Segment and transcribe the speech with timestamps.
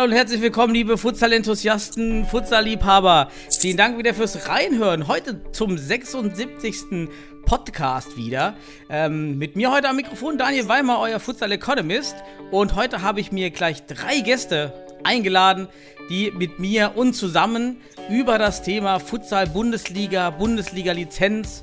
[0.00, 3.30] Hallo und herzlich willkommen, liebe Futsal-Enthusiasten, Futsal-Liebhaber.
[3.50, 5.08] Vielen Dank wieder fürs Reinhören.
[5.08, 7.10] Heute zum 76.
[7.44, 8.56] Podcast wieder.
[8.88, 12.16] Ähm, mit mir heute am Mikrofon Daniel Weimer, euer Futsal-Economist.
[12.50, 14.72] Und heute habe ich mir gleich drei Gäste
[15.04, 15.68] eingeladen,
[16.08, 17.76] die mit mir und zusammen
[18.08, 21.62] über das Thema Futsal-Bundesliga, Bundesliga-Lizenz,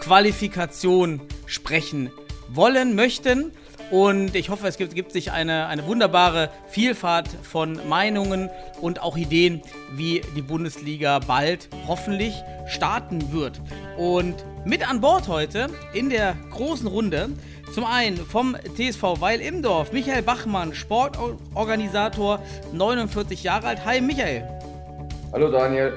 [0.00, 2.10] Qualifikation sprechen
[2.50, 3.52] wollen, möchten.
[3.90, 8.50] Und ich hoffe, es gibt, gibt sich eine, eine wunderbare Vielfalt von Meinungen
[8.82, 12.34] und auch Ideen, wie die Bundesliga bald hoffentlich
[12.66, 13.60] starten wird.
[13.96, 14.34] Und
[14.66, 17.30] mit an Bord heute in der großen Runde
[17.72, 22.40] zum einen vom TSV Weil im Dorf Michael Bachmann, Sportorganisator,
[22.72, 23.84] 49 Jahre alt.
[23.86, 24.46] Hi Michael.
[25.32, 25.94] Hallo Daniel.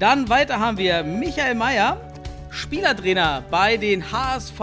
[0.00, 2.00] Dann weiter haben wir Michael Mayer,
[2.50, 4.58] Spielertrainer bei den HSV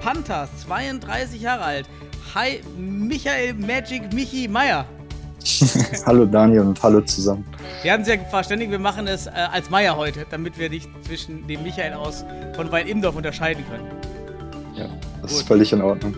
[0.00, 1.86] Panthers, 32 Jahre alt.
[2.34, 4.84] Hi, Michael Magic Michi Mayer.
[6.06, 7.44] hallo Daniel und hallo zusammen.
[7.82, 10.86] Wir haben uns ja verständigt, wir machen es äh, als Meier heute, damit wir dich
[11.06, 13.86] zwischen dem Michael aus von Weil Imdorf unterscheiden können.
[14.76, 14.88] Ja,
[15.22, 15.40] das Gut.
[15.40, 16.16] ist völlig in Ordnung.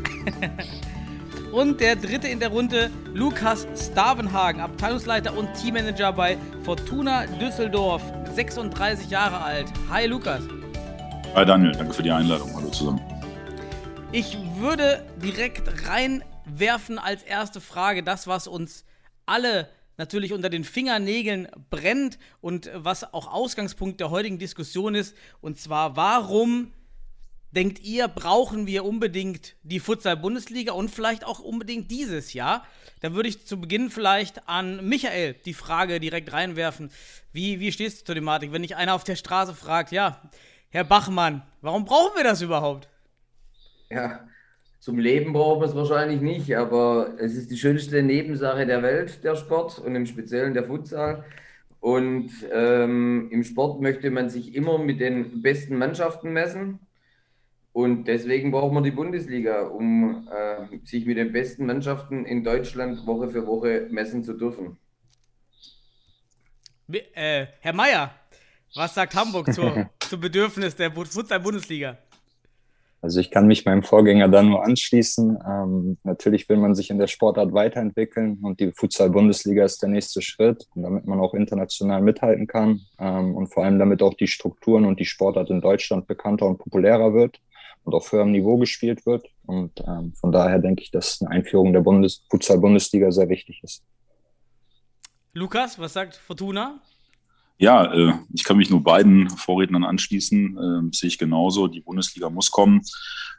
[1.52, 8.02] Und der dritte in der Runde, Lukas Stavenhagen, Abteilungsleiter und Teammanager bei Fortuna Düsseldorf,
[8.36, 9.66] 36 Jahre alt.
[9.90, 10.42] Hi Lukas.
[11.34, 12.50] Hi Daniel, danke für die Einladung.
[12.54, 13.00] Hallo zusammen.
[14.12, 18.84] Ich würde direkt reinwerfen als erste Frage das, was uns
[19.24, 25.14] alle natürlich unter den Fingernägeln brennt und was auch Ausgangspunkt der heutigen Diskussion ist.
[25.40, 26.72] Und zwar, warum
[27.52, 32.66] denkt ihr, brauchen wir unbedingt die Futsal-Bundesliga und vielleicht auch unbedingt dieses Jahr?
[33.02, 36.90] Da würde ich zu Beginn vielleicht an Michael die Frage direkt reinwerfen.
[37.32, 40.20] Wie, wie stehst du zur Thematik, wenn dich einer auf der Straße fragt, ja,
[40.70, 42.88] Herr Bachmann, warum brauchen wir das überhaupt?
[43.90, 44.28] Ja,
[44.78, 49.22] zum Leben brauchen wir es wahrscheinlich nicht, aber es ist die schönste Nebensache der Welt,
[49.24, 51.24] der Sport und im Speziellen der Futsal.
[51.80, 56.78] Und ähm, im Sport möchte man sich immer mit den besten Mannschaften messen.
[57.72, 63.06] Und deswegen braucht man die Bundesliga, um äh, sich mit den besten Mannschaften in Deutschland
[63.06, 64.76] Woche für Woche messen zu dürfen.
[66.92, 68.14] Äh, Herr Meier,
[68.74, 71.96] was sagt Hamburg zur, zum Bedürfnis der Bu- Futsal-Bundesliga?
[73.02, 75.38] Also ich kann mich meinem Vorgänger da nur anschließen.
[75.46, 80.20] Ähm, natürlich will man sich in der Sportart weiterentwickeln und die Futsal-Bundesliga ist der nächste
[80.20, 84.84] Schritt, damit man auch international mithalten kann ähm, und vor allem damit auch die Strukturen
[84.84, 87.40] und die Sportart in Deutschland bekannter und populärer wird
[87.84, 89.26] und auf höherem Niveau gespielt wird.
[89.46, 93.82] Und ähm, von daher denke ich, dass eine Einführung der Bundes Futsal-Bundesliga sehr wichtig ist.
[95.32, 96.80] Lukas, was sagt Fortuna?
[97.60, 100.56] Ja, äh, ich kann mich nur beiden Vorrednern anschließen.
[100.56, 101.68] Äh, sehe ich genauso.
[101.68, 102.80] Die Bundesliga muss kommen.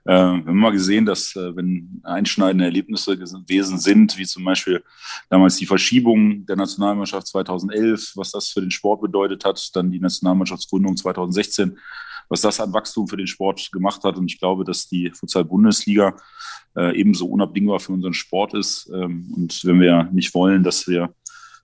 [0.06, 4.84] Äh, wir haben mal gesehen, dass äh, wenn einschneidende Erlebnisse gewesen sind, wie zum Beispiel
[5.28, 10.00] damals die Verschiebung der Nationalmannschaft 2011, was das für den Sport bedeutet hat, dann die
[10.00, 11.80] Nationalmannschaftsgründung 2016,
[12.30, 14.18] was das an Wachstum für den Sport gemacht hat.
[14.18, 16.16] Und ich glaube, dass die Futsal-Bundesliga
[16.76, 18.88] äh, ebenso unabdingbar für unseren Sport ist.
[18.94, 21.12] Ähm, und wenn wir nicht wollen, dass wir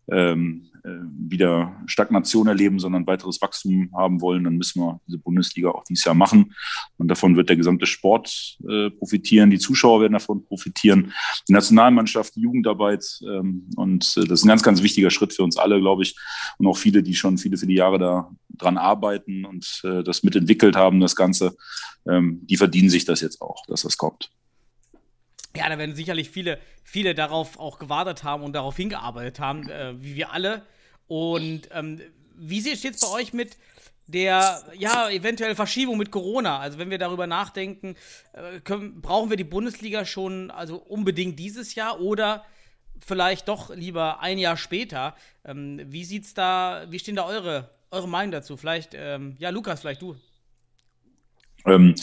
[0.10, 0.77] ähm, äh,
[1.18, 6.06] wieder Stagnation erleben, sondern weiteres Wachstum haben wollen, dann müssen wir diese Bundesliga auch dieses
[6.06, 6.54] Jahr machen.
[6.98, 11.14] Und davon wird der gesamte Sport äh, profitieren, die Zuschauer werden davon profitieren,
[11.48, 13.20] die Nationalmannschaft, die Jugendarbeit.
[13.24, 16.16] Ähm, und äh, das ist ein ganz, ganz wichtiger Schritt für uns alle, glaube ich.
[16.58, 20.76] Und auch viele, die schon viele, viele Jahre da dran arbeiten und äh, das mitentwickelt
[20.76, 21.56] haben, das Ganze,
[22.08, 24.32] ähm, die verdienen sich das jetzt auch, dass das kommt.
[25.56, 29.96] Ja, da werden sicherlich viele, viele darauf auch gewartet haben und darauf hingearbeitet haben, äh,
[30.02, 30.64] wie wir alle.
[31.08, 32.02] Und ähm,
[32.36, 33.58] wie steht es bei euch mit
[34.08, 36.60] der, ja, eventuell Verschiebung mit Corona?
[36.60, 37.96] Also wenn wir darüber nachdenken,
[38.34, 42.46] äh, können, brauchen wir die Bundesliga schon, also unbedingt dieses Jahr oder
[43.06, 45.16] vielleicht doch lieber ein Jahr später?
[45.46, 48.58] Ähm, wie sieht's da, wie stehen da eure, eure Meinung dazu?
[48.58, 50.16] Vielleicht, ähm, ja, Lukas, vielleicht du.
[51.68, 51.96] Ähm,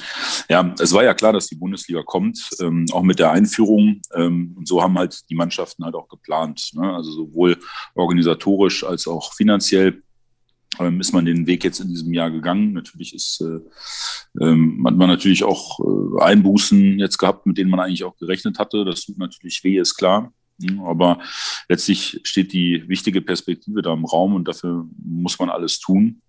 [0.49, 4.03] ja, es war ja klar, dass die Bundesliga kommt, ähm, auch mit der Einführung.
[4.15, 6.71] Ähm, und so haben halt die Mannschaften halt auch geplant.
[6.75, 6.95] Ne?
[6.95, 7.59] Also sowohl
[7.95, 10.03] organisatorisch als auch finanziell
[10.79, 12.73] ähm, ist man den Weg jetzt in diesem Jahr gegangen.
[12.73, 17.81] Natürlich ist, äh, ähm, hat man natürlich auch äh, Einbußen jetzt gehabt, mit denen man
[17.81, 18.85] eigentlich auch gerechnet hatte.
[18.85, 20.33] Das tut natürlich weh, ist klar.
[20.59, 21.21] Mhm, Aber
[21.69, 26.21] letztlich steht die wichtige Perspektive da im Raum und dafür muss man alles tun,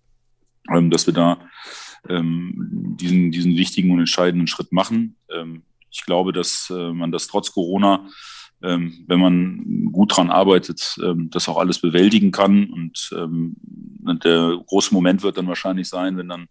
[0.72, 1.38] ähm, dass wir da
[2.08, 5.16] ähm, diesen, diesen wichtigen und entscheidenden Schritt machen.
[5.30, 8.06] Ähm, ich glaube, dass äh, man das trotz Corona,
[8.62, 12.70] ähm, wenn man gut dran arbeitet, ähm, das auch alles bewältigen kann.
[12.70, 13.56] Und ähm,
[14.24, 16.48] der große Moment wird dann wahrscheinlich sein, wenn dann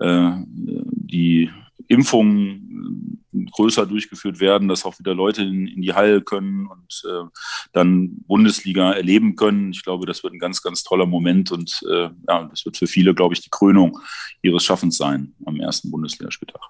[0.00, 1.50] äh, die
[1.88, 7.02] Impfungen äh, größer durchgeführt werden, dass auch wieder Leute in, in die Halle können und
[7.08, 7.24] äh,
[7.72, 9.72] dann Bundesliga erleben können.
[9.72, 12.86] Ich glaube, das wird ein ganz, ganz toller Moment und äh, ja, das wird für
[12.86, 13.98] viele, glaube ich, die Krönung
[14.42, 16.62] ihres Schaffens sein am ersten Bundesligaspieltag.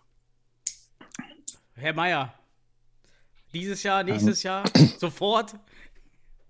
[1.74, 2.32] Herr Mayer,
[3.52, 4.64] dieses Jahr, nächstes Jahr,
[4.98, 5.54] sofort?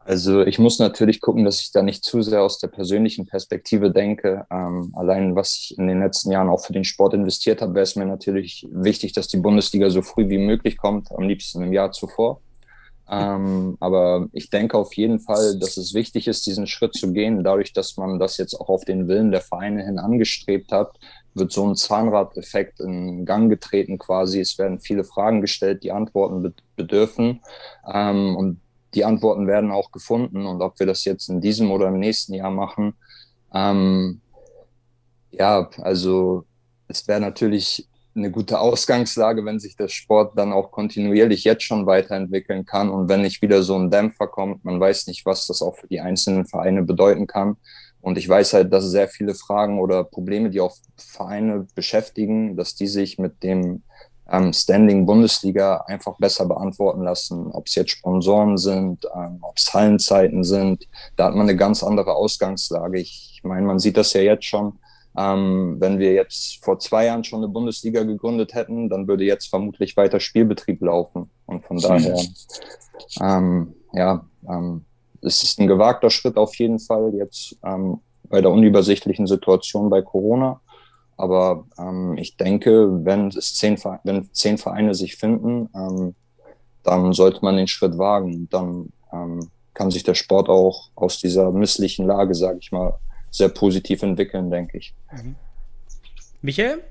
[0.07, 3.91] Also ich muss natürlich gucken, dass ich da nicht zu sehr aus der persönlichen Perspektive
[3.91, 4.47] denke.
[4.53, 7.83] Ähm, allein was ich in den letzten Jahren auch für den Sport investiert habe, wäre
[7.83, 11.73] es mir natürlich wichtig, dass die Bundesliga so früh wie möglich kommt, am liebsten im
[11.73, 12.41] Jahr zuvor.
[13.09, 17.43] Ähm, aber ich denke auf jeden Fall, dass es wichtig ist, diesen Schritt zu gehen.
[17.43, 20.99] Dadurch, dass man das jetzt auch auf den Willen der Vereine hin angestrebt hat,
[21.35, 24.41] wird so ein Zahnradeffekt in Gang getreten quasi.
[24.41, 27.41] Es werden viele Fragen gestellt, die Antworten bedürfen.
[27.93, 28.61] Ähm, und
[28.97, 32.35] die Antworten werden auch gefunden und ob wir das jetzt in diesem oder im nächsten
[32.35, 32.95] Jahr machen,
[33.55, 34.21] ähm,
[35.31, 36.45] ja, also
[36.89, 41.85] es wäre natürlich eine gute Ausgangslage, wenn sich der Sport dann auch kontinuierlich jetzt schon
[41.87, 45.61] weiterentwickeln kann und wenn nicht wieder so ein Dämpfer kommt, man weiß nicht, was das
[45.61, 47.57] auch für die einzelnen Vereine bedeuten kann.
[48.01, 52.75] Und ich weiß halt, dass sehr viele Fragen oder Probleme, die auch Vereine beschäftigen, dass
[52.75, 53.83] die sich mit dem
[54.31, 59.73] ähm, Standing Bundesliga einfach besser beantworten lassen, ob es jetzt Sponsoren sind, ähm, ob es
[59.73, 60.89] Hallenzeiten sind.
[61.17, 63.01] Da hat man eine ganz andere Ausgangslage.
[63.01, 64.79] Ich, meine, man sieht das ja jetzt schon.
[65.17, 69.47] Ähm, wenn wir jetzt vor zwei Jahren schon eine Bundesliga gegründet hätten, dann würde jetzt
[69.49, 71.31] vermutlich weiter Spielbetrieb laufen.
[71.47, 72.21] Und von daher,
[73.21, 74.85] ähm, ja, ähm,
[75.23, 80.03] es ist ein gewagter Schritt auf jeden Fall jetzt ähm, bei der unübersichtlichen Situation bei
[80.03, 80.61] Corona.
[81.17, 86.15] Aber ähm, ich denke, wenn es zehn, wenn zehn Vereine sich finden, ähm,
[86.83, 88.49] dann sollte man den Schritt wagen.
[88.51, 92.99] Dann ähm, kann sich der Sport auch aus dieser misslichen Lage, sage ich mal,
[93.31, 94.95] sehr positiv entwickeln, denke ich.
[95.13, 95.35] Mhm.
[96.43, 96.83] Michael?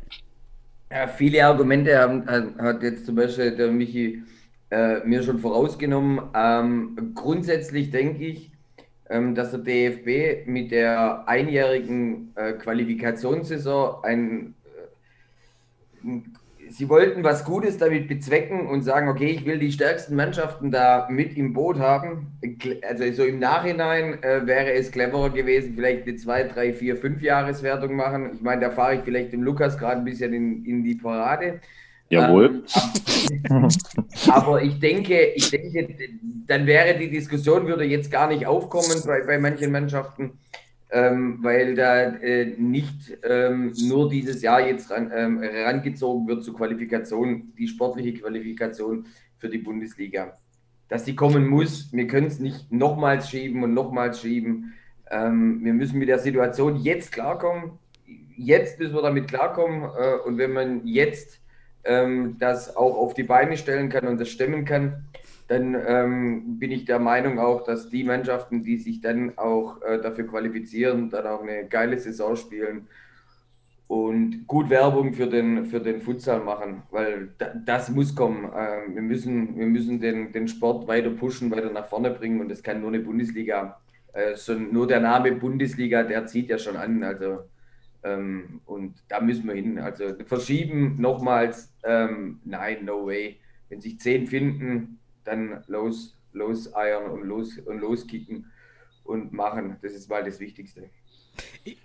[0.92, 4.24] Ja, viele Argumente haben, hat jetzt zum Beispiel der Michi
[4.69, 6.22] äh, mir schon vorausgenommen.
[6.36, 8.51] Ähm, grundsätzlich denke ich,
[9.07, 14.55] dass der DFB mit der einjährigen äh, Qualifikationssaison ein,
[16.03, 16.21] äh,
[16.69, 21.07] sie wollten was Gutes damit bezwecken und sagen, okay, ich will die stärksten Mannschaften da
[21.09, 22.39] mit im Boot haben.
[22.87, 27.21] Also so im Nachhinein äh, wäre es cleverer gewesen, vielleicht eine 2, 3, 4, 5
[27.21, 28.31] Jahreswertung machen.
[28.33, 31.61] Ich meine, da fahre ich vielleicht dem Lukas gerade ein bisschen in, in die Parade.
[32.09, 32.63] Jawohl.
[33.49, 33.67] Ähm,
[34.27, 35.87] aber ich denke, ich denke,
[36.47, 40.39] dann wäre die Diskussion, würde jetzt gar nicht aufkommen bei, bei manchen Mannschaften,
[40.91, 46.55] ähm, weil da äh, nicht ähm, nur dieses Jahr jetzt ran, ähm, herangezogen wird zur
[46.55, 49.07] Qualifikation, die sportliche Qualifikation
[49.37, 50.37] für die Bundesliga.
[50.87, 54.73] Dass die kommen muss, wir können es nicht nochmals schieben und nochmals schieben.
[55.09, 57.71] Ähm, wir müssen mit der Situation jetzt klarkommen.
[58.37, 59.83] Jetzt müssen wir damit klarkommen.
[59.83, 61.41] Äh, und wenn man jetzt
[61.85, 65.05] ähm, das auch auf die Beine stellen kann und das stemmen kann,
[65.47, 70.01] dann ähm, bin ich der Meinung auch, dass die Mannschaften, die sich dann auch äh,
[70.01, 72.87] dafür qualifizieren, dann auch eine geile Saison spielen
[73.87, 78.45] und gut Werbung für den, für den Futsal machen, weil da, das muss kommen.
[78.55, 82.50] Ähm, wir müssen, wir müssen den, den Sport weiter pushen, weiter nach vorne bringen und
[82.50, 83.79] das kann nur eine Bundesliga.
[84.13, 87.03] Äh, so, nur der Name Bundesliga, der zieht ja schon an.
[87.03, 87.43] Also
[88.05, 89.79] ähm, und da müssen wir hin.
[89.79, 93.39] Also verschieben nochmals, ähm, nein, no way.
[93.67, 98.45] Wenn sich zehn finden, dann los, los eiern und los und loskicken
[99.03, 99.77] und machen.
[99.81, 100.89] Das ist mal das Wichtigste.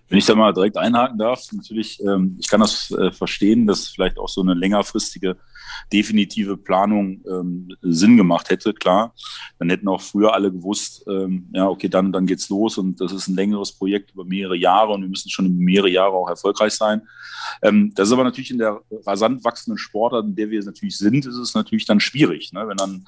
[0.09, 3.89] Wenn ich da mal direkt einhaken darf, natürlich, ähm, ich kann das äh, verstehen, dass
[3.89, 5.39] vielleicht auch so eine längerfristige
[5.93, 9.15] definitive Planung ähm, Sinn gemacht hätte, klar.
[9.59, 13.13] Dann hätten auch früher alle gewusst, ähm, ja, okay, dann, dann geht's los und das
[13.13, 16.73] ist ein längeres Projekt über mehrere Jahre und wir müssen schon mehrere Jahre auch erfolgreich
[16.73, 17.03] sein.
[17.63, 21.27] Ähm, das ist aber natürlich in der rasant wachsenden Sportart, in der wir natürlich sind,
[21.27, 22.67] ist es natürlich dann schwierig, ne?
[22.69, 23.05] wenn dann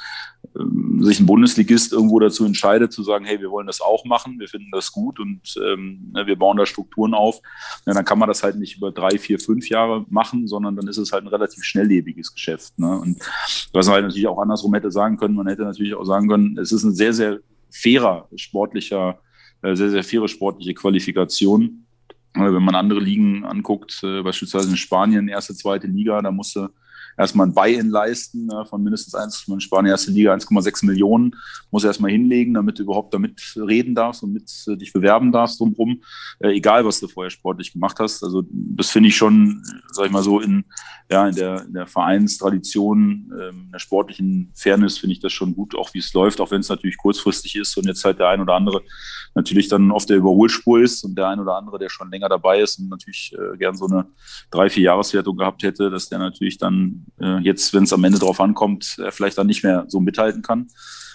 [0.59, 4.39] ähm, sich ein Bundesligist irgendwo dazu entscheidet, zu sagen, hey, wir wollen das auch machen,
[4.39, 7.41] wir finden das gut und ähm, ne, wir bauen da Strukturen auf,
[7.87, 10.89] ja, dann kann man das halt nicht über drei, vier, fünf Jahre machen, sondern dann
[10.89, 12.79] ist es halt ein relativ schnelllebiges Geschäft.
[12.79, 12.99] Ne?
[12.99, 13.19] Und
[13.73, 16.59] was man halt natürlich auch andersrum hätte sagen können, man hätte natürlich auch sagen können,
[16.59, 19.19] es ist ein sehr, sehr fairer sportlicher,
[19.63, 21.82] äh, sehr, sehr faire sportliche Qualifikation.
[22.35, 26.71] Wenn man andere Ligen anguckt, äh, beispielsweise in Spanien, erste, zweite Liga, da musste
[27.17, 31.37] erstmal ein Buy-in leisten ne, von mindestens 1, in Spanien erste Liga 1,6 Millionen,
[31.71, 35.61] muss erstmal hinlegen, damit du überhaupt damit reden darfst und mit äh, dich bewerben darfst
[35.61, 36.03] drumherum,
[36.41, 38.23] äh, egal was du vorher sportlich gemacht hast.
[38.23, 39.63] Also das finde ich schon
[39.93, 40.65] sag ich mal so, in,
[41.11, 45.55] ja, in, der, in der Vereinstradition, ähm, in der sportlichen Fairness finde ich das schon
[45.55, 48.29] gut, auch wie es läuft, auch wenn es natürlich kurzfristig ist und jetzt halt der
[48.29, 48.83] ein oder andere
[49.35, 52.61] natürlich dann auf der Überholspur ist und der ein oder andere, der schon länger dabei
[52.61, 54.07] ist und natürlich äh, gern so eine
[54.51, 58.19] drei, vier Jahreswertung gehabt hätte, dass der natürlich dann äh, jetzt, wenn es am Ende
[58.19, 60.69] drauf ankommt, äh, vielleicht dann nicht mehr so mithalten kann.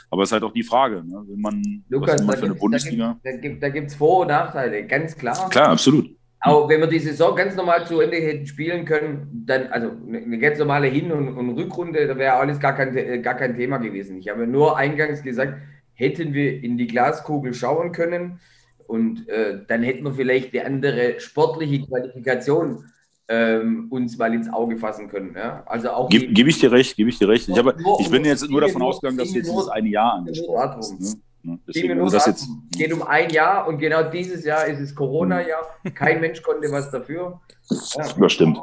[0.09, 1.23] Aber es ist halt auch die Frage, ne?
[1.27, 3.19] wenn man, Lukas, man da für eine gibt Bundesliga.
[3.23, 5.49] es da Vor- und Nachteile, ganz klar.
[5.49, 6.17] Klar, absolut.
[6.39, 10.37] Aber wenn wir die Saison ganz normal zu Ende hätten spielen können, dann, also eine
[10.37, 13.77] ganz normale Hin- und, und Rückrunde, da wäre alles gar kein, äh, gar kein Thema
[13.77, 14.19] gewesen.
[14.19, 15.55] Ich habe nur eingangs gesagt,
[15.97, 18.39] hätten wir in die Glaskugel schauen können
[18.87, 22.85] und äh, dann hätten wir vielleicht eine andere sportliche Qualifikation
[23.27, 25.35] ähm, uns mal ins Auge fassen können.
[25.35, 25.63] Ja?
[25.65, 27.49] Also auch Gebe geb ich dir recht, gebe ich dir recht.
[27.49, 30.77] Ich, habe, ich bin jetzt nur davon ausgegangen, dass du jetzt dieses eine Jahr angesprochen
[30.77, 31.17] hast.
[31.43, 31.59] Ne?
[31.67, 34.93] Deswegen, also das jetzt, Es geht um ein Jahr und genau dieses Jahr ist es
[34.93, 35.65] Corona-Jahr.
[35.93, 37.39] Kein Mensch konnte was dafür.
[37.69, 38.05] Ja.
[38.19, 38.57] Das stimmt.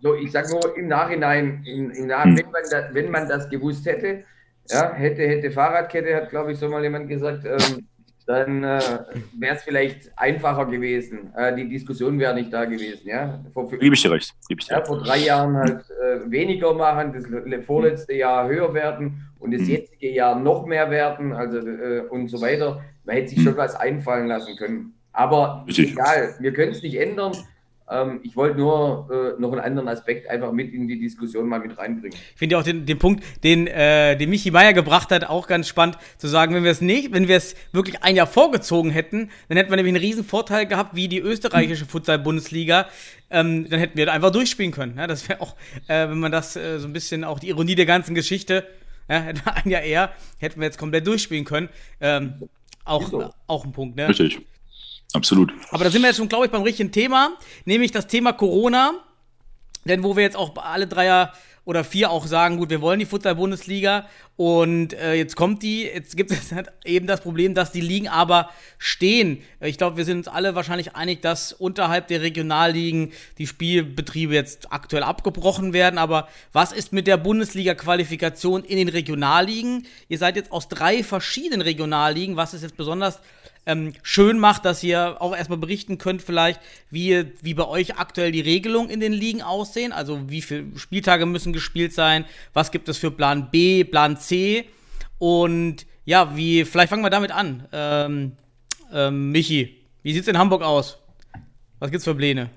[0.00, 2.36] So, ich sage nur im Nachhinein, im, im Nach Hm.
[2.36, 4.24] wenn, man das, wenn man das gewusst hätte,
[4.70, 7.86] ja, hätte, hätte Fahrradkette, hat glaube ich so mal jemand gesagt, ähm,
[8.26, 8.80] dann äh,
[9.38, 11.30] wäre es vielleicht einfacher gewesen.
[11.36, 13.06] Äh, die Diskussion wäre nicht da gewesen.
[13.06, 13.38] Ja?
[13.52, 14.32] Vor, gebe ich dir recht.
[14.48, 18.48] Gebe ich dir ja, vor drei Jahren halt äh, weniger machen, das le- vorletzte Jahr
[18.48, 19.68] höher werden und das Mhm.
[19.68, 22.82] jetzige Jahr noch mehr werden, also äh, und so weiter.
[23.04, 23.42] Man hätte sich Mhm.
[23.42, 24.94] schon was einfallen lassen können.
[25.12, 25.92] Aber Richtig.
[25.92, 27.32] egal, wir können es nicht ändern.
[27.90, 31.60] Ähm, ich wollte nur äh, noch einen anderen Aspekt einfach mit in die Diskussion mal
[31.60, 32.18] mit reinbringen.
[32.32, 35.46] Ich finde ja auch den, den Punkt, den, äh, den Michi Meier gebracht hat, auch
[35.46, 38.90] ganz spannend zu sagen, wenn wir es nicht, wenn wir es wirklich ein Jahr vorgezogen
[38.90, 42.88] hätten, dann hätten wir nämlich einen riesen Vorteil gehabt, wie die österreichische Futsal-Bundesliga.
[43.30, 44.96] Ähm, dann hätten wir einfach durchspielen können.
[44.96, 45.54] Ja, das wäre auch,
[45.88, 48.66] äh, wenn man das äh, so ein bisschen auch die Ironie der ganzen Geschichte,
[49.10, 51.68] ja, hätten wir ein Jahr eher, hätten wir jetzt komplett durchspielen können.
[52.00, 52.48] Ähm,
[52.84, 53.30] auch, so.
[53.46, 54.08] auch ein Punkt, ne?
[54.08, 54.40] Richtig.
[55.14, 55.52] Absolut.
[55.70, 58.94] Aber da sind wir jetzt schon, glaube ich, beim richtigen Thema, nämlich das Thema Corona.
[59.86, 61.32] Denn wo wir jetzt auch alle Dreier
[61.66, 64.06] oder vier auch sagen, gut, wir wollen die Futsal-Bundesliga
[64.36, 68.08] und äh, jetzt kommt die, jetzt gibt es halt eben das Problem, dass die Ligen
[68.08, 69.42] aber stehen.
[69.60, 74.34] Äh, Ich glaube, wir sind uns alle wahrscheinlich einig, dass unterhalb der Regionalligen die Spielbetriebe
[74.34, 75.98] jetzt aktuell abgebrochen werden.
[75.98, 79.86] Aber was ist mit der Bundesliga-Qualifikation in den Regionalligen?
[80.08, 82.36] Ihr seid jetzt aus drei verschiedenen Regionalligen.
[82.36, 83.20] Was ist jetzt besonders
[83.66, 88.32] ähm, schön macht, dass ihr auch erstmal berichten könnt, vielleicht, wie, wie bei euch aktuell
[88.32, 89.92] die Regelungen in den Ligen aussehen.
[89.92, 94.66] Also wie viele Spieltage müssen gespielt sein, was gibt es für Plan B, Plan C
[95.18, 97.66] und ja, wie, vielleicht fangen wir damit an.
[97.72, 98.32] Ähm,
[98.92, 100.98] ähm, Michi, wie sieht's in Hamburg aus?
[101.78, 102.50] Was gibt's für Pläne?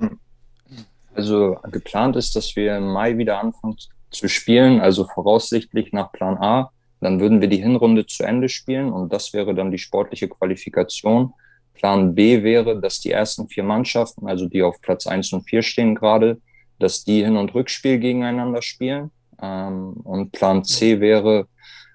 [1.15, 3.77] Also geplant ist, dass wir im Mai wieder anfangen
[4.11, 6.71] zu spielen, also voraussichtlich nach Plan A.
[6.99, 11.33] Dann würden wir die Hinrunde zu Ende spielen und das wäre dann die sportliche Qualifikation.
[11.73, 15.61] Plan B wäre, dass die ersten vier Mannschaften, also die auf Platz eins und vier
[15.61, 16.41] stehen gerade,
[16.79, 19.11] dass die Hin- und Rückspiel gegeneinander spielen.
[19.41, 21.47] Ähm, und Plan C wäre,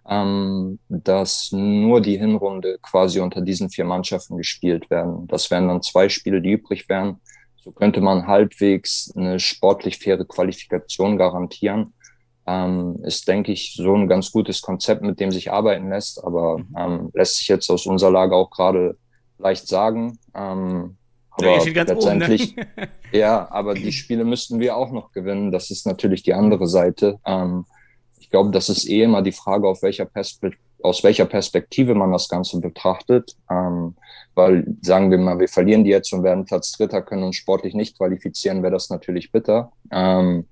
[0.09, 5.27] ähm, dass nur die Hinrunde quasi unter diesen vier Mannschaften gespielt werden.
[5.29, 7.21] Das wären dann zwei Spiele, die übrig wären.
[7.57, 11.95] So könnte man halbwegs eine sportlich faire Qualifikation garantieren.
[12.47, 16.61] Ähm, ist, denke ich, so ein ganz gutes Konzept, mit dem sich arbeiten lässt, aber
[16.77, 18.97] ähm, lässt sich jetzt aus unserer Lage auch gerade
[19.39, 20.19] leicht sagen.
[20.35, 20.97] Ähm,
[21.41, 22.27] Ja, aber steht ganz oben, ne?
[22.27, 22.57] letztendlich,
[23.13, 25.53] ja, aber die Spiele müssten wir auch noch gewinnen.
[25.53, 27.19] Das ist natürlich die andere Seite.
[27.25, 27.65] Ähm,
[28.19, 32.13] ich glaube, das ist eh immer die Frage, auf welcher Perspekt aus welcher Perspektive man
[32.13, 33.37] das Ganze betrachtet.
[33.51, 33.95] Ähm,
[34.35, 37.75] weil, sagen wir mal, wir verlieren die jetzt und werden Platz Dritter, können uns sportlich
[37.75, 39.73] nicht qualifizieren, wäre das natürlich bitter.
[39.91, 40.47] Ähm,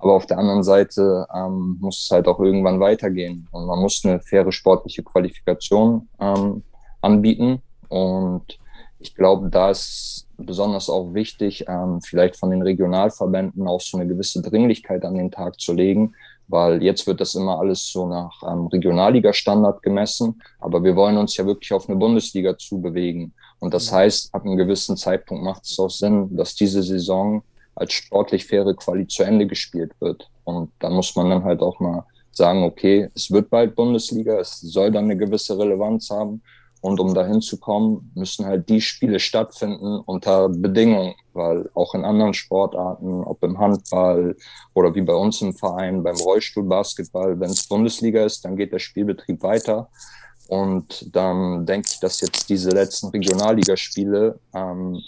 [0.00, 3.46] aber auf der anderen Seite ähm, muss es halt auch irgendwann weitergehen.
[3.52, 6.62] Und man muss eine faire sportliche Qualifikation ähm,
[7.02, 7.60] anbieten.
[7.88, 8.58] Und
[8.98, 14.06] ich glaube, da ist besonders auch wichtig, ähm, vielleicht von den Regionalverbänden auch so eine
[14.06, 16.14] gewisse Dringlichkeit an den Tag zu legen,
[16.48, 21.36] weil jetzt wird das immer alles so nach ähm, Regionalliga-Standard gemessen, aber wir wollen uns
[21.36, 23.34] ja wirklich auf eine Bundesliga zubewegen.
[23.58, 27.42] Und das heißt, ab einem gewissen Zeitpunkt macht es auch Sinn, dass diese Saison
[27.74, 30.28] als sportlich faire Quali zu Ende gespielt wird.
[30.44, 34.60] Und da muss man dann halt auch mal sagen, okay, es wird bald Bundesliga, es
[34.60, 36.42] soll dann eine gewisse Relevanz haben.
[36.82, 42.06] Und um dahin zu kommen, müssen halt die Spiele stattfinden unter Bedingungen, weil auch in
[42.06, 44.34] anderen Sportarten, ob im Handball
[44.72, 48.78] oder wie bei uns im Verein beim Rollstuhlbasketball, wenn es Bundesliga ist, dann geht der
[48.78, 49.90] Spielbetrieb weiter.
[50.48, 55.00] Und dann denke ich, dass jetzt diese letzten Regionalligaspiele ähm,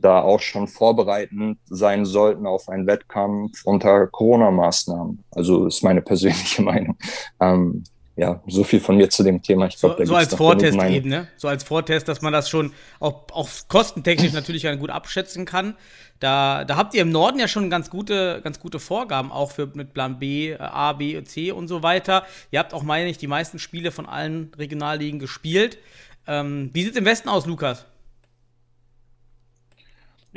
[0.00, 5.24] da auch schon vorbereitend sein sollten auf einen Wettkampf unter Corona-Maßnahmen.
[5.32, 6.96] Also ist meine persönliche Meinung.
[7.40, 7.84] Ähm,
[8.18, 9.68] ja, so viel von mir zu dem Thema.
[9.68, 11.28] Ich glaub, so, so als Vortest eben, ne?
[11.36, 15.76] So als Vortest, dass man das schon auch, auch kostentechnisch natürlich gut abschätzen kann.
[16.18, 19.70] Da, da habt ihr im Norden ja schon ganz gute, ganz gute Vorgaben, auch für
[19.72, 22.24] mit Plan B, A, B, C und so weiter.
[22.50, 25.78] Ihr habt auch, meine ich, die meisten Spiele von allen Regionalligen gespielt.
[26.26, 27.86] Ähm, wie sieht es im Westen aus, Lukas?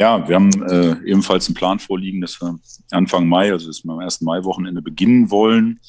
[0.02, 2.58] Ja, wir haben äh, ebenfalls einen Plan vorliegen, dass wir
[2.90, 5.80] Anfang Mai, also dass wir am ersten Mai-Wochenende beginnen wollen.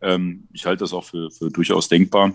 [0.00, 2.32] Ähm, ich halte das auch für, für durchaus denkbar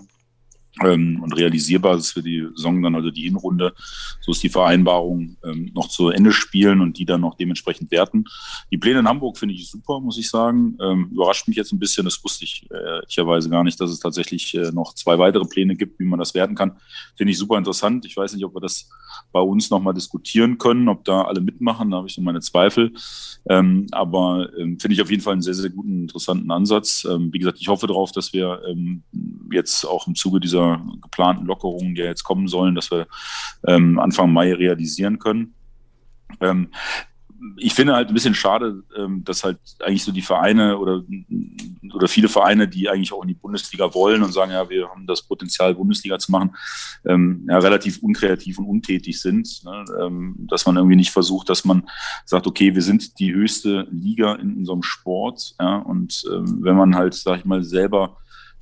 [0.83, 3.73] ähm, und realisierbar ist für die Saison dann, also die Hinrunde,
[4.21, 8.25] so ist die Vereinbarung, ähm, noch zu Ende spielen und die dann noch dementsprechend werten.
[8.71, 10.77] Die Pläne in Hamburg finde ich super, muss ich sagen.
[10.81, 13.99] Ähm, überrascht mich jetzt ein bisschen, das wusste ich äh, ehrlicherweise gar nicht, dass es
[13.99, 16.73] tatsächlich äh, noch zwei weitere Pläne gibt, wie man das werten kann.
[17.15, 18.05] Finde ich super interessant.
[18.05, 18.89] Ich weiß nicht, ob wir das
[19.31, 22.93] bei uns nochmal diskutieren können, ob da alle mitmachen, da habe ich so meine Zweifel.
[23.49, 27.05] Ähm, aber ähm, finde ich auf jeden Fall einen sehr, sehr guten, interessanten Ansatz.
[27.09, 29.03] Ähm, wie gesagt, ich hoffe darauf, dass wir ähm,
[29.51, 30.66] jetzt auch im Zuge dieser
[31.01, 33.07] geplanten Lockerungen, die jetzt kommen sollen, dass wir
[33.65, 35.53] ähm, Anfang Mai realisieren können.
[36.41, 36.69] Ähm,
[37.57, 41.03] ich finde halt ein bisschen schade, ähm, dass halt eigentlich so die Vereine oder,
[41.93, 45.05] oder viele Vereine, die eigentlich auch in die Bundesliga wollen und sagen, ja, wir haben
[45.07, 46.55] das Potenzial, Bundesliga zu machen,
[47.05, 49.63] ähm, ja, relativ unkreativ und untätig sind.
[49.63, 49.85] Ne?
[50.01, 51.87] Ähm, dass man irgendwie nicht versucht, dass man
[52.25, 55.55] sagt, okay, wir sind die höchste Liga in unserem Sport.
[55.59, 55.77] Ja?
[55.77, 58.17] Und wenn man halt, sag ich mal, selber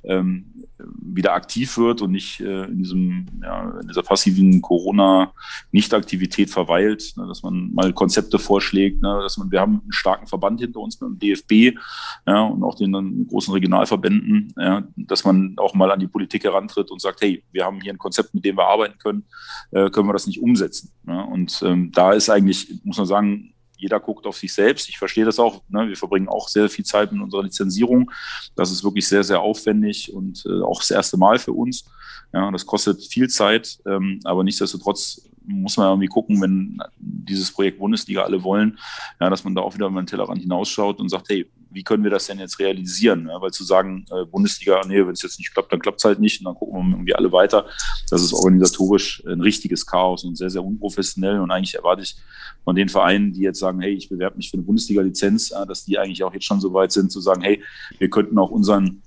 [0.06, 7.14] ähm, wieder aktiv wird und nicht äh, in, diesem, ja, in dieser passiven Corona-Nichtaktivität verweilt,
[7.16, 10.80] ne, dass man mal Konzepte vorschlägt, ne, dass man, wir haben einen starken Verband hinter
[10.80, 11.78] uns mit dem DFB
[12.26, 16.44] ja, und auch den, den großen Regionalverbänden, ja, dass man auch mal an die Politik
[16.44, 19.24] herantritt und sagt, hey, wir haben hier ein Konzept, mit dem wir arbeiten können,
[19.70, 20.92] äh, können wir das nicht umsetzen.
[21.06, 24.88] Ja, und ähm, da ist eigentlich, muss man sagen, jeder guckt auf sich selbst.
[24.88, 25.62] Ich verstehe das auch.
[25.68, 25.88] Ne?
[25.88, 28.10] Wir verbringen auch sehr viel Zeit mit unserer Lizenzierung.
[28.54, 31.84] Das ist wirklich sehr, sehr aufwendig und äh, auch das erste Mal für uns.
[32.32, 37.78] Ja, das kostet viel Zeit, ähm, aber nichtsdestotrotz muss man irgendwie gucken, wenn dieses Projekt
[37.78, 38.78] Bundesliga alle wollen,
[39.20, 42.04] ja, dass man da auch wieder über den Tellerrand hinausschaut und sagt, hey, wie können
[42.04, 43.28] wir das denn jetzt realisieren?
[43.28, 46.04] Ja, weil zu sagen, äh, Bundesliga, nee, wenn es jetzt nicht klappt, dann klappt es
[46.04, 47.66] halt nicht und dann gucken wir irgendwie alle weiter.
[48.10, 52.16] Das ist organisatorisch ein richtiges Chaos und sehr, sehr unprofessionell und eigentlich erwarte ich
[52.64, 55.84] von den Vereinen, die jetzt sagen, hey, ich bewerbe mich für eine Bundesliga-Lizenz, ja, dass
[55.84, 57.62] die eigentlich auch jetzt schon so weit sind, zu sagen, hey,
[57.98, 59.02] wir könnten auch unseren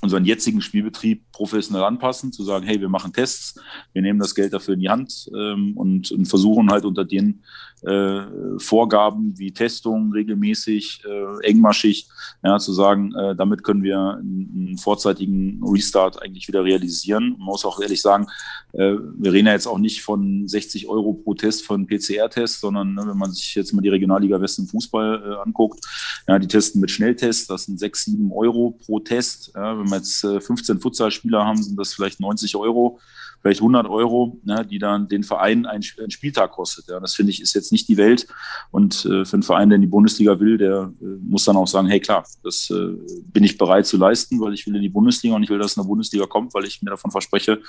[0.00, 3.60] unseren jetzigen Spielbetrieb professionell anpassen, zu sagen, hey, wir machen Tests,
[3.92, 7.42] wir nehmen das Geld dafür in die Hand ähm, und, und, versuchen halt unter den
[7.82, 8.22] äh,
[8.58, 12.08] Vorgaben wie Testung regelmäßig, äh, engmaschig,
[12.42, 17.36] ja, zu sagen, äh, damit können wir einen, vorzeitigen Restart eigentlich wieder realisieren.
[17.38, 18.26] Man muss auch ehrlich sagen,
[18.72, 22.94] äh, wir reden ja jetzt auch nicht von 60 Euro pro Test von PCR-Test, sondern
[22.94, 25.84] ne, wenn man sich jetzt mal die Regionalliga West im Fußball äh, anguckt,
[26.26, 29.52] ja, die testen mit Schnelltests, das sind 6, 7 Euro pro Test.
[29.54, 33.00] Ja, wenn wir jetzt 15 äh, Futsalspieler haben, sind das vielleicht 90 Euro
[33.40, 36.88] vielleicht 100 Euro, ne, die dann den Verein einen, einen Spieltag kostet.
[36.88, 37.00] Ja.
[37.00, 38.26] Das finde ich ist jetzt nicht die Welt.
[38.70, 41.66] Und äh, für einen Verein, der in die Bundesliga will, der äh, muss dann auch
[41.66, 42.96] sagen, hey klar, das äh,
[43.32, 45.72] bin ich bereit zu leisten, weil ich will in die Bundesliga und ich will, dass
[45.72, 47.60] es in der Bundesliga kommt, weil ich mir davon verspreche,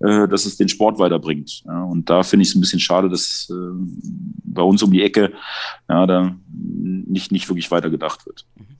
[0.00, 1.62] äh, dass es den Sport weiterbringt.
[1.66, 1.84] Ja.
[1.84, 3.54] Und da finde ich es ein bisschen schade, dass äh,
[4.44, 5.32] bei uns um die Ecke
[5.88, 8.46] ja, da nicht, nicht wirklich weitergedacht wird.
[8.56, 8.79] Mhm.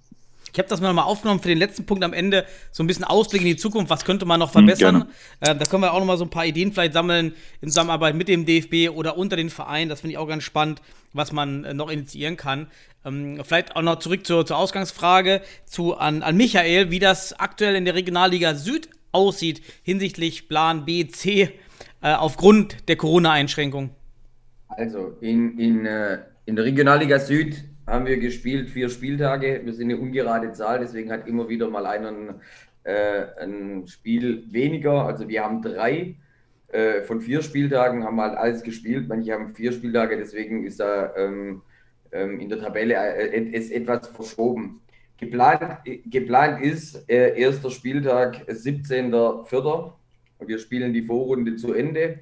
[0.52, 3.42] Ich habe das mal aufgenommen für den letzten Punkt am Ende, so ein bisschen Ausblick
[3.42, 5.08] in die Zukunft, was könnte man noch hm, verbessern.
[5.40, 8.14] Äh, da können wir auch noch mal so ein paar Ideen vielleicht sammeln in Zusammenarbeit
[8.14, 9.88] mit dem DFB oder unter den Vereinen.
[9.88, 10.82] Das finde ich auch ganz spannend,
[11.12, 12.68] was man äh, noch initiieren kann.
[13.04, 17.74] Ähm, vielleicht auch noch zurück zur, zur Ausgangsfrage zu, an, an Michael, wie das aktuell
[17.74, 21.50] in der Regionalliga Süd aussieht hinsichtlich Plan B, C
[22.02, 23.90] äh, aufgrund der Corona-Einschränkung.
[24.68, 29.60] Also in, in, äh, in der Regionalliga Süd haben wir gespielt, vier Spieltage.
[29.64, 32.40] Wir sind eine ungerade Zahl, deswegen hat immer wieder mal einer ein,
[32.84, 35.04] äh, ein Spiel weniger.
[35.04, 36.16] Also wir haben drei
[36.68, 39.08] äh, von vier Spieltagen, haben halt alles gespielt.
[39.08, 41.62] Manche haben vier Spieltage, deswegen ist da ähm,
[42.12, 44.80] ähm, in der Tabelle äh, ist etwas verschoben.
[45.18, 49.92] Geplant, geplant ist äh, erster Spieltag 17.04.
[50.46, 52.20] Wir spielen die Vorrunde zu Ende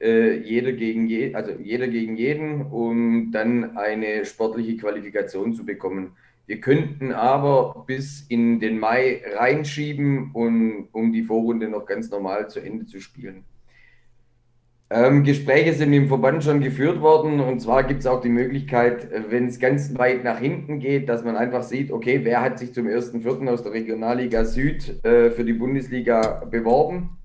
[0.00, 6.12] äh, jeder, gegen je, also jeder gegen jeden, um dann eine sportliche Qualifikation zu bekommen.
[6.46, 12.48] Wir könnten aber bis in den Mai reinschieben, und, um die Vorrunde noch ganz normal
[12.48, 13.44] zu Ende zu spielen.
[14.90, 19.08] Ähm, Gespräche sind im Verband schon geführt worden und zwar gibt es auch die Möglichkeit,
[19.28, 22.72] wenn es ganz weit nach hinten geht, dass man einfach sieht, okay, wer hat sich
[22.72, 23.46] zum 1.4.
[23.50, 27.18] aus der Regionalliga Süd äh, für die Bundesliga beworben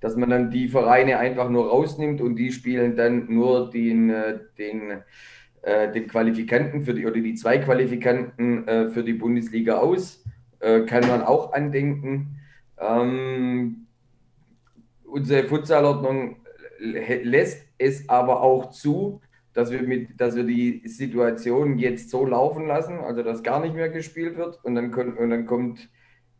[0.00, 4.38] dass man dann die Vereine einfach nur rausnimmt und die spielen dann nur den, äh,
[4.58, 5.02] den,
[5.62, 10.24] äh, den Qualifikanten für die oder die zwei Qualifikanten äh, für die Bundesliga aus.
[10.60, 12.38] Kann man auch andenken.
[12.78, 13.86] Ähm,
[15.04, 16.36] unsere Futsalordnung
[16.78, 19.22] lässt es aber auch zu,
[19.54, 23.74] dass wir, mit, dass wir die Situation jetzt so laufen lassen, also dass gar nicht
[23.74, 25.88] mehr gespielt wird und dann, und dann kommt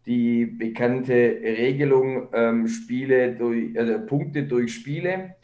[0.06, 5.34] die bekannte Regelung ähm, Spiele durch, also Punkte durch Spiele.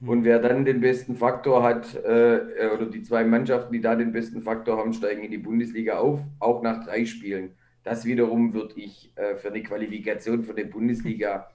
[0.00, 0.08] Mhm.
[0.08, 2.40] Und wer dann den besten Faktor hat, äh,
[2.74, 6.20] oder die zwei Mannschaften, die da den besten Faktor haben, steigen in die Bundesliga auf,
[6.38, 7.50] auch nach drei Spielen.
[7.82, 11.48] Das wiederum würde ich äh, für eine Qualifikation für die Bundesliga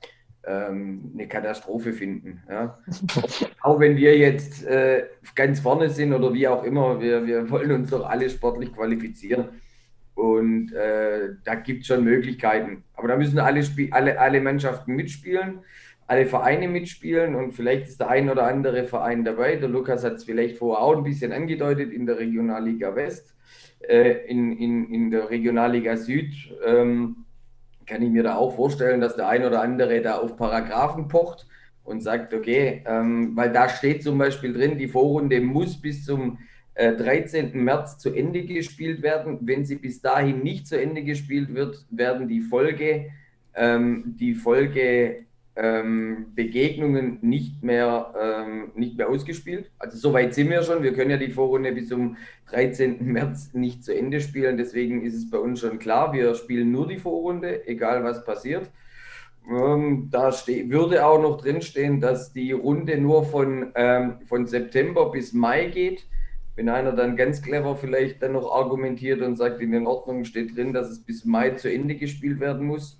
[0.46, 2.44] ähm, eine Katastrophe finden.
[2.50, 2.78] Ja.
[3.62, 7.72] auch wenn wir jetzt äh, ganz vorne sind oder wie auch immer, wir, wir wollen
[7.72, 9.50] uns doch alle sportlich qualifizieren.
[10.20, 12.84] Und äh, da gibt es schon Möglichkeiten.
[12.94, 15.60] Aber da müssen alle, alle, alle Mannschaften mitspielen,
[16.08, 19.56] alle Vereine mitspielen und vielleicht ist der ein oder andere Verein dabei.
[19.56, 23.34] Der Lukas hat es vielleicht vorher auch ein bisschen angedeutet in der Regionalliga West,
[23.88, 26.34] äh, in, in, in der Regionalliga Süd.
[26.66, 27.24] Ähm,
[27.86, 31.48] kann ich mir da auch vorstellen, dass der ein oder andere da auf Paragraphen pocht
[31.86, 36.40] und sagt, okay, ähm, weil da steht zum Beispiel drin, die Vorrunde muss bis zum
[36.76, 37.54] 13.
[37.54, 39.40] Äh, März zu Ende gespielt werden.
[39.42, 43.12] Wenn sie bis dahin nicht zu Ende gespielt wird, werden die Folge,
[43.56, 49.70] ähm, die Folge ähm, Begegnungen nicht mehr, ähm, nicht mehr ausgespielt.
[49.78, 50.84] Also so weit sind wir schon.
[50.84, 52.16] Wir können ja die Vorrunde bis zum
[52.50, 53.06] 13.
[53.06, 54.58] März nicht zu Ende spielen.
[54.58, 58.70] Deswegen ist es bei uns schon klar, wir spielen nur die Vorrunde, egal was passiert.
[59.50, 65.34] Ähm, da würde auch noch drinstehen, dass die Runde nur von, ähm, von September bis
[65.34, 66.06] Mai geht.
[66.60, 70.58] Wenn einer dann ganz clever vielleicht dann noch argumentiert und sagt, in den Ordnungen steht
[70.58, 73.00] drin, dass es bis Mai zu Ende gespielt werden muss,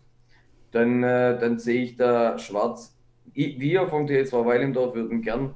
[0.72, 2.98] dann, äh, dann sehe ich da schwarz.
[3.34, 5.56] Wir vom TSV Weilendorf würden gern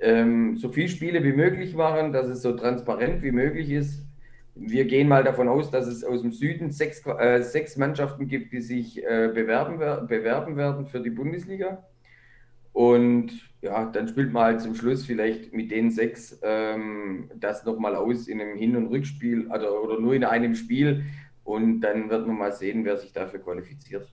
[0.00, 4.04] ähm, so viele Spiele wie möglich machen, dass es so transparent wie möglich ist.
[4.56, 8.52] Wir gehen mal davon aus, dass es aus dem Süden sechs, äh, sechs Mannschaften gibt,
[8.52, 9.78] die sich äh, bewerben,
[10.08, 11.86] bewerben werden für die Bundesliga.
[12.72, 17.96] Und ja, dann spielt man halt zum Schluss vielleicht mit den sechs ähm, das nochmal
[17.96, 21.04] aus in einem Hin- und Rückspiel oder, oder nur in einem Spiel.
[21.44, 24.08] Und dann wird man mal sehen, wer sich dafür qualifiziert.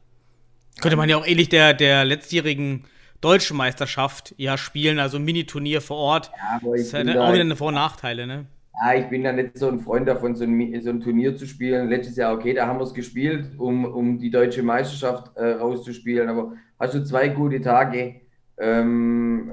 [0.81, 2.85] Könnte man ja auch ähnlich der, der letztjährigen
[3.21, 6.31] deutschen Meisterschaft ja spielen, also ein Mini-Turnier vor Ort.
[6.35, 8.45] Ja, aber das ist ja auch wieder eine Vor- und Nachteile, ne?
[8.81, 11.45] Ja, ich bin da nicht so ein Freund davon, so ein, so ein Turnier zu
[11.45, 11.89] spielen.
[11.89, 16.27] Letztes Jahr, okay, da haben wir es gespielt, um, um die deutsche Meisterschaft äh, rauszuspielen.
[16.27, 18.21] Aber hast du zwei gute Tage,
[18.57, 19.51] ähm,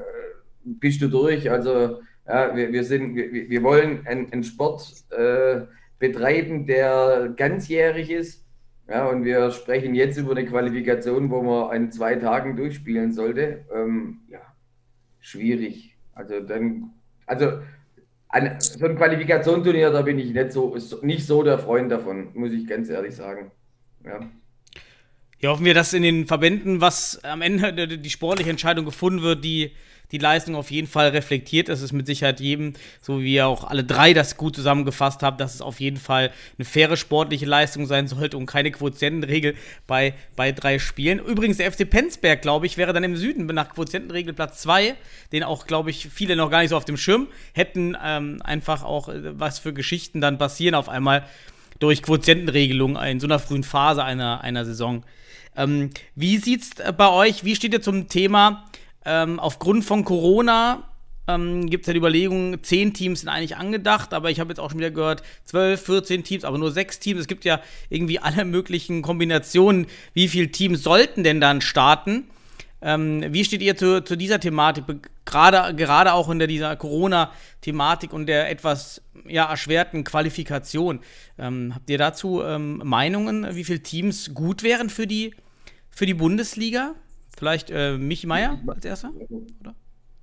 [0.65, 1.51] bist du durch.
[1.51, 5.63] Also ja, wir, wir, sind, wir, wir wollen einen, einen Sport äh,
[5.99, 8.47] betreiben, der ganzjährig ist.
[8.89, 13.65] Ja, und wir sprechen jetzt über eine Qualifikation, wo man in zwei Tagen durchspielen sollte.
[13.73, 14.41] Ähm, ja,
[15.21, 15.97] schwierig.
[16.13, 16.91] Also dann,
[17.27, 17.61] also
[18.29, 22.53] an, so ein Qualifikationsturnier, da bin ich nicht so, nicht so der Freund davon, muss
[22.53, 23.53] ich ganz ehrlich sagen.
[24.05, 24.21] Ja.
[25.41, 29.43] Ja, hoffen wir, dass in den Verbänden, was am Ende die sportliche Entscheidung gefunden wird,
[29.43, 29.73] die
[30.13, 31.69] die Leistung auf jeden Fall reflektiert.
[31.69, 35.41] Das ist mit Sicherheit jedem, so wie ihr auch alle drei das gut zusammengefasst habt,
[35.41, 39.55] dass es auf jeden Fall eine faire sportliche Leistung sein sollte und keine Quotientenregel
[39.87, 41.21] bei, bei drei Spielen.
[41.21, 44.97] Übrigens, der FC Penzberg, glaube ich, wäre dann im Süden nach Quotientenregel Platz zwei,
[45.33, 48.83] den auch, glaube ich, viele noch gar nicht so auf dem Schirm hätten, ähm, einfach
[48.83, 51.25] auch, äh, was für Geschichten dann passieren auf einmal
[51.79, 55.03] durch Quotientenregelung in so einer frühen Phase einer, einer Saison.
[55.57, 57.45] Ähm, wie sieht's äh, bei euch?
[57.45, 58.67] Wie steht ihr zum Thema?
[59.05, 60.91] Ähm, aufgrund von Corona
[61.27, 64.59] ähm, gibt es ja die Überlegung, zehn Teams sind eigentlich angedacht, aber ich habe jetzt
[64.59, 67.21] auch schon wieder gehört, 12, 14 Teams, aber nur sechs Teams.
[67.21, 69.87] Es gibt ja irgendwie alle möglichen Kombinationen.
[70.13, 72.25] Wie viele Teams sollten denn dann starten?
[72.83, 74.85] Ähm, wie steht ihr zu, zu dieser Thematik,
[75.25, 81.01] gerade, gerade auch in der, dieser Corona-Thematik und der etwas ja, erschwerten Qualifikation?
[81.39, 85.35] Ähm, habt ihr dazu ähm, Meinungen, wie viele Teams gut wären für die,
[85.91, 86.95] für die Bundesliga?
[87.37, 89.13] Vielleicht äh, Michi Meier als erster?
[89.61, 89.75] Oder?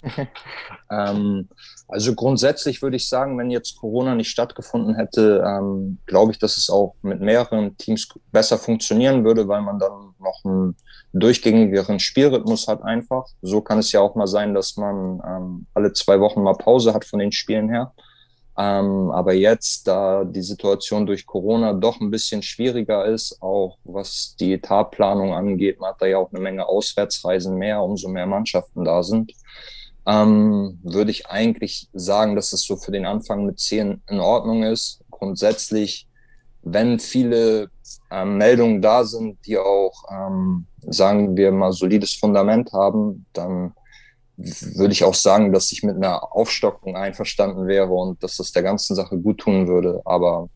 [0.91, 1.47] ähm,
[1.87, 6.57] also grundsätzlich würde ich sagen, wenn jetzt Corona nicht stattgefunden hätte, ähm, glaube ich, dass
[6.57, 10.75] es auch mit mehreren Teams besser funktionieren würde, weil man dann noch einen
[11.13, 13.25] durchgängigeren Spielrhythmus hat einfach.
[13.41, 16.93] So kann es ja auch mal sein, dass man ähm, alle zwei Wochen mal Pause
[16.93, 17.93] hat von den Spielen her.
[18.59, 24.35] Ähm, aber jetzt, da die Situation durch Corona doch ein bisschen schwieriger ist, auch was
[24.39, 28.83] die Etatplanung angeht, man hat da ja auch eine Menge Auswärtsreisen mehr, umso mehr Mannschaften
[28.83, 29.31] da sind,
[30.07, 34.63] ähm, würde ich eigentlich sagen, dass es so für den Anfang mit zehn in Ordnung
[34.63, 35.03] ist.
[35.11, 36.07] Grundsätzlich,
[36.63, 37.69] wenn viele
[38.09, 43.73] ähm, Meldungen da sind, die auch, ähm, sagen wir mal, solides Fundament haben, dann
[44.37, 48.63] würde ich auch sagen, dass ich mit einer Aufstockung einverstanden wäre und dass das der
[48.63, 50.01] ganzen Sache gut tun würde.
[50.05, 50.49] Aber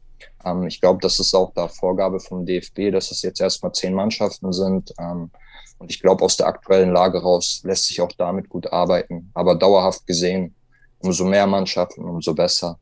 [0.46, 3.94] Ähm, ich glaube, das ist auch da Vorgabe vom DFB, dass es jetzt erstmal zehn
[3.94, 4.94] Mannschaften sind.
[5.00, 5.32] Ähm,
[5.78, 9.32] und ich glaube, aus der aktuellen Lage raus lässt sich auch damit gut arbeiten.
[9.34, 10.56] Aber dauerhaft gesehen,
[11.00, 12.78] umso mehr Mannschaften, umso besser,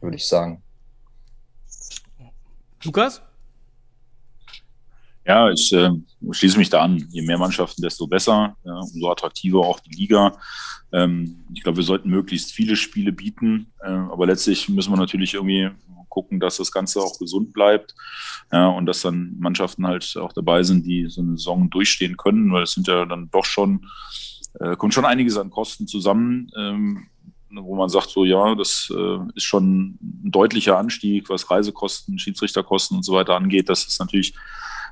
[0.00, 0.62] würde ich sagen.
[2.84, 3.22] Lukas?
[5.24, 5.90] Ja, ich äh,
[6.30, 7.06] schließe mich da an.
[7.10, 8.56] Je mehr Mannschaften, desto besser.
[8.64, 10.36] Ja, umso attraktiver auch die Liga.
[10.92, 13.72] Ähm, ich glaube, wir sollten möglichst viele Spiele bieten.
[13.80, 15.70] Äh, aber letztlich müssen wir natürlich irgendwie
[16.08, 17.94] gucken, dass das Ganze auch gesund bleibt.
[18.52, 22.52] Ja, und dass dann Mannschaften halt auch dabei sind, die so eine Saison durchstehen können,
[22.52, 23.86] weil es sind ja dann doch schon,
[24.60, 26.50] äh, kommt schon einiges an Kosten zusammen.
[26.56, 27.06] Ähm,
[27.54, 32.96] wo man sagt, so ja, das äh, ist schon ein deutlicher Anstieg, was Reisekosten, Schiedsrichterkosten
[32.96, 33.68] und so weiter angeht.
[33.68, 34.34] Das ist natürlich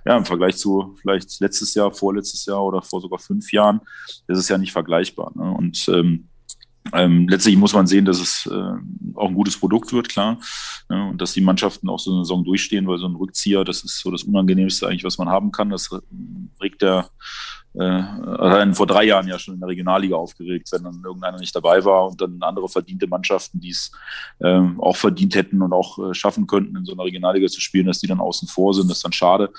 [0.06, 3.80] ja, im Vergleich zu vielleicht letztes Jahr, vorletztes Jahr oder vor sogar fünf Jahren,
[4.26, 5.32] ist ja nicht vergleichbar.
[5.34, 5.50] Ne?
[5.50, 6.29] Und ähm,
[6.92, 10.38] ähm, letztlich muss man sehen, dass es äh, auch ein gutes Produkt wird, klar.
[10.88, 13.84] Ja, und dass die Mannschaften auch so eine Saison durchstehen, weil so ein Rückzieher, das
[13.84, 15.70] ist so das Unangenehmste eigentlich, was man haben kann.
[15.70, 15.90] Das
[16.60, 17.10] regt der
[17.74, 21.54] äh, hat vor drei Jahren ja schon in der Regionalliga aufgeregt, wenn dann irgendeiner nicht
[21.54, 23.92] dabei war und dann andere verdiente Mannschaften, die es
[24.40, 27.86] äh, auch verdient hätten und auch äh, schaffen könnten, in so einer Regionalliga zu spielen,
[27.86, 29.52] dass die dann außen vor sind, das ist dann schade.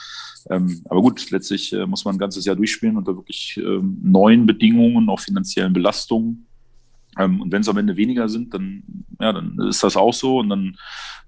[0.49, 4.45] Ähm, aber gut, letztlich äh, muss man ein ganzes Jahr durchspielen unter wirklich ähm, neuen
[4.45, 6.47] Bedingungen, auch finanziellen Belastungen.
[7.17, 8.83] Ähm, und wenn es am Ende weniger sind, dann,
[9.19, 10.39] ja, dann ist das auch so.
[10.39, 10.77] Und dann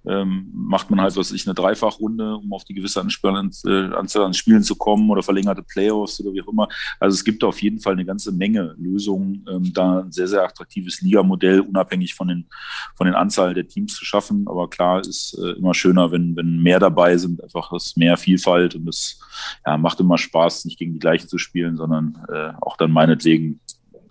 [0.06, 4.63] ähm, macht man halt, was ich, eine Dreifachrunde, um auf die gewisse Anzahl an Spielen
[4.63, 6.67] zu kommen oder verlängerte Playoffs oder wie auch immer.
[7.00, 10.43] Also es gibt auf jeden Fall eine ganze Menge Lösungen, ähm, da ein sehr, sehr
[10.43, 12.48] attraktives Ligamodell unabhängig von den,
[12.96, 14.46] von den Anzahl der Teams zu schaffen.
[14.48, 18.76] Aber klar ist äh, immer schöner, wenn, wenn mehr dabei sind, einfach das mehr Vielfalt
[18.76, 19.19] und es
[19.65, 23.62] ja, macht immer Spaß, nicht gegen die gleichen zu spielen, sondern äh, auch dann meinetwegen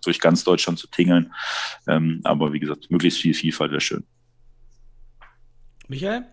[0.04, 1.32] durch ganz Deutschland zu tingeln.
[1.88, 4.04] Ähm, aber wie gesagt, möglichst viel Vielfalt wäre schön.
[5.88, 6.24] Michael?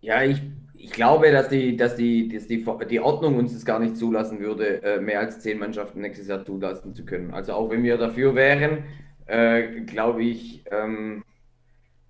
[0.00, 0.42] Ja, ich,
[0.74, 4.38] ich glaube, dass, die, dass, die, dass die, die Ordnung uns das gar nicht zulassen
[4.40, 7.32] würde, äh, mehr als zehn Mannschaften nächstes Jahr zulassen zu können.
[7.32, 8.84] Also auch wenn wir dafür wären,
[9.26, 11.24] äh, glaube ich, ähm,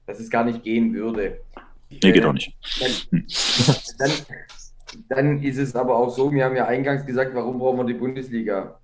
[0.06, 1.40] dass es gar nicht gehen würde.
[1.90, 2.52] Nee, geht auch nicht.
[2.80, 3.20] Dann,
[3.98, 4.10] dann,
[5.08, 7.94] dann, ist es aber auch so, wir haben ja eingangs gesagt, warum brauchen wir die
[7.94, 8.80] Bundesliga?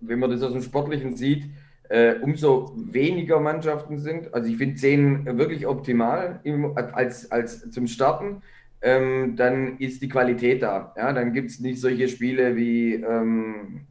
[0.00, 1.44] Wenn man das aus dem Sportlichen sieht,
[1.88, 4.34] äh, umso weniger Mannschaften sind.
[4.34, 8.42] Also ich finde zehn wirklich optimal im, als, als zum Starten.
[8.80, 10.94] Ähm, dann ist die Qualität da.
[10.96, 13.86] Ja, dann gibt es nicht solche Spiele wie ähm,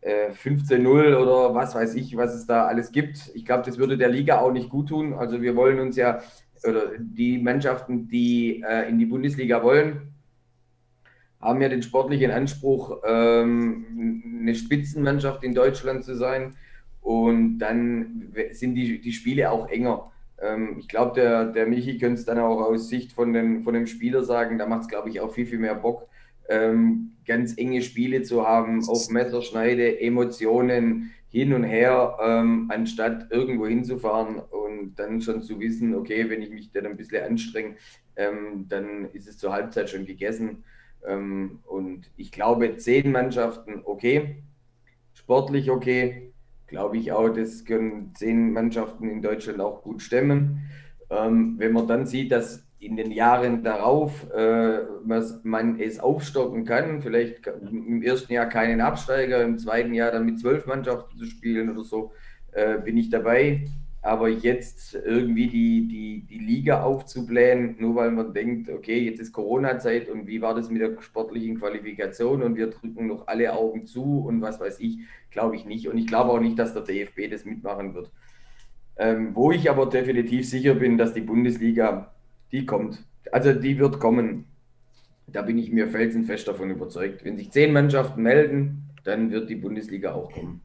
[0.00, 3.30] äh, 15-0 oder was weiß ich, was es da alles gibt.
[3.34, 5.12] Ich glaube, das würde der Liga auch nicht gut tun.
[5.12, 6.20] Also wir wollen uns ja,
[6.66, 10.13] oder die Mannschaften, die äh, in die Bundesliga wollen,
[11.44, 16.54] haben ja den sportlichen Anspruch, ähm, eine Spitzenmannschaft in Deutschland zu sein.
[17.02, 20.10] Und dann sind die, die Spiele auch enger.
[20.40, 23.74] Ähm, ich glaube, der, der Michi könnte es dann auch aus Sicht von dem, von
[23.74, 26.08] dem Spieler sagen, da macht es, glaube ich, auch viel, viel mehr Bock,
[26.48, 33.66] ähm, ganz enge Spiele zu haben, auf Messerschneide, Emotionen hin und her, ähm, anstatt irgendwo
[33.66, 37.76] hinzufahren und dann schon zu wissen, okay, wenn ich mich dann ein bisschen anstrenge,
[38.16, 40.64] ähm, dann ist es zur Halbzeit schon gegessen.
[41.06, 44.42] Ähm, und ich glaube, zehn Mannschaften okay,
[45.12, 46.32] sportlich okay.
[46.66, 50.62] Glaube ich auch, das können zehn Mannschaften in Deutschland auch gut stemmen.
[51.10, 57.00] Ähm, wenn man dann sieht, dass in den Jahren darauf äh, man es aufstocken kann,
[57.00, 61.70] vielleicht im ersten Jahr keinen Absteiger, im zweiten Jahr dann mit zwölf Mannschaften zu spielen
[61.70, 62.12] oder so,
[62.52, 63.66] äh, bin ich dabei.
[64.04, 69.32] Aber jetzt irgendwie die, die, die Liga aufzublähen, nur weil man denkt, okay, jetzt ist
[69.32, 73.86] Corona-Zeit und wie war das mit der sportlichen Qualifikation und wir drücken noch alle Augen
[73.86, 74.98] zu und was weiß ich,
[75.30, 75.88] glaube ich nicht.
[75.88, 78.12] Und ich glaube auch nicht, dass der DFB das mitmachen wird.
[78.98, 82.12] Ähm, wo ich aber definitiv sicher bin, dass die Bundesliga,
[82.52, 83.02] die kommt.
[83.32, 84.44] Also die wird kommen.
[85.28, 87.24] Da bin ich mir felsenfest davon überzeugt.
[87.24, 90.60] Wenn sich zehn Mannschaften melden, dann wird die Bundesliga auch kommen.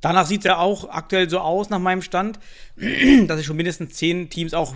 [0.00, 2.38] Danach sieht es ja auch aktuell so aus, nach meinem Stand,
[3.26, 4.74] dass sich schon mindestens zehn Teams auch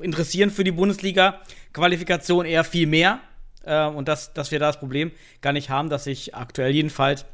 [0.00, 3.20] interessieren für die Bundesliga-Qualifikation, eher viel mehr.
[3.64, 7.24] Äh, und dass, dass wir da das Problem gar nicht haben, dass sich aktuell jedenfalls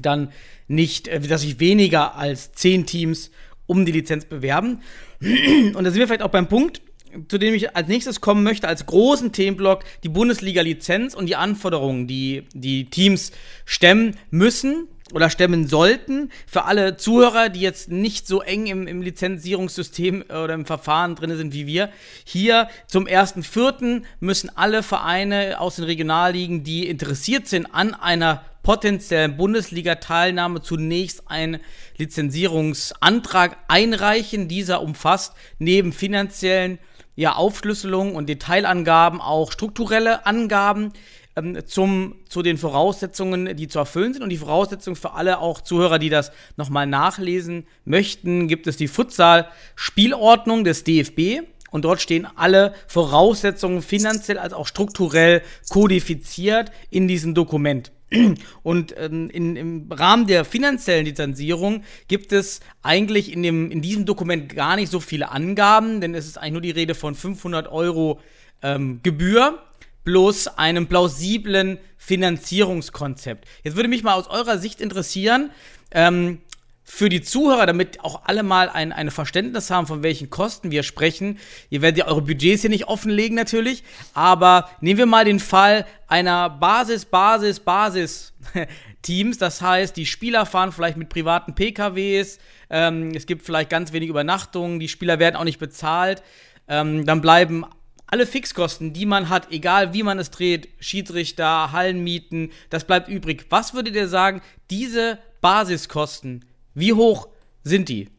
[0.00, 0.32] dann
[0.68, 3.30] nicht, äh, dass sich weniger als zehn Teams
[3.66, 4.80] um die Lizenz bewerben.
[5.20, 6.82] Und da sind wir vielleicht auch beim Punkt,
[7.28, 12.06] zu dem ich als nächstes kommen möchte, als großen Themenblock, die Bundesliga-Lizenz und die Anforderungen,
[12.06, 13.32] die die Teams
[13.66, 16.30] stemmen müssen oder stemmen sollten.
[16.46, 21.36] Für alle Zuhörer, die jetzt nicht so eng im, im Lizenzierungssystem oder im Verfahren drin
[21.36, 21.90] sind wie wir.
[22.24, 24.02] Hier zum 1.4.
[24.20, 31.58] müssen alle Vereine aus den Regionalligen, die interessiert sind an einer potenziellen Bundesliga-Teilnahme, zunächst einen
[31.96, 34.48] Lizenzierungsantrag einreichen.
[34.48, 36.78] Dieser umfasst neben finanziellen
[37.14, 40.92] ja, Aufschlüsselung und Detailangaben, auch strukturelle Angaben
[41.36, 44.22] ähm, zum, zu den Voraussetzungen, die zu erfüllen sind.
[44.22, 48.88] Und die Voraussetzungen für alle auch Zuhörer, die das nochmal nachlesen möchten, gibt es die
[48.88, 51.46] Futsal-Spielordnung des DFB.
[51.70, 57.92] Und dort stehen alle Voraussetzungen finanziell als auch strukturell kodifiziert in diesem Dokument.
[58.62, 64.04] Und ähm, in, im Rahmen der finanziellen Lizenzierung gibt es eigentlich in, dem, in diesem
[64.04, 67.72] Dokument gar nicht so viele Angaben, denn es ist eigentlich nur die Rede von 500
[67.72, 68.20] Euro
[68.62, 69.58] ähm, Gebühr
[70.04, 73.46] bloß einem plausiblen Finanzierungskonzept.
[73.62, 75.50] Jetzt würde mich mal aus eurer Sicht interessieren,
[75.92, 76.40] ähm,
[76.84, 80.82] für die Zuhörer, damit auch alle mal ein, ein Verständnis haben, von welchen Kosten wir
[80.82, 81.38] sprechen.
[81.70, 83.82] Ihr werdet ja eure Budgets hier nicht offenlegen natürlich,
[84.14, 88.34] aber nehmen wir mal den Fall einer Basis, Basis, Basis
[89.02, 89.38] Teams.
[89.38, 92.38] Das heißt, die Spieler fahren vielleicht mit privaten PKWs,
[92.68, 96.22] ähm, es gibt vielleicht ganz wenig Übernachtungen, die Spieler werden auch nicht bezahlt.
[96.68, 97.64] Ähm, dann bleiben
[98.12, 103.46] alle Fixkosten, die man hat, egal wie man es dreht, Schiedsrichter, Hallenmieten, das bleibt übrig.
[103.48, 106.44] Was würdet ihr sagen, diese Basiskosten,
[106.74, 107.28] wie hoch
[107.64, 108.10] sind die?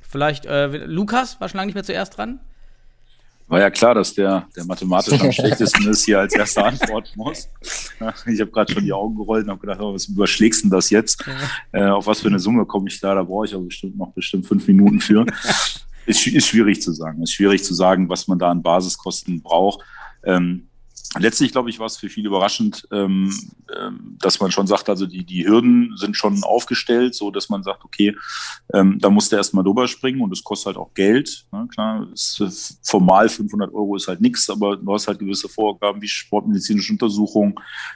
[0.00, 2.40] Vielleicht, äh, Lukas war schon lange nicht mehr zuerst dran.
[3.48, 7.50] War ja klar, dass der, der mathematisch am schlechtesten ist, hier als erster antworten muss.
[8.26, 10.88] Ich habe gerade schon die Augen gerollt und habe gedacht, oh, was überschlägst denn das
[10.88, 11.22] jetzt?
[11.72, 11.86] Ja.
[11.86, 13.14] Äh, auf was für eine Summe komme ich da?
[13.14, 15.26] Da brauche ich aber bestimmt noch bestimmt fünf Minuten für.
[16.06, 17.22] Ist, ist schwierig zu sagen.
[17.22, 19.84] Ist schwierig zu sagen, was man da an Basiskosten braucht.
[20.24, 20.68] Ähm,
[21.18, 23.32] letztlich, glaube ich, war es für viele überraschend, ähm,
[23.76, 27.62] ähm, dass man schon sagt, also die, die Hürden sind schon aufgestellt, so dass man
[27.62, 28.16] sagt, okay,
[28.72, 31.46] ähm, da musst du erstmal drüber springen und es kostet halt auch Geld.
[31.52, 31.68] Ne?
[31.72, 36.08] Klar, ist, formal 500 Euro ist halt nichts, aber du hast halt gewisse Vorgaben wie
[36.08, 37.54] sportmedizinische Untersuchungen,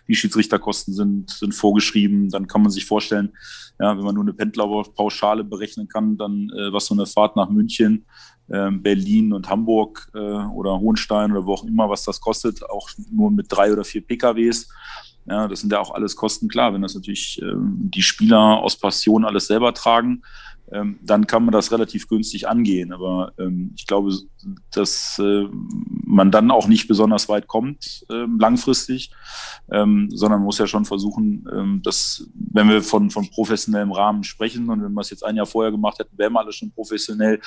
[0.08, 2.28] die Schiedsrichterkosten sind, sind vorgeschrieben.
[2.28, 3.32] Dann kann man sich vorstellen,
[3.78, 7.48] ja, wenn man nur eine Pendlerpauschale berechnen kann, dann äh, was so eine Fahrt nach
[7.48, 8.04] München
[8.50, 13.30] Berlin und Hamburg äh, oder Hohenstein oder wo auch immer, was das kostet, auch nur
[13.30, 14.68] mit drei oder vier PKWs.
[15.26, 18.76] Ja, das sind ja auch alles Kosten, klar, wenn das natürlich ähm, die Spieler aus
[18.76, 20.22] Passion alles selber tragen,
[20.72, 22.92] ähm, dann kann man das relativ günstig angehen.
[22.92, 24.12] Aber ähm, ich glaube,
[24.72, 25.46] dass äh,
[26.04, 29.10] man dann auch nicht besonders weit kommt ähm, langfristig,
[29.70, 34.68] ähm, sondern muss ja schon versuchen, ähm, dass, wenn wir von, von professionellem Rahmen sprechen
[34.68, 37.40] und wenn wir es jetzt ein Jahr vorher gemacht hätten, wären wir alle schon professionell.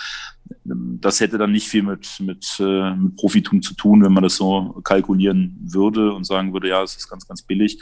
[0.66, 4.24] Ähm, das hätte dann nicht viel mit, mit, äh, mit Profitum zu tun, wenn man
[4.24, 7.82] das so kalkulieren würde und sagen würde, ja, es ist ganz, ganz billig.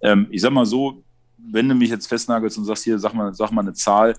[0.00, 1.04] Ähm, ich sag mal so,
[1.52, 4.14] wenn du mich jetzt festnagelst und sagst, hier, sag mal, sag mal eine Zahl,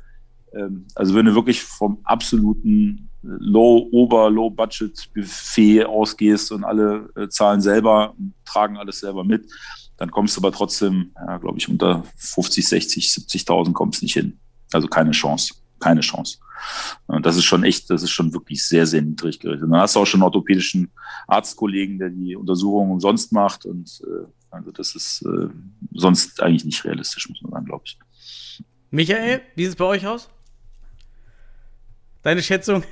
[0.96, 8.16] also wenn du wirklich vom absoluten Low, Ober, Low-Budget-Buffet ausgehst und alle äh, zahlen selber,
[8.46, 9.46] tragen alles selber mit,
[9.98, 14.40] dann kommst du aber trotzdem, ja, glaube ich, unter 50, 60, 70.000 kommst nicht hin.
[14.74, 16.40] Also keine Chance, keine Chance.
[17.06, 19.70] Und das ist schon echt, das ist schon wirklich sehr, sehr niedrig gerichtet.
[19.70, 20.92] Dann hast du auch schon einen orthopädischen
[21.28, 25.48] Arztkollegen, der die Untersuchungen umsonst macht und äh, also das ist äh,
[25.94, 27.98] sonst eigentlich nicht realistisch, muss man sagen, glaube ich.
[28.90, 30.30] Michael, wie sieht es bei euch aus?
[32.24, 32.84] Deine Schätzung?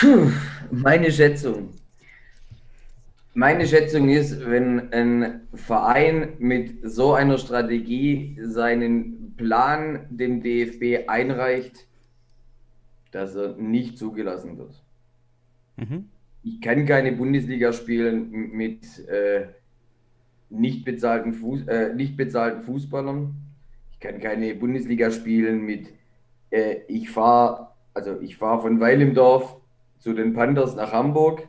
[0.00, 0.30] Puh,
[0.70, 1.70] meine Schätzung.
[3.34, 11.86] Meine Schätzung ist, wenn ein Verein mit so einer Strategie seinen Plan dem DFB einreicht,
[13.12, 14.82] dass er nicht zugelassen wird.
[15.76, 16.08] Mhm.
[16.42, 19.46] Ich kann keine Bundesliga spielen mit äh,
[20.48, 23.34] nicht, bezahlten Fuß, äh, nicht bezahlten Fußballern.
[23.92, 25.92] Ich kann keine Bundesliga spielen mit
[26.50, 29.56] äh, ich fahre also ich fahre von Weil im Dorf
[29.98, 31.48] zu den Panthers nach Hamburg,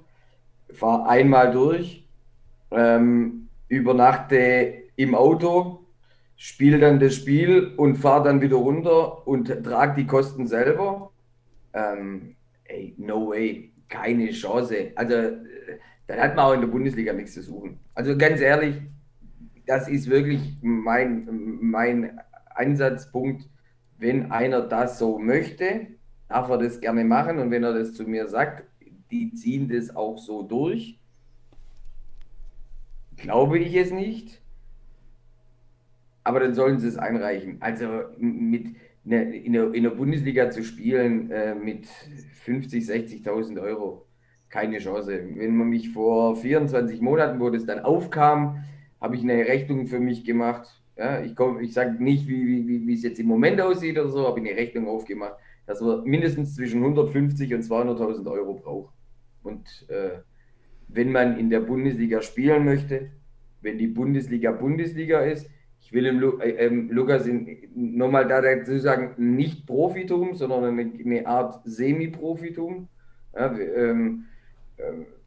[0.74, 2.08] fahre einmal durch,
[2.72, 5.86] ähm, übernachte im Auto,
[6.36, 11.12] spiele dann das Spiel und fahre dann wieder runter und trage die Kosten selber.
[11.74, 14.92] Ähm, ey, no way, keine Chance.
[14.96, 15.16] Also,
[16.08, 17.80] dann hat man auch in der Bundesliga nichts zu suchen.
[17.94, 18.82] Also ganz ehrlich,
[19.66, 21.28] das ist wirklich mein,
[21.62, 22.20] mein
[22.56, 23.48] Ansatzpunkt.
[23.98, 25.88] Wenn einer das so möchte,
[26.32, 28.64] darf er das gerne machen und wenn er das zu mir sagt,
[29.12, 30.98] die ziehen das auch so durch.
[33.18, 34.42] Glaube ich es nicht.
[36.24, 37.58] Aber dann sollen sie es einreichen.
[37.60, 37.86] Also
[38.18, 41.88] mit ne, in der, in der Bundesliga zu spielen äh, mit
[42.46, 44.06] 50, 60.000 Euro,
[44.50, 45.22] keine Chance.
[45.36, 48.64] Wenn man mich vor 24 Monaten, wo das dann aufkam,
[49.02, 50.68] habe ich eine Rechnung für mich gemacht.
[50.96, 54.28] Ja, ich ich sage nicht, wie, wie, wie es jetzt im Moment aussieht oder so,
[54.28, 55.36] habe ich eine Rechnung aufgemacht
[55.66, 58.94] dass man mindestens zwischen 150 und 200.000 Euro braucht.
[59.44, 60.20] Und äh,
[60.88, 63.12] wenn man in der Bundesliga spielen möchte,
[63.62, 65.50] wenn die Bundesliga Bundesliga ist,
[65.80, 67.28] ich will im Lu äh, äh, Lukas
[67.76, 72.88] nochmal dazu sagen, nicht Profitum, sondern eine, eine Art Semi-Profitum.
[73.34, 74.26] Ja, ähm,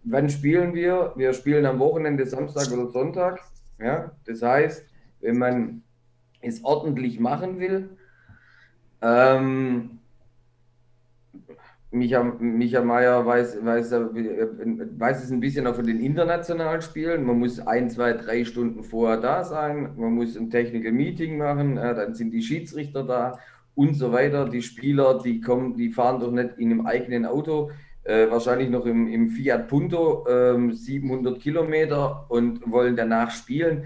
[0.05, 1.13] wann spielen wir?
[1.17, 3.41] Wir spielen am Wochenende, Samstag oder Sonntag.
[3.79, 4.13] Ja?
[4.27, 4.85] Das heißt,
[5.21, 5.83] wenn man
[6.41, 7.97] es ordentlich machen will,
[9.03, 9.94] ähm,
[11.95, 17.25] Micha, Micha Meier weiß, weiß, weiß es ein bisschen auch von den internationalen Spielen.
[17.25, 19.95] Man muss ein, zwei, drei Stunden vorher da sein.
[19.97, 21.77] Man muss ein Technical Meeting machen.
[21.77, 23.39] Dann sind die Schiedsrichter da
[23.77, 24.49] und so weiter.
[24.49, 27.71] Die Spieler, die kommen, die fahren doch nicht in einem eigenen Auto.
[28.03, 33.85] Äh, wahrscheinlich noch im, im Fiat Punto äh, 700 Kilometer und wollen danach spielen.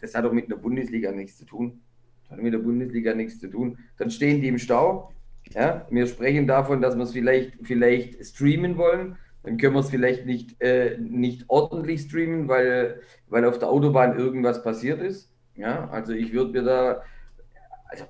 [0.00, 1.80] Das hat doch mit der Bundesliga nichts zu tun.
[2.22, 3.78] Das hat mit der Bundesliga nichts zu tun.
[3.96, 5.13] Dann stehen die im Stau
[5.52, 9.16] ja, wir sprechen davon, dass wir es vielleicht, vielleicht streamen wollen.
[9.42, 14.18] Dann können wir es vielleicht nicht, äh, nicht ordentlich streamen, weil, weil auf der Autobahn
[14.18, 15.30] irgendwas passiert ist.
[15.54, 17.02] Ja, also ich würde mir da,
[17.88, 18.04] also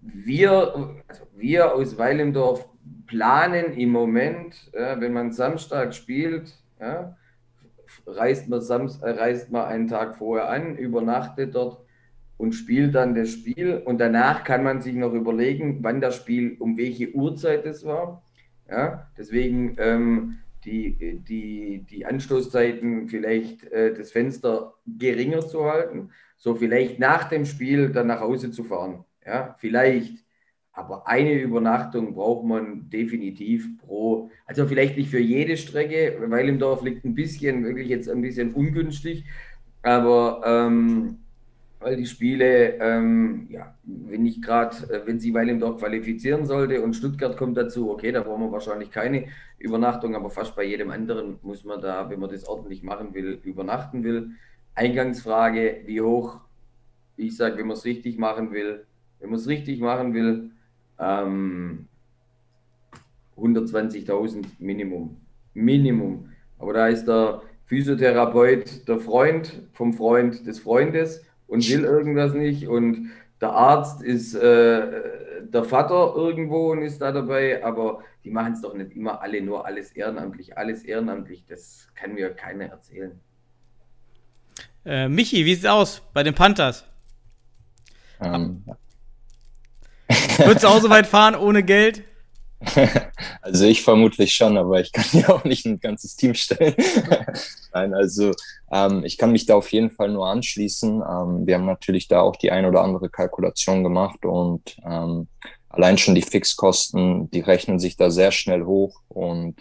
[0.00, 2.68] wir, also wir aus Weilendorf
[3.06, 7.16] planen im Moment, ja, wenn man Samstag spielt, ja,
[8.06, 11.84] reist, man Samstag, reist man einen Tag vorher an, übernachtet dort
[12.38, 13.82] und spielt dann das Spiel.
[13.84, 18.22] Und danach kann man sich noch überlegen, wann das Spiel, um welche Uhrzeit es war.
[18.70, 26.10] Ja, deswegen ähm, die, die, die Anstoßzeiten vielleicht äh, das Fenster geringer zu halten.
[26.36, 29.04] So vielleicht nach dem Spiel dann nach Hause zu fahren.
[29.26, 30.24] Ja, vielleicht.
[30.72, 36.60] Aber eine Übernachtung braucht man definitiv pro, also vielleicht nicht für jede Strecke, weil im
[36.60, 39.24] Dorf liegt ein bisschen, wirklich jetzt ein bisschen ungünstig,
[39.82, 41.18] aber ähm,
[41.80, 46.44] weil die Spiele, ähm, ja, wenn ich gerade, äh, wenn sie Weil im Dorf qualifizieren
[46.44, 49.26] sollte und Stuttgart kommt dazu, okay, da brauchen wir wahrscheinlich keine
[49.58, 53.38] Übernachtung, aber fast bei jedem anderen muss man da, wenn man das ordentlich machen will,
[53.44, 54.30] übernachten will.
[54.74, 56.40] Eingangsfrage, wie hoch?
[57.16, 58.84] Ich sage, wenn man es richtig machen will,
[59.20, 60.50] wenn man es richtig machen will,
[60.98, 61.86] ähm,
[63.36, 65.16] 120.000 Minimum.
[65.54, 66.28] Minimum.
[66.58, 72.68] Aber da ist der Physiotherapeut der Freund vom Freund des Freundes und will irgendwas nicht
[72.68, 75.02] und der Arzt ist äh,
[75.42, 79.40] der Vater irgendwo und ist da dabei, aber die machen es doch nicht immer alle
[79.42, 83.18] nur alles ehrenamtlich, alles ehrenamtlich, das kann mir keiner erzählen.
[84.84, 86.84] Äh, Michi, wie sieht's aus bei den Panthers?
[88.20, 88.64] Ähm,
[90.38, 92.02] Würdest du auch so weit fahren ohne Geld?
[93.42, 96.74] Also ich vermutlich schon, aber ich kann ja auch nicht ein ganzes Team stellen.
[97.72, 98.32] Nein, also
[98.70, 101.02] ähm, ich kann mich da auf jeden Fall nur anschließen.
[101.02, 105.28] Ähm, wir haben natürlich da auch die ein oder andere Kalkulation gemacht und ähm,
[105.68, 109.56] allein schon die Fixkosten, die rechnen sich da sehr schnell hoch und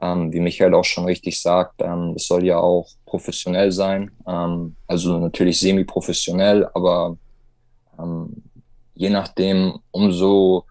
[0.00, 4.10] ähm, wie Michael auch schon richtig sagt, ähm, es soll ja auch professionell sein.
[4.26, 7.16] Ähm, also natürlich semi-professionell, aber
[8.94, 10.64] je nachdem, umso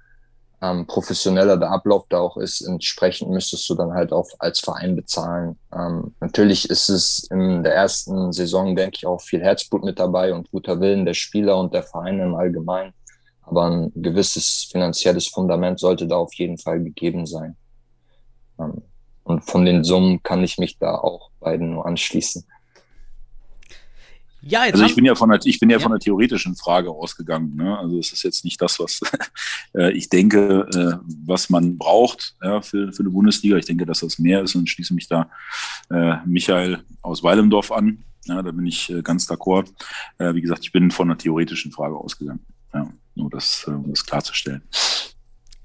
[0.64, 4.96] ähm, professioneller der Ablauf da auch ist, entsprechend müsstest du dann halt auch als Verein
[4.96, 5.60] bezahlen.
[5.76, 10.34] Ähm, natürlich ist es in der ersten Saison, denke ich, auch viel Herzblut mit dabei
[10.34, 12.94] und guter Willen der Spieler und der Vereine im Allgemeinen.
[13.42, 17.58] Aber ein gewisses finanzielles Fundament sollte da auf jeden Fall gegeben sein.
[18.58, 18.84] Ähm,
[19.26, 22.46] und von den Summen kann ich mich da auch beiden nur anschließen.
[24.46, 25.82] Ja, jetzt also ich bin ja von der, ich bin ja, ja.
[25.82, 27.56] von der theoretischen Frage ausgegangen.
[27.56, 27.78] Ne?
[27.78, 29.02] Also es ist jetzt nicht das, was
[29.74, 33.58] äh, ich denke, äh, was man braucht ja, für, für eine Bundesliga.
[33.58, 35.30] Ich denke, dass das mehr ist und schließe mich da
[35.90, 38.04] äh, Michael aus Weilendorf an.
[38.26, 39.70] Ja, da bin ich äh, ganz d'accord.
[40.18, 42.46] Äh, wie gesagt, ich bin von der theoretischen Frage ausgegangen.
[42.74, 44.64] Ja, nur das, äh, um das klarzustellen.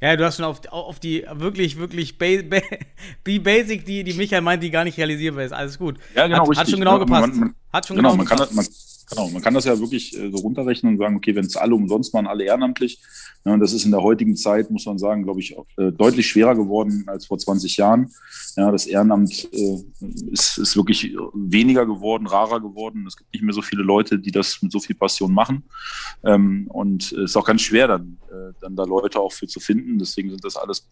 [0.01, 2.59] Ja, du hast schon auf, auf die wirklich, wirklich ba ba
[3.27, 5.53] die Basic, die, die Michael meint, die gar nicht realisierbar ist.
[5.53, 5.99] Alles gut.
[6.15, 6.59] Ja, genau, hat, richtig.
[6.59, 7.29] Hat schon genau gepasst.
[7.29, 8.49] Man, man, hat schon genau, genau man gepasst.
[8.51, 8.67] Kann, man,
[9.11, 11.75] genau, man kann das ja wirklich äh, so runterrechnen und sagen, okay, wenn es alle
[11.75, 13.01] umsonst machen, alle ehrenamtlich.
[13.45, 16.27] Ja, und das ist in der heutigen Zeit, muss man sagen, glaube ich, äh, deutlich
[16.27, 18.11] schwerer geworden als vor 20 Jahren.
[18.57, 19.85] Ja, das Ehrenamt äh,
[20.31, 23.07] ist, ist wirklich weniger geworden, rarer geworden.
[23.07, 25.65] Es gibt nicht mehr so viele Leute, die das mit so viel Passion machen.
[26.25, 29.61] Ähm, und es ist auch ganz schwer, dann, äh, dann da Leute auch für zu
[29.61, 29.99] finden.
[29.99, 30.89] Deswegen sind das alles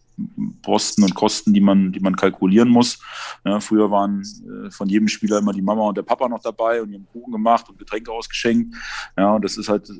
[0.61, 2.99] Posten und Kosten, die man, die man kalkulieren muss.
[3.45, 6.81] Ja, früher waren äh, von jedem Spieler immer die Mama und der Papa noch dabei
[6.81, 8.75] und die haben Kuchen gemacht und Getränke ausgeschenkt.
[9.17, 9.91] Ja, und das ist halt,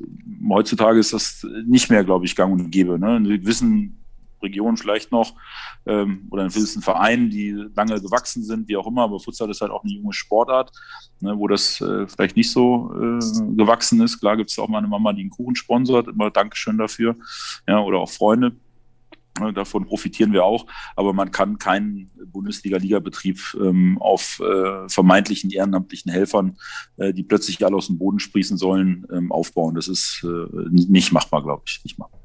[0.48, 2.98] heutzutage ist das nicht mehr, glaube ich, gang und gäbe.
[2.98, 3.16] Ne?
[3.16, 3.98] In gewissen
[4.42, 5.34] Regionen vielleicht noch
[5.86, 9.60] ähm, oder in gewissen Vereinen, die lange gewachsen sind, wie auch immer, aber Futsal ist
[9.60, 10.70] halt auch eine junge Sportart,
[11.20, 14.20] ne, wo das äh, vielleicht nicht so äh, gewachsen ist.
[14.20, 17.16] Klar gibt es auch mal eine Mama, die einen Kuchen sponsort, immer Dankeschön dafür,
[17.66, 18.52] ja, oder auch Freunde.
[19.40, 20.66] Ne, davon profitieren wir auch,
[20.96, 26.58] aber man kann keinen Bundesliga-Liga-Betrieb ähm, auf äh, vermeintlichen ehrenamtlichen Helfern,
[26.96, 29.74] äh, die plötzlich alle aus dem Boden sprießen sollen, ähm, aufbauen.
[29.74, 31.80] Das ist äh, nicht machbar, glaube ich.
[31.84, 32.20] Nicht machbar.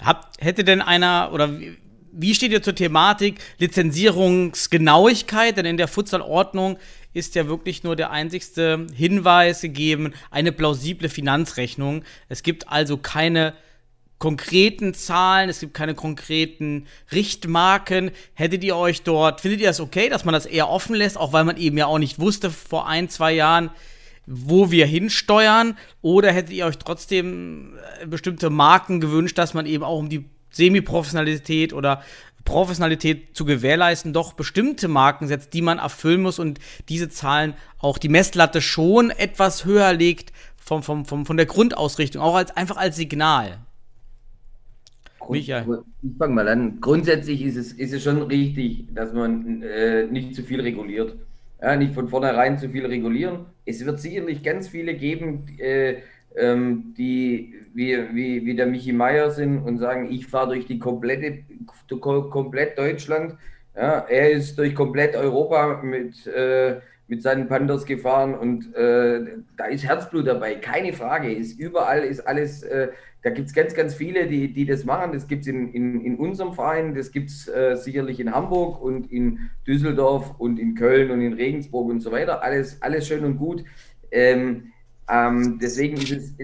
[0.00, 1.50] Hab, hätte denn einer oder
[2.12, 5.56] wie steht ihr zur Thematik Lizenzierungsgenauigkeit?
[5.56, 6.78] Denn in der Futsalordnung
[7.12, 12.02] ist ja wirklich nur der einzigste Hinweis gegeben, eine plausible Finanzrechnung.
[12.28, 13.54] Es gibt also keine
[14.18, 18.10] konkreten Zahlen, es gibt keine konkreten Richtmarken.
[18.34, 21.32] Hättet ihr euch dort, findet ihr das okay, dass man das eher offen lässt, auch
[21.32, 23.70] weil man eben ja auch nicht wusste vor ein, zwei Jahren,
[24.26, 25.76] wo wir hinsteuern?
[26.02, 30.24] Oder hättet ihr euch trotzdem äh, bestimmte Marken gewünscht, dass man eben auch um die
[30.50, 32.02] Semi-Professionalität oder
[32.44, 36.58] Professionalität zu gewährleisten, doch bestimmte Marken setzt, die man erfüllen muss und
[36.88, 42.22] diese Zahlen auch die Messlatte schon etwas höher legt vom, vom, vom, von der Grundausrichtung,
[42.22, 43.58] auch als einfach als Signal.
[45.28, 45.82] Michael.
[46.02, 46.80] Ich fange mal an.
[46.80, 51.16] Grundsätzlich ist es, ist es schon richtig, dass man äh, nicht zu viel reguliert.
[51.60, 53.46] Ja, nicht von vornherein zu viel regulieren.
[53.66, 55.96] Es wird sicherlich ganz viele geben, äh,
[56.36, 60.78] ähm, die wie, wie, wie der Michi Meier sind und sagen, ich fahre durch die
[60.78, 61.44] komplette,
[62.00, 63.34] komplett Deutschland.
[63.76, 69.24] Ja, er ist durch komplett Europa mit, äh, mit seinen Panthers gefahren und äh,
[69.56, 71.32] da ist Herzblut dabei, keine Frage.
[71.32, 72.88] Ist überall ist alles, äh,
[73.22, 75.12] da gibt es ganz, ganz viele, die, die das machen.
[75.12, 78.80] Das gibt es in, in, in unserem Verein, das gibt es äh, sicherlich in Hamburg
[78.80, 82.42] und in Düsseldorf und in Köln und in Regensburg und so weiter.
[82.42, 83.64] Alles, alles schön und gut.
[84.10, 84.72] Ähm,
[85.10, 86.34] ähm, deswegen ist es,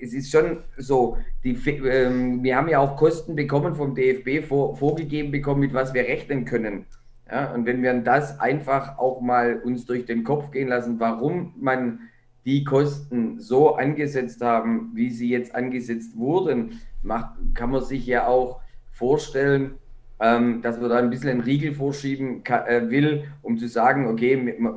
[0.00, 4.76] es ist schon so, die, ähm, wir haben ja auch Kosten bekommen vom DFB vor,
[4.76, 6.86] vorgegeben bekommen, mit was wir rechnen können.
[7.30, 11.54] Ja, und wenn wir das einfach auch mal uns durch den Kopf gehen lassen, warum
[11.58, 12.05] man
[12.46, 18.28] die Kosten so angesetzt haben, wie sie jetzt angesetzt wurden, macht, kann man sich ja
[18.28, 18.60] auch
[18.92, 19.74] vorstellen,
[20.20, 24.06] ähm, dass man da ein bisschen einen Riegel vorschieben kann, äh, will, um zu sagen,
[24.06, 24.70] okay, äh,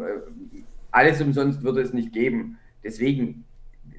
[0.91, 2.57] alles umsonst würde es nicht geben.
[2.83, 3.45] Deswegen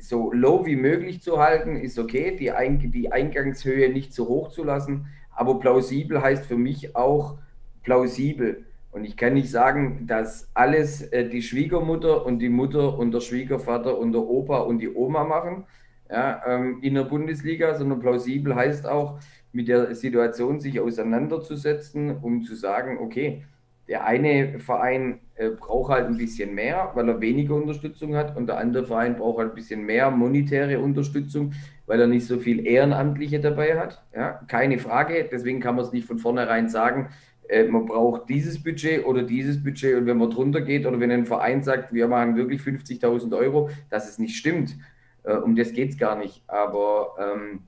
[0.00, 4.50] so low wie möglich zu halten, ist okay, die, Ein die Eingangshöhe nicht zu hoch
[4.50, 7.38] zu lassen, aber plausibel heißt für mich auch
[7.84, 8.64] plausibel.
[8.92, 13.20] Und ich kann nicht sagen, dass alles äh, die Schwiegermutter und die Mutter und der
[13.20, 15.64] Schwiegervater und der Opa und die Oma machen
[16.10, 19.20] ja, ähm, in der Bundesliga, sondern plausibel heißt auch,
[19.52, 23.42] mit der Situation sich auseinanderzusetzen, um zu sagen, okay,
[23.88, 28.46] der eine Verein äh, braucht halt ein bisschen mehr, weil er weniger Unterstützung hat und
[28.46, 31.54] der andere Verein braucht halt ein bisschen mehr monetäre Unterstützung,
[31.86, 34.04] weil er nicht so viel Ehrenamtliche dabei hat.
[34.14, 35.28] Ja, keine Frage.
[35.30, 37.08] Deswegen kann man es nicht von vornherein sagen,
[37.50, 41.10] äh, man braucht dieses Budget oder dieses Budget und wenn man drunter geht oder wenn
[41.10, 44.76] ein Verein sagt, wir machen wirklich 50.000 Euro, dass es nicht stimmt.
[45.24, 46.42] Äh, um das geht es gar nicht.
[46.46, 47.60] Aber ähm,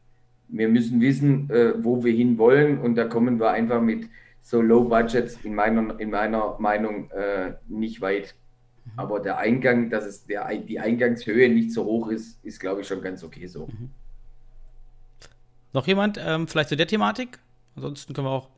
[0.49, 4.09] wir müssen wissen, äh, wo wir hin wollen und da kommen wir einfach mit
[4.41, 8.35] so Low Budgets in meiner, in meiner Meinung äh, nicht weit.
[8.85, 8.91] Mhm.
[8.97, 12.87] Aber der Eingang, dass es der, die Eingangshöhe nicht so hoch ist, ist, glaube ich,
[12.87, 13.67] schon ganz okay so.
[13.67, 13.91] Mhm.
[15.73, 17.39] Noch jemand ähm, vielleicht zu der Thematik?
[17.75, 18.49] Ansonsten können wir auch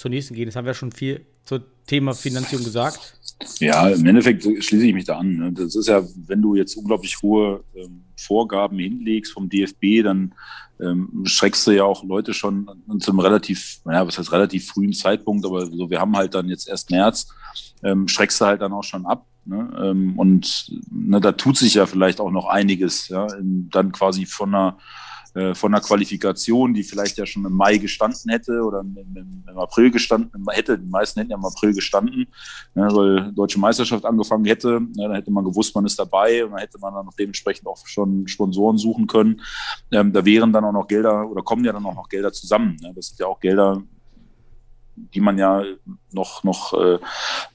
[0.00, 0.46] zur nächsten gehen.
[0.46, 3.18] Das haben wir schon viel zum Thema Finanzierung gesagt.
[3.58, 5.36] Ja, im Endeffekt schließe ich mich da an.
[5.36, 5.52] Ne?
[5.52, 10.34] Das ist ja, wenn du jetzt unglaublich hohe ähm, Vorgaben hinlegst vom DFB, dann
[10.80, 14.94] ähm, schreckst du ja auch Leute schon zu einem relativ, naja, was heißt relativ frühen
[14.94, 17.28] Zeitpunkt, aber so, wir haben halt dann jetzt erst März,
[17.82, 19.26] ähm, schreckst du halt dann auch schon ab.
[19.44, 19.70] Ne?
[19.82, 24.24] Ähm, und ne, da tut sich ja vielleicht auch noch einiges, ja, in, dann quasi
[24.24, 24.78] von einer
[25.54, 29.58] von einer Qualifikation, die vielleicht ja schon im Mai gestanden hätte oder im, im, im
[29.58, 30.78] April gestanden hätte.
[30.78, 32.26] Die meisten hätten ja im April gestanden,
[32.74, 34.80] ne, weil Deutsche Meisterschaft angefangen hätte.
[34.80, 37.66] Ne, dann hätte man gewusst, man ist dabei und dann hätte man dann auch dementsprechend
[37.68, 39.40] auch schon Sponsoren suchen können.
[39.92, 42.76] Ähm, da wären dann auch noch Gelder oder kommen ja dann auch noch Gelder zusammen.
[42.80, 42.92] Ne?
[42.94, 43.82] Das sind ja auch Gelder,
[44.96, 45.62] die man ja
[46.12, 46.98] noch, noch, äh,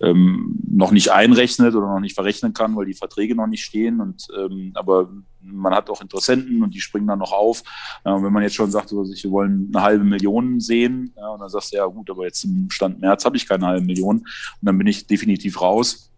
[0.01, 4.01] ähm, noch nicht einrechnet oder noch nicht verrechnen kann, weil die Verträge noch nicht stehen.
[4.01, 5.09] Und, ähm, aber
[5.41, 7.61] man hat auch Interessenten und die springen dann noch auf.
[8.03, 11.39] Äh, wenn man jetzt schon sagt, so, wir wollen eine halbe Million sehen, ja, und
[11.39, 14.17] dann sagst du, ja gut, aber jetzt im Stand März habe ich keine halbe Million
[14.17, 14.27] und
[14.61, 16.11] dann bin ich definitiv raus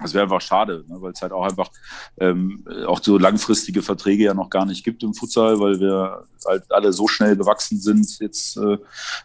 [0.00, 1.70] das wäre einfach schade, ne, weil es halt auch einfach
[2.18, 6.70] ähm, auch so langfristige Verträge ja noch gar nicht gibt im Futsal, weil wir halt
[6.70, 8.78] alle so schnell gewachsen sind, jetzt, äh,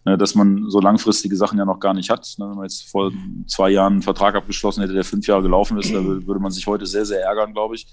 [0.05, 2.27] ne, dass man so langfristige Sachen ja noch gar nicht hat.
[2.37, 3.11] Ne, wenn man jetzt vor
[3.47, 6.65] zwei Jahren einen Vertrag abgeschlossen hätte, der fünf Jahre gelaufen ist, da würde man sich
[6.65, 7.87] heute sehr, sehr ärgern, glaube ich.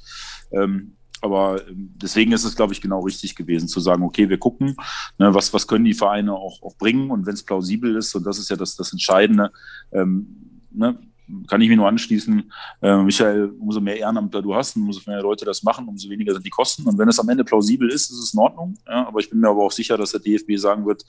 [0.52, 4.38] Ähm, aber ähm, deswegen ist es, glaube ich, genau richtig gewesen, zu sagen, okay, wir
[4.38, 4.76] gucken,
[5.18, 8.24] ne, was, was können die Vereine auch, auch bringen und wenn es plausibel ist, und
[8.24, 9.52] das ist ja das, das Entscheidende,
[9.92, 10.98] ähm, ne,
[11.46, 12.50] kann ich mir nur anschließen.
[12.82, 16.44] Äh, Michael, umso mehr Ehrenamtler du hast, umso mehr Leute das machen, umso weniger sind
[16.44, 16.86] die Kosten.
[16.86, 18.76] Und wenn es am Ende plausibel ist, ist es in Ordnung.
[18.86, 21.04] Ja, aber ich bin mir aber auch sicher, dass der DFB sagen wird,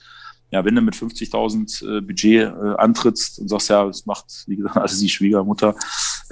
[0.52, 4.56] ja, wenn du mit 50.000 äh, Budget äh, antrittst und sagst, ja, das macht, wie
[4.56, 5.74] gesagt, also die Schwiegermutter,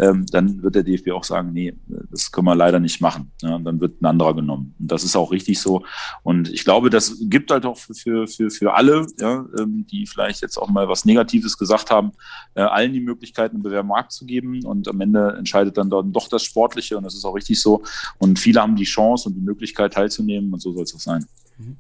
[0.01, 1.75] ähm, dann wird der DFB auch sagen, nee,
[2.11, 3.31] das können wir leider nicht machen.
[3.43, 4.75] Ja, dann wird ein anderer genommen.
[4.79, 5.85] Und das ist auch richtig so.
[6.23, 10.41] Und ich glaube, das gibt halt auch für, für, für alle, ja, ähm, die vielleicht
[10.41, 12.13] jetzt auch mal was Negatives gesagt haben,
[12.55, 14.65] äh, allen die Möglichkeit, einen Bewerbermarkt zu geben.
[14.65, 16.97] Und am Ende entscheidet dann doch das Sportliche.
[16.97, 17.83] Und das ist auch richtig so.
[18.19, 20.51] Und viele haben die Chance und die Möglichkeit teilzunehmen.
[20.53, 21.27] Und so soll es auch sein.
[21.59, 21.77] Mhm.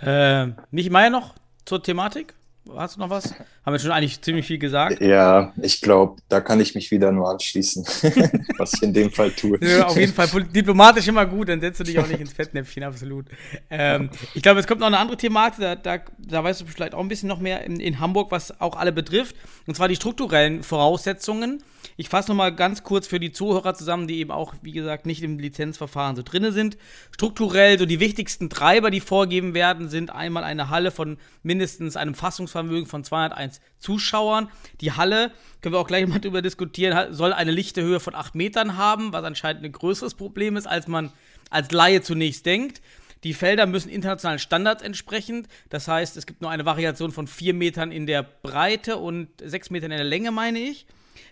[0.00, 1.34] Äh, Michi Meier noch
[1.66, 2.34] zur Thematik?
[2.74, 3.34] Hast du noch was?
[3.64, 5.00] Haben wir schon eigentlich ziemlich viel gesagt?
[5.00, 7.82] Ja, ich glaube, da kann ich mich wieder nur anschließen,
[8.58, 9.58] was ich in dem Fall tue.
[9.62, 12.82] Ja, auf jeden Fall diplomatisch immer gut, dann setzt du dich auch nicht ins Fettnäpfchen,
[12.82, 13.26] absolut.
[13.70, 16.94] Ähm, ich glaube, es kommt noch eine andere Thematik, da, da, da weißt du vielleicht
[16.94, 19.34] auch ein bisschen noch mehr in, in Hamburg, was auch alle betrifft,
[19.66, 21.62] und zwar die strukturellen Voraussetzungen
[21.96, 25.22] ich fasse nochmal ganz kurz für die Zuhörer zusammen, die eben auch, wie gesagt, nicht
[25.22, 26.76] im Lizenzverfahren so drin sind.
[27.12, 32.14] Strukturell, so die wichtigsten Treiber, die vorgegeben werden, sind einmal eine Halle von mindestens einem
[32.14, 34.48] Fassungsvermögen von 201 Zuschauern.
[34.80, 38.34] Die Halle, können wir auch gleich mal drüber diskutieren, soll eine lichte Höhe von 8
[38.34, 41.12] Metern haben, was anscheinend ein größeres Problem ist, als man
[41.50, 42.80] als Laie zunächst denkt.
[43.24, 45.48] Die Felder müssen internationalen Standards entsprechen.
[45.70, 49.70] Das heißt, es gibt nur eine Variation von 4 Metern in der Breite und 6
[49.70, 50.86] Metern in der Länge, meine ich.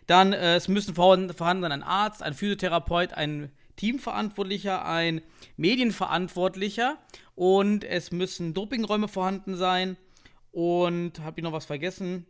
[0.06, 5.22] Dann, äh, es müssen vorhanden, vorhanden sein ein Arzt, ein Physiotherapeut, ein Teamverantwortlicher, ein
[5.56, 6.98] Medienverantwortlicher
[7.34, 9.96] und es müssen Dopingräume vorhanden sein.
[10.52, 12.26] Und habe ich noch was vergessen?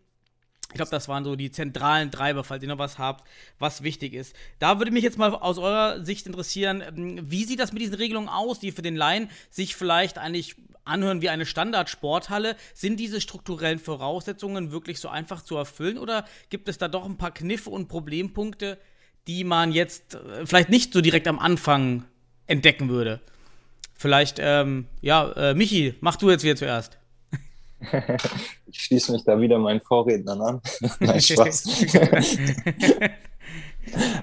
[0.73, 4.15] Ich glaube, das waren so die zentralen Treiber, falls ihr noch was habt, was wichtig
[4.15, 4.35] ist.
[4.59, 7.97] Da würde mich jetzt mal aus eurer Sicht interessieren, ähm, wie sieht das mit diesen
[7.97, 12.57] Regelungen aus, die für den Laien sich vielleicht eigentlich anhören wie eine Standardsporthalle.
[12.73, 17.19] Sind diese strukturellen Voraussetzungen wirklich so einfach zu erfüllen oder gibt es da doch ein
[17.19, 18.79] paar Kniffe und Problempunkte,
[19.27, 22.05] die man jetzt äh, vielleicht nicht so direkt am Anfang
[22.47, 23.21] entdecken würde?
[23.95, 26.99] Vielleicht, ähm, ja, äh, Michi, mach du jetzt wieder zuerst.
[28.67, 30.61] Ich schließe mich da wieder meinen Vorrednern an.
[31.01, 31.85] Nein, Spaß.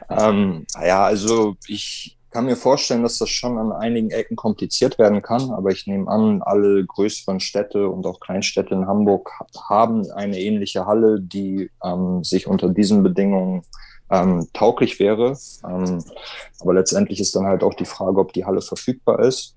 [0.10, 5.22] ähm, ja, also ich kann mir vorstellen, dass das schon an einigen Ecken kompliziert werden
[5.22, 9.32] kann, aber ich nehme an, alle größeren Städte und auch Kleinstädte in Hamburg
[9.70, 13.64] haben eine ähnliche Halle, die ähm, sich unter diesen Bedingungen
[14.10, 15.38] ähm, tauglich wäre.
[15.68, 16.04] Ähm,
[16.60, 19.56] aber letztendlich ist dann halt auch die Frage, ob die Halle verfügbar ist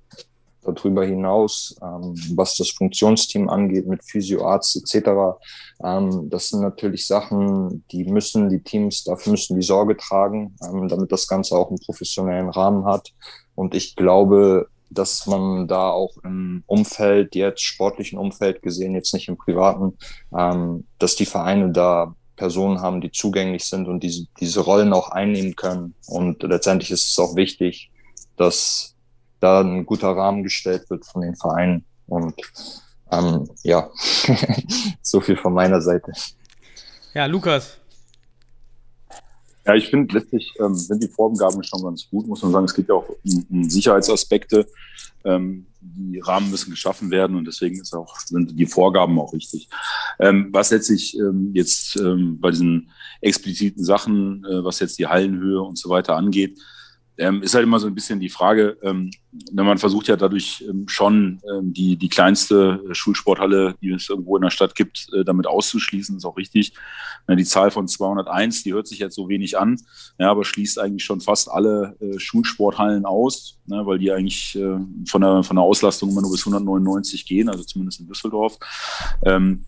[0.64, 5.38] darüber hinaus, ähm, was das Funktionsteam angeht mit Physioarzt etc.
[5.84, 10.88] Ähm, das sind natürlich Sachen, die müssen die Teams, dafür müssen die Sorge tragen, ähm,
[10.88, 13.12] damit das Ganze auch einen professionellen Rahmen hat.
[13.54, 19.28] Und ich glaube, dass man da auch im Umfeld, jetzt sportlichen Umfeld gesehen, jetzt nicht
[19.28, 19.96] im privaten,
[20.36, 25.10] ähm, dass die Vereine da Personen haben, die zugänglich sind und diese, diese Rollen auch
[25.10, 25.94] einnehmen können.
[26.06, 27.90] Und letztendlich ist es auch wichtig,
[28.36, 28.91] dass
[29.42, 31.84] da ein guter Rahmen gestellt wird von den Vereinen.
[32.06, 32.34] Und
[33.10, 33.90] ähm, ja,
[35.02, 36.12] so viel von meiner Seite.
[37.14, 37.78] Ja, Lukas.
[39.66, 42.64] Ja, ich finde letztlich ähm, sind die Vorgaben schon ganz gut, muss man sagen.
[42.64, 44.66] Es geht ja auch um, um Sicherheitsaspekte.
[45.24, 49.68] Ähm, die Rahmen müssen geschaffen werden und deswegen ist auch, sind die Vorgaben auch richtig.
[50.20, 52.90] Ähm, was letztlich ähm, jetzt ähm, bei diesen
[53.20, 56.58] expliziten Sachen, äh, was jetzt die Hallenhöhe und so weiter angeht,
[57.22, 59.10] ähm, ist halt immer so ein bisschen die Frage, ähm,
[59.52, 64.42] man versucht ja dadurch ähm, schon ähm, die, die kleinste Schulsporthalle, die es irgendwo in
[64.42, 66.72] der Stadt gibt, äh, damit auszuschließen, ist auch richtig.
[67.28, 69.80] Ja, die Zahl von 201, die hört sich jetzt so wenig an,
[70.18, 74.78] ja, aber schließt eigentlich schon fast alle äh, Schulsporthallen aus, ne, weil die eigentlich äh,
[75.08, 78.58] von, der, von der Auslastung immer nur bis 199 gehen, also zumindest in Düsseldorf.
[79.24, 79.64] Ähm,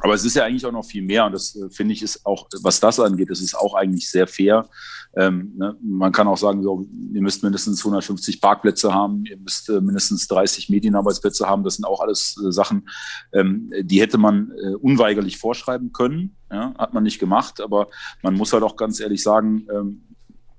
[0.00, 2.26] aber es ist ja eigentlich auch noch viel mehr und das äh, finde ich ist
[2.26, 4.68] auch, was das angeht, ist auch eigentlich sehr fair.
[5.16, 5.76] Ähm, ne?
[5.80, 10.26] Man kann auch sagen, so, ihr müsst mindestens 150 Parkplätze haben, ihr müsst äh, mindestens
[10.26, 11.62] 30 Medienarbeitsplätze haben.
[11.62, 12.88] Das sind auch alles äh, Sachen,
[13.32, 16.36] ähm, die hätte man äh, unweigerlich vorschreiben können.
[16.50, 16.74] Ja?
[16.76, 17.88] Hat man nicht gemacht, aber
[18.22, 20.13] man muss halt auch ganz ehrlich sagen, ähm,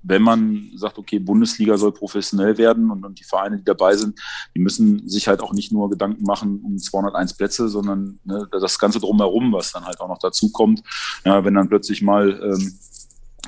[0.08, 4.18] wenn man sagt, okay, Bundesliga soll professionell werden und, und, die Vereine, die dabei sind,
[4.54, 8.78] die müssen sich halt auch nicht nur Gedanken machen um 201 Plätze, sondern ne, das
[8.78, 10.82] Ganze drumherum, was dann halt auch noch dazu kommt.
[11.24, 12.78] Ja, wenn dann plötzlich mal ähm,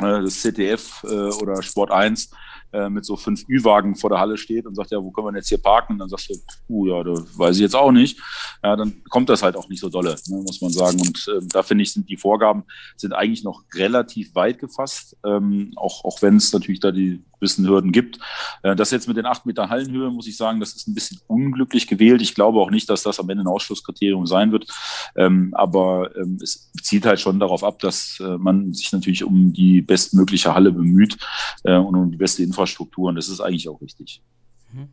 [0.01, 2.31] äh, das ZDF äh, oder Sport 1
[2.73, 5.33] äh, mit so fünf Ü-Wagen vor der Halle steht und sagt, ja, wo können wir
[5.33, 5.95] denn jetzt hier parken?
[5.95, 6.35] Und dann sagst du,
[6.67, 8.19] puh, ja, das weiß ich jetzt auch nicht.
[8.63, 11.01] Ja, dann kommt das halt auch nicht so dolle, ne, muss man sagen.
[11.01, 12.65] Und äh, da finde ich, sind die Vorgaben
[12.97, 17.67] sind eigentlich noch relativ weit gefasst, ähm, auch, auch wenn es natürlich da die gewissen
[17.67, 18.19] Hürden gibt.
[18.63, 21.21] Äh, das jetzt mit den acht Meter Hallenhöhe, muss ich sagen, das ist ein bisschen
[21.27, 22.23] unglücklich gewählt.
[22.23, 24.67] Ich glaube auch nicht, dass das am Ende ein Ausschlusskriterium sein wird.
[25.17, 29.53] Ähm, aber ähm, es zielt halt schon darauf ab, dass äh, man sich natürlich um
[29.53, 31.17] die bestmögliche Halle bemüht
[31.65, 32.58] äh, und um die beste Infrastruktur.
[32.67, 34.23] Und das ist eigentlich auch richtig.
[34.73, 34.89] Mhm.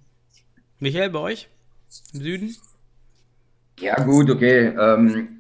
[0.80, 1.50] Michael, bei euch
[2.14, 2.56] im Süden?
[3.80, 4.74] Ja, gut, okay.
[4.78, 5.40] Ähm,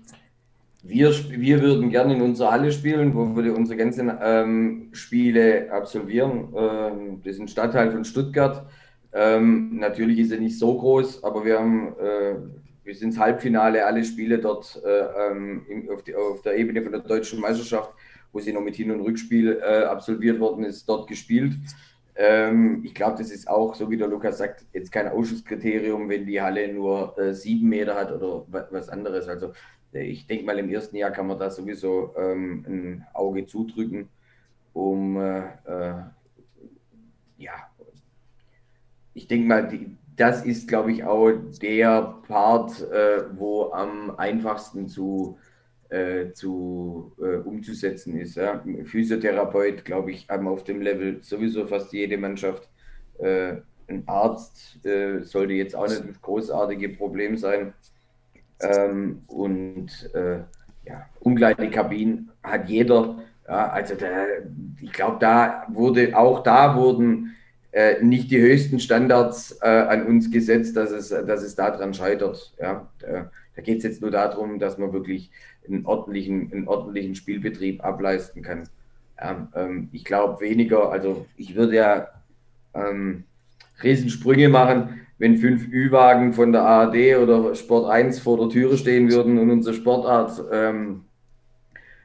[0.83, 6.53] wir, wir würden gerne in unserer Halle spielen, wo wir unsere ganzen ähm, Spiele absolvieren.
[6.55, 8.67] Ähm, das ist ein Stadtteil von Stuttgart.
[9.13, 12.35] Ähm, natürlich ist er nicht so groß, aber wir haben äh,
[12.85, 16.91] wir sind ins Halbfinale, alle Spiele dort äh, ähm, auf, die, auf, der Ebene von
[16.91, 17.91] der deutschen Meisterschaft,
[18.31, 21.53] wo sie noch mit Hin- und Rückspiel äh, absolviert worden ist, dort gespielt.
[22.15, 26.25] Ähm, ich glaube, das ist auch, so wie der Lukas sagt, jetzt kein Ausschusskriterium, wenn
[26.25, 29.27] die Halle nur äh, sieben Meter hat oder was anderes.
[29.27, 29.51] Also
[29.91, 34.09] ich denke mal, im ersten Jahr kann man da sowieso ähm, ein Auge zudrücken,
[34.73, 36.03] um äh, äh,
[37.37, 37.53] ja,
[39.13, 44.87] ich denke mal, die, das ist, glaube ich, auch der Part, äh, wo am einfachsten
[44.87, 45.37] zu,
[45.95, 48.35] äh, zu äh, umzusetzen ist.
[48.35, 48.61] Ja.
[48.83, 52.67] Physiotherapeut, glaube ich, haben auf dem Level sowieso fast jede Mannschaft.
[53.17, 57.73] Äh, ein Arzt äh, sollte jetzt auch nicht das großartige Problem sein.
[58.59, 60.39] Ähm, und äh,
[60.85, 63.19] ja, Umkleidekabinen hat jeder.
[63.47, 64.25] Ja, also da,
[64.81, 67.35] ich glaube, da wurde auch da wurden
[67.71, 72.53] äh, nicht die höchsten Standards an uns gesetzt, dass es, dass es daran scheitert.
[72.59, 75.31] Ja, da, da geht es jetzt nur darum, dass man wirklich
[75.67, 78.63] einen ordentlichen, einen ordentlichen Spielbetrieb ableisten kann.
[79.17, 82.07] Ja, ähm, ich glaube weniger, also ich würde ja
[82.73, 83.23] ähm,
[83.81, 89.09] Riesensprünge machen, wenn fünf Ü-Wagen von der ARD oder Sport 1 vor der Türe stehen
[89.09, 91.05] würden und unsere Sportart ähm,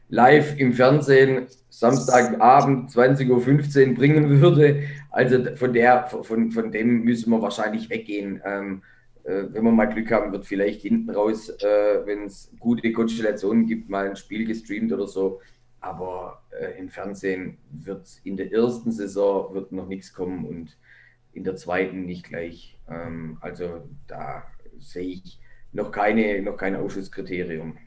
[0.08, 4.84] live im Fernsehen Samstagabend 20.15 Uhr bringen würde.
[5.10, 8.40] Also von, der, von, von dem müssen wir wahrscheinlich weggehen.
[8.44, 12.92] Ähm, äh, wenn wir mal Glück haben, wird vielleicht hinten raus, äh, wenn es gute
[12.92, 15.40] Konstellationen gibt, mal ein Spiel gestreamt oder so.
[15.80, 20.76] Aber äh, im Fernsehen wird in der ersten Saison wird noch nichts kommen und
[21.32, 22.76] in der zweiten nicht gleich.
[22.88, 24.44] Ähm, also da
[24.78, 25.40] sehe ich
[25.72, 27.78] noch, keine, noch kein Ausschusskriterium.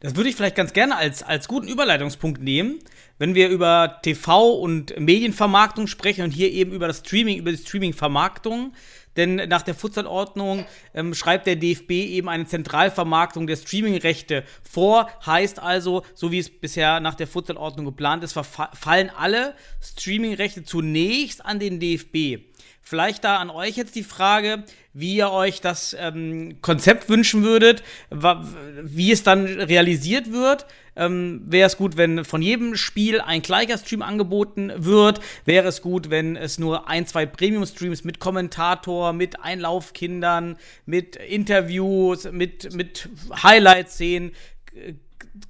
[0.00, 2.78] Das würde ich vielleicht ganz gerne als, als guten Überleitungspunkt nehmen,
[3.18, 7.56] wenn wir über TV und Medienvermarktung sprechen und hier eben über das Streaming, über die
[7.56, 8.74] Streaming-Vermarktung.
[9.20, 10.64] Denn nach der Futsalordnung
[10.94, 15.10] ähm, schreibt der DFB eben eine Zentralvermarktung der Streaming-Rechte vor.
[15.26, 21.44] Heißt also, so wie es bisher nach der Futsalordnung geplant ist, fallen alle Streaming-Rechte zunächst
[21.44, 22.46] an den DFB.
[22.80, 24.64] Vielleicht da an euch jetzt die Frage,
[24.94, 30.64] wie ihr euch das ähm, Konzept wünschen würdet, wie es dann realisiert wird.
[30.96, 35.20] Ähm, Wäre es gut, wenn von jedem Spiel ein gleicher Stream angeboten wird?
[35.44, 42.30] Wäre es gut, wenn es nur ein, zwei Premium-Streams mit Kommentator, mit Einlaufkindern, mit Interviews,
[42.30, 43.08] mit, mit
[43.42, 44.32] Highlight-Szenen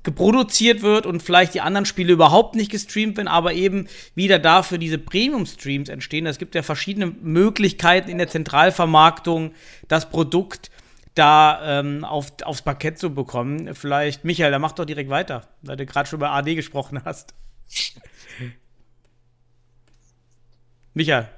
[0.03, 4.79] geproduziert wird und vielleicht die anderen Spiele überhaupt nicht gestreamt werden, aber eben wieder dafür
[4.79, 6.27] diese Premium-Streams entstehen.
[6.27, 9.53] Es gibt ja verschiedene Möglichkeiten in der Zentralvermarktung,
[9.89, 10.71] das Produkt
[11.15, 13.75] da ähm, auf, aufs Parkett zu bekommen.
[13.75, 17.35] Vielleicht, Michael, da mach doch direkt weiter, weil du gerade schon über AD gesprochen hast.
[20.95, 21.29] Michael.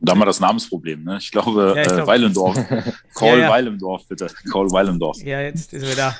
[0.00, 1.18] Da haben wir das Namensproblem, ne?
[1.18, 2.00] Ich glaube, ja, ich glaub.
[2.00, 2.54] äh, Weilendorf.
[3.14, 3.50] Call ja, ja.
[3.50, 4.28] Weilendorf, bitte.
[4.52, 5.20] Call Weilendorf.
[5.22, 6.14] Ja, jetzt ist er da.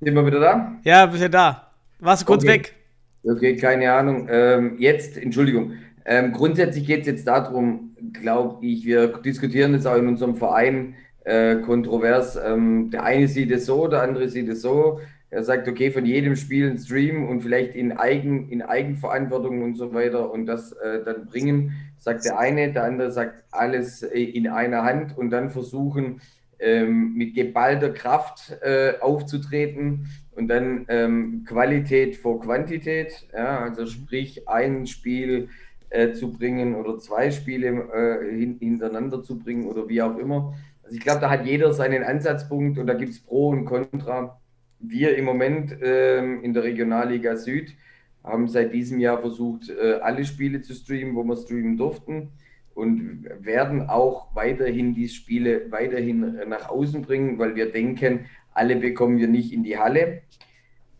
[0.00, 0.72] Sind wir wieder da?
[0.82, 1.70] Ja, bist du da.
[2.00, 2.52] Warst du kurz okay.
[2.54, 2.74] weg?
[3.22, 4.26] Okay, keine Ahnung.
[4.30, 5.74] Ähm, jetzt, Entschuldigung.
[6.04, 10.94] Ähm, grundsätzlich geht es jetzt darum, glaube ich, wir diskutieren jetzt auch in unserem Verein
[11.24, 12.36] äh, kontrovers.
[12.36, 15.00] Ähm, der eine sieht es so, der andere sieht es so.
[15.32, 19.76] Er sagt, okay, von jedem Spiel ein Stream und vielleicht in, Eigen, in Eigenverantwortung und
[19.76, 24.18] so weiter und das äh, dann bringen sagt der eine, der andere sagt alles äh,
[24.18, 26.20] in einer Hand und dann versuchen,
[26.58, 34.48] ähm, mit geballter Kraft äh, aufzutreten und dann ähm, Qualität vor Quantität, ja, also sprich
[34.48, 35.48] ein Spiel
[35.90, 40.54] äh, zu bringen oder zwei Spiele äh, hin, hintereinander zu bringen oder wie auch immer.
[40.82, 44.40] Also ich glaube, da hat jeder seinen Ansatzpunkt und da gibt es Pro und Contra.
[44.78, 47.76] Wir im Moment ähm, in der Regionalliga Süd
[48.24, 52.30] haben seit diesem Jahr versucht, äh, alle Spiele zu streamen, wo wir streamen durften
[52.74, 59.18] und werden auch weiterhin die Spiele weiterhin nach außen bringen, weil wir denken, alle bekommen
[59.18, 60.22] wir nicht in die Halle.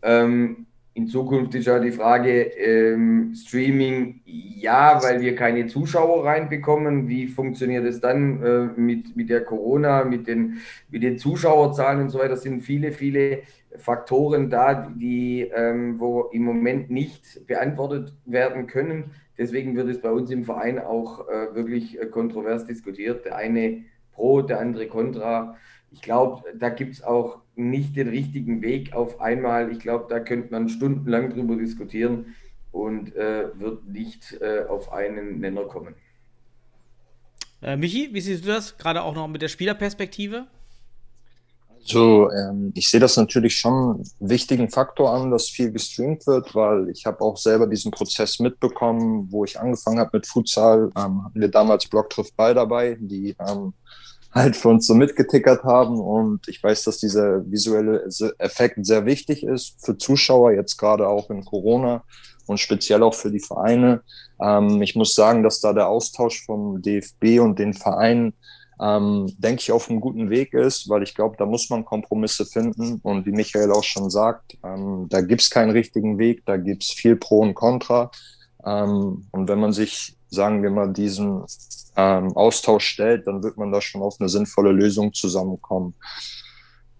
[0.01, 7.07] Ähm, in Zukunft ist ja die Frage, ähm, Streaming, ja, weil wir keine Zuschauer reinbekommen.
[7.07, 10.57] Wie funktioniert es dann äh, mit, mit der Corona, mit den,
[10.89, 12.29] mit den Zuschauerzahlen und so weiter?
[12.29, 13.43] Das sind viele, viele
[13.77, 19.11] Faktoren da, die, ähm, wo im Moment nicht beantwortet werden können.
[19.37, 23.23] Deswegen wird es bei uns im Verein auch äh, wirklich äh, kontrovers diskutiert.
[23.23, 25.55] Der eine pro, der andere kontra.
[25.91, 29.71] Ich glaube, da gibt es auch nicht den richtigen Weg auf einmal.
[29.71, 32.33] Ich glaube, da könnte man stundenlang drüber diskutieren
[32.71, 35.95] und äh, wird nicht äh, auf einen Nenner kommen.
[37.61, 38.77] Äh, Michi, wie siehst du das?
[38.77, 40.47] Gerade auch noch mit der Spielerperspektive?
[41.83, 46.53] So, ähm, ich sehe das natürlich schon einen wichtigen Faktor an, dass viel gestreamt wird,
[46.53, 51.25] weil ich habe auch selber diesen Prozess mitbekommen, wo ich angefangen habe mit Futsal, ähm,
[51.25, 53.73] hatten wir damals Block trifft Ball dabei, die ähm,
[54.33, 58.07] halt für uns so mitgetickert haben und ich weiß, dass dieser visuelle
[58.37, 62.03] Effekt sehr wichtig ist für Zuschauer, jetzt gerade auch in Corona
[62.47, 64.01] und speziell auch für die Vereine.
[64.41, 68.33] Ähm, ich muss sagen, dass da der Austausch vom DFB und den Vereinen
[68.81, 72.47] ähm, denke ich, auf einem guten Weg ist, weil ich glaube, da muss man Kompromisse
[72.47, 72.99] finden.
[73.03, 76.83] Und wie Michael auch schon sagt, ähm, da gibt es keinen richtigen Weg, da gibt
[76.83, 78.09] es viel Pro und Contra.
[78.65, 81.43] Ähm, und wenn man sich, sagen wir mal, diesen
[81.95, 85.95] ähm, Austausch stellt, dann wird man da schon auf eine sinnvolle Lösung zusammenkommen.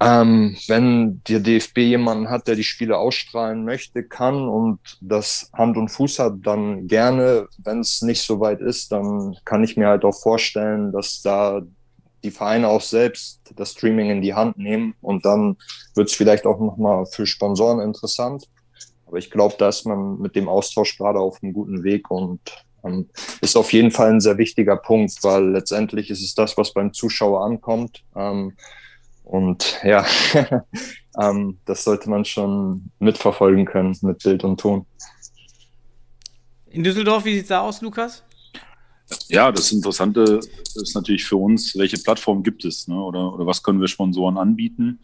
[0.01, 5.77] Ähm, wenn der DFB jemanden hat, der die Spiele ausstrahlen möchte, kann und das Hand
[5.77, 7.47] und Fuß hat, dann gerne.
[7.59, 11.61] Wenn es nicht so weit ist, dann kann ich mir halt auch vorstellen, dass da
[12.23, 15.57] die Vereine auch selbst das Streaming in die Hand nehmen und dann
[15.93, 18.47] wird es vielleicht auch nochmal für Sponsoren interessant.
[19.05, 22.39] Aber ich glaube, da ist man mit dem Austausch gerade auf einem guten Weg und
[23.41, 26.93] ist auf jeden Fall ein sehr wichtiger Punkt, weil letztendlich ist es das, was beim
[26.93, 28.03] Zuschauer ankommt.
[28.15, 28.53] Ähm,
[29.23, 30.05] und ja,
[31.21, 34.85] ähm, das sollte man schon mitverfolgen können mit Bild und Ton.
[36.69, 38.23] In Düsseldorf, wie sieht es da aus, Lukas?
[39.27, 40.39] Ja, das Interessante
[40.75, 42.95] ist natürlich für uns, welche Plattform gibt es ne?
[42.95, 44.99] oder, oder was können wir Sponsoren anbieten.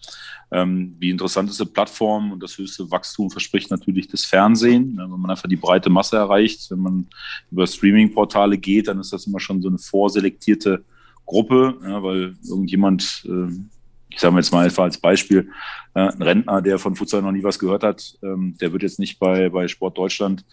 [0.51, 4.95] Ähm, die interessanteste Plattform und das höchste Wachstum verspricht natürlich das Fernsehen.
[4.95, 5.03] Ne?
[5.03, 7.07] Wenn man einfach die breite Masse erreicht, wenn man
[7.51, 10.83] über Streaming-Portale geht, dann ist das immer schon so eine vorselektierte
[11.25, 13.51] Gruppe, ja, weil irgendjemand äh,
[14.09, 15.49] ich sage jetzt mal einfach als Beispiel,
[15.93, 18.99] äh, ein Rentner, der von Futsal noch nie was gehört hat, ähm, der wird jetzt
[18.99, 20.45] nicht bei, bei Sport Deutschland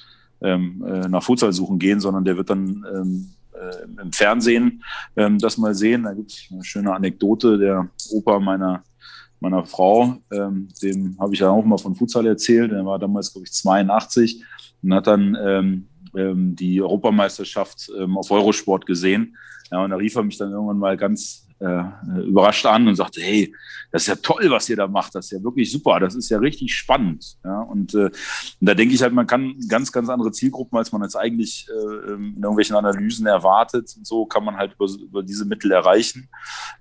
[0.42, 4.82] ähm, äh, nach Futsal suchen gehen, sondern der wird dann ähm, äh, im Fernsehen
[5.16, 6.04] ähm, das mal sehen.
[6.04, 8.82] Da gibt es eine schöne Anekdote, der Opa meiner
[9.44, 12.72] meiner Frau, ähm, dem habe ich ja auch mal von Futsal erzählt.
[12.72, 14.42] Er war damals, glaube ich, 82
[14.82, 19.36] und hat dann ähm, ähm, die Europameisterschaft ähm, auf Eurosport gesehen.
[19.70, 23.20] Ja, und da rief er mich dann irgendwann mal ganz äh, überrascht an und sagte,
[23.20, 23.54] hey,
[23.90, 26.28] das ist ja toll, was ihr da macht, das ist ja wirklich super, das ist
[26.28, 27.36] ja richtig spannend.
[27.44, 27.60] Ja?
[27.60, 28.12] Und, äh, und
[28.60, 32.12] da denke ich halt, man kann ganz, ganz andere Zielgruppen, als man jetzt eigentlich äh,
[32.12, 33.94] in irgendwelchen Analysen erwartet.
[33.96, 36.28] Und so kann man halt über, über diese Mittel erreichen.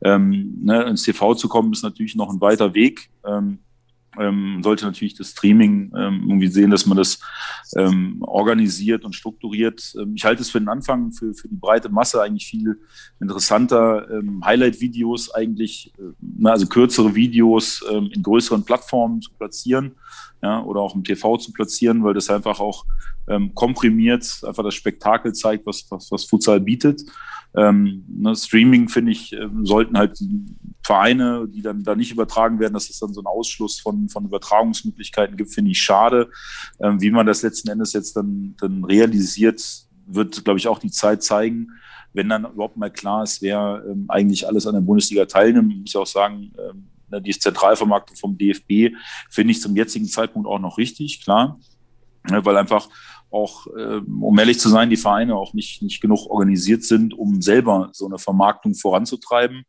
[0.02, 3.10] Ähm, ne, ins TV zu kommen, ist natürlich noch ein weiter Weg.
[3.26, 3.60] Ähm,
[4.20, 7.20] ähm, sollte natürlich das Streaming ähm, irgendwie sehen, dass man das
[7.76, 9.94] ähm, organisiert und strukturiert.
[10.00, 12.80] Ähm, ich halte es für den Anfang, für, für die breite Masse eigentlich viel
[13.20, 14.10] interessanter.
[14.12, 19.96] Ähm, Highlight-Videos eigentlich, äh, also kürzere Videos ähm, in größeren Plattformen zu platzieren
[20.42, 22.86] ja, oder auch im TV zu platzieren, weil das einfach auch
[23.56, 27.04] komprimiert einfach das Spektakel zeigt, was, was, was Futsal bietet.
[27.56, 30.20] Ähm, ne, Streaming, finde ich, ähm, sollten halt
[30.86, 34.26] Vereine, die dann da nicht übertragen werden, dass es dann so einen Ausschluss von, von
[34.26, 36.30] Übertragungsmöglichkeiten gibt, finde ich schade.
[36.82, 39.64] Ähm, wie man das letzten Endes jetzt dann, dann realisiert,
[40.06, 41.68] wird, glaube ich, auch die Zeit zeigen.
[42.12, 45.80] Wenn dann überhaupt mal klar ist, wer ähm, eigentlich alles an der Bundesliga teilnimmt, ich
[45.80, 48.96] muss ja auch sagen, ähm, ne, die Zentralvermarktung vom DFB
[49.30, 51.60] finde ich zum jetzigen Zeitpunkt auch noch richtig, klar.
[52.30, 52.90] Ne, weil einfach
[53.34, 57.42] auch, äh, um ehrlich zu sein, die Vereine auch nicht, nicht genug organisiert sind, um
[57.42, 59.64] selber so eine Vermarktung voranzutreiben.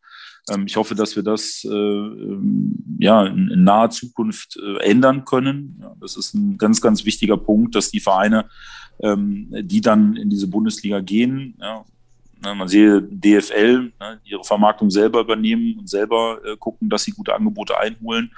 [0.50, 5.82] Ähm, ich hoffe, dass wir das äh, ähm, ja, in, naher Zukunft äh, ändern können.
[6.00, 8.46] Das ist ein ganz, ganz wichtiger Punkt, dass die Vereine,
[9.00, 15.20] ähm, die dann in diese Bundesliga gehen, ne, man sehe DFL, ne, ihre Vermarktung selber
[15.20, 18.30] übernehmen und selber äh, gucken, dass sie gute Angebote einholen,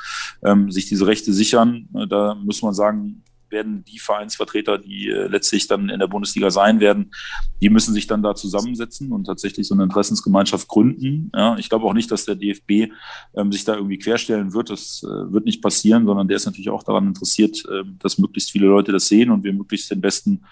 [0.44, 1.88] ähm, sich diese Rechte sichern.
[1.92, 6.50] Ne, da muss man sagen, werden die Vereinsvertreter, die äh, letztlich dann in der Bundesliga
[6.50, 7.12] sein werden,
[7.60, 11.30] die müssen sich dann da zusammensetzen und tatsächlich so eine Interessensgemeinschaft gründen.
[11.34, 12.92] Ja, ich glaube auch nicht, dass der DFB
[13.36, 14.70] ähm, sich da irgendwie querstellen wird.
[14.70, 18.50] Das äh, wird nicht passieren, sondern der ist natürlich auch daran interessiert, äh, dass möglichst
[18.50, 20.42] viele Leute das sehen und wir möglichst den besten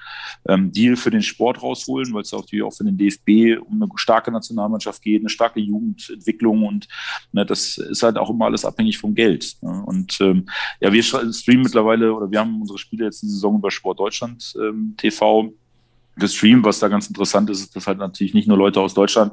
[0.49, 3.91] ähm, Deal für den Sport rausholen, weil es natürlich auch für den DFB um eine
[3.97, 6.89] starke Nationalmannschaft geht, eine starke Jugendentwicklung und
[7.33, 9.57] ne, das ist halt auch immer alles abhängig vom Geld.
[9.61, 9.83] Ne?
[9.87, 10.47] Und ähm,
[10.81, 14.55] ja, wir streamen mittlerweile oder wir haben unsere Spiele jetzt die Saison über Sport Deutschland
[14.61, 15.53] ähm, TV
[16.17, 16.65] gestreamt.
[16.65, 19.33] Was da ganz interessant ist, ist, dass halt natürlich nicht nur Leute aus Deutschland,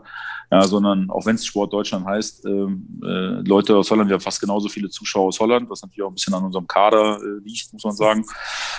[0.51, 4.21] ja, sondern auch wenn es Sport Deutschland heißt, ähm, äh, Leute aus Holland, wir haben
[4.21, 7.39] fast genauso viele Zuschauer aus Holland, was natürlich auch ein bisschen an unserem Kader äh,
[7.43, 8.25] liegt, muss man sagen.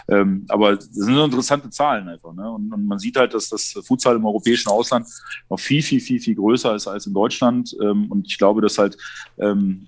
[0.08, 2.34] Ähm, aber das sind so interessante Zahlen einfach.
[2.34, 2.50] Ne?
[2.50, 5.06] Und, und, man sieht halt, dass das Futsal im europäischen Ausland
[5.48, 7.74] noch viel, viel, viel, viel größer ist als in Deutschland.
[7.80, 8.98] Ähm, und ich glaube, dass halt
[9.38, 9.86] ähm,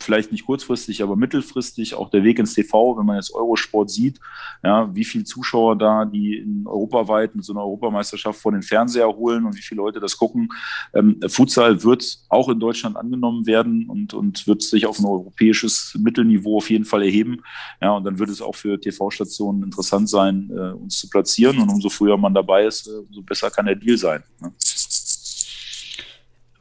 [0.00, 4.20] vielleicht nicht kurzfristig, aber mittelfristig auch der Weg ins TV, wenn man jetzt Eurosport sieht,
[4.62, 9.08] ja, wie viele Zuschauer da, die in europaweit mit so einer Europameisterschaft vor den Fernseher
[9.08, 10.48] holen und wie viele Leute das gucken.
[10.94, 15.96] Ähm, Futsal wird auch in Deutschland angenommen werden und, und wird sich auf ein europäisches
[15.98, 17.42] Mittelniveau auf jeden Fall erheben.
[17.80, 21.58] Ja, und dann wird es auch für TV-Stationen interessant sein, äh, uns zu platzieren.
[21.58, 24.22] Und umso früher man dabei ist, äh, umso besser kann der Deal sein.
[24.40, 24.52] Ne?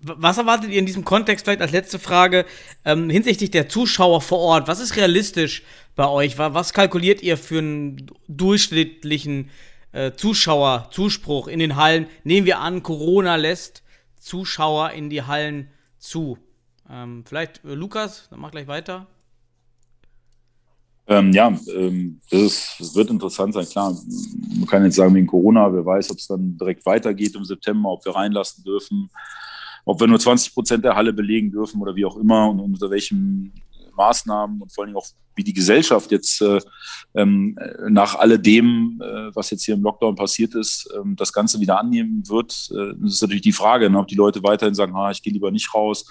[0.05, 2.45] Was erwartet ihr in diesem Kontext vielleicht als letzte Frage
[2.83, 4.67] ähm, hinsichtlich der Zuschauer vor Ort?
[4.67, 5.63] Was ist realistisch
[5.95, 6.37] bei euch?
[6.37, 9.49] Was kalkuliert ihr für einen durchschnittlichen
[9.93, 12.07] äh, Zuschauerzuspruch in den Hallen?
[12.25, 13.83] Nehmen wir an, Corona lässt
[14.17, 16.37] Zuschauer in die Hallen zu.
[16.89, 19.07] Ähm, vielleicht äh, Lukas, dann mach gleich weiter.
[21.07, 23.65] Ähm, ja, ähm, das, ist, wird interessant sein.
[23.65, 23.97] Klar,
[24.57, 27.89] man kann jetzt sagen wegen Corona, wer weiß, ob es dann direkt weitergeht im September,
[27.89, 29.09] ob wir reinlassen dürfen
[29.85, 32.89] ob wir nur 20 Prozent der Halle belegen dürfen oder wie auch immer und unter
[32.89, 33.53] welchen
[33.95, 36.59] Maßnahmen und vor allen Dingen auch, wie die Gesellschaft jetzt äh,
[37.15, 37.57] ähm,
[37.89, 42.27] nach alledem, äh, was jetzt hier im Lockdown passiert ist, ähm, das Ganze wieder annehmen
[42.27, 42.69] wird.
[42.71, 45.33] Äh, das ist natürlich die Frage, ne, ob die Leute weiterhin sagen, ah, ich gehe
[45.33, 46.05] lieber nicht raus,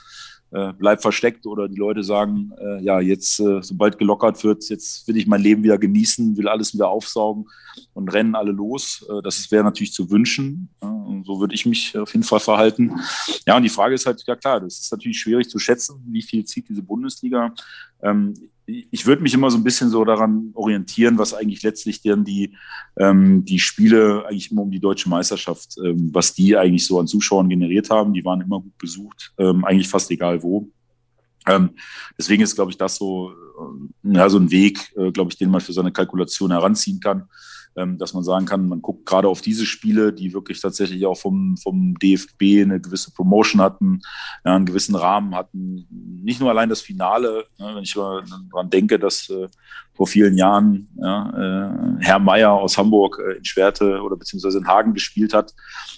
[0.52, 5.08] äh, bleib versteckt oder die Leute sagen, äh, ja, jetzt, äh, sobald gelockert wird, jetzt
[5.08, 7.46] will ich mein Leben wieder genießen, will alles wieder aufsaugen
[7.94, 9.06] und rennen alle los.
[9.08, 10.68] Äh, das wäre natürlich zu wünschen.
[11.24, 13.00] So würde ich mich auf jeden Fall verhalten.
[13.46, 16.22] Ja, und die Frage ist halt, ja klar, das ist natürlich schwierig zu schätzen, wie
[16.22, 17.54] viel zieht diese Bundesliga.
[18.02, 18.34] Ähm,
[18.90, 22.56] ich würde mich immer so ein bisschen so daran orientieren, was eigentlich letztlich dann die,
[22.96, 27.06] ähm, die Spiele eigentlich immer um die deutsche Meisterschaft, ähm, was die eigentlich so an
[27.06, 28.14] Zuschauern generiert haben.
[28.14, 30.68] Die waren immer gut besucht, ähm, eigentlich fast egal wo.
[31.46, 31.70] Ähm,
[32.16, 35.50] deswegen ist, glaube ich, das so, äh, ja, so ein Weg, äh, glaube ich, den
[35.50, 37.28] man für seine Kalkulation heranziehen kann
[37.74, 41.56] dass man sagen kann, man guckt gerade auf diese Spiele, die wirklich tatsächlich auch vom,
[41.56, 44.00] vom DFB eine gewisse Promotion hatten,
[44.44, 45.86] ja, einen gewissen Rahmen hatten.
[46.22, 49.48] Nicht nur allein das Finale, ne, wenn ich daran denke, dass äh,
[49.94, 54.66] vor vielen Jahren ja, äh, Herr Meier aus Hamburg äh, in Schwerte oder beziehungsweise in
[54.66, 55.54] Hagen gespielt hat,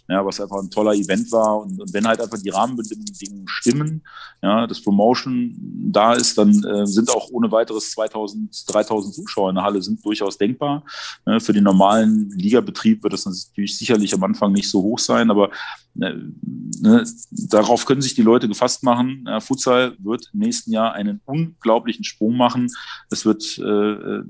[0.09, 1.59] ja, was einfach ein toller Event war.
[1.61, 4.03] Und, und wenn halt einfach die Rahmenbedingungen stimmen,
[4.43, 5.57] ja, das Promotion
[5.91, 10.05] da ist, dann äh, sind auch ohne weiteres 2000, 3000 Zuschauer in der Halle sind
[10.05, 10.85] durchaus denkbar.
[11.25, 15.31] Ne, für den normalen Ligabetrieb wird das natürlich sicherlich am Anfang nicht so hoch sein,
[15.31, 15.51] aber
[15.97, 16.33] Ne,
[16.81, 19.25] ne, darauf können sich die Leute gefasst machen.
[19.29, 22.69] Ja, Futsal wird im nächsten Jahr einen unglaublichen Sprung machen.
[23.11, 24.23] Es wird äh,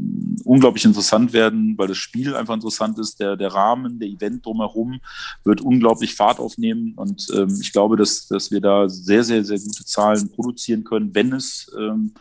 [0.44, 3.18] unglaublich interessant werden, weil das Spiel einfach interessant ist.
[3.18, 5.00] Der, der Rahmen, der Event drumherum
[5.44, 6.92] wird unglaublich Fahrt aufnehmen.
[6.96, 11.14] Und ähm, ich glaube, dass, dass wir da sehr, sehr, sehr gute Zahlen produzieren können,
[11.14, 12.12] wenn es ähm,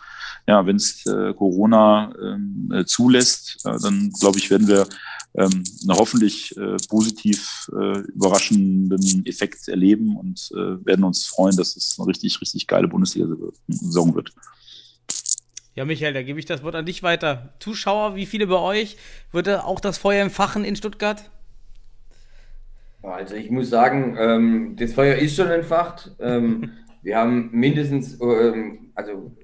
[0.48, 4.88] ja, wenn es äh, Corona ähm, äh, zulässt, äh, dann glaube ich, werden wir
[5.36, 11.76] ähm, einen hoffentlich äh, positiv äh, überraschenden Effekt erleben und äh, werden uns freuen, dass
[11.76, 14.32] es eine richtig, richtig geile Bundesliga-Saison wird.
[15.76, 17.54] Ja, Michael, da gebe ich das Wort an dich weiter.
[17.60, 18.98] Zuschauer, wie viele bei euch?
[19.32, 21.32] Wird auch das Feuer entfachen in Stuttgart?
[23.02, 26.12] Also ich muss sagen, ähm, das Feuer ist schon entfacht.
[26.20, 26.72] Ähm,
[27.02, 29.36] wir haben mindestens, ähm, also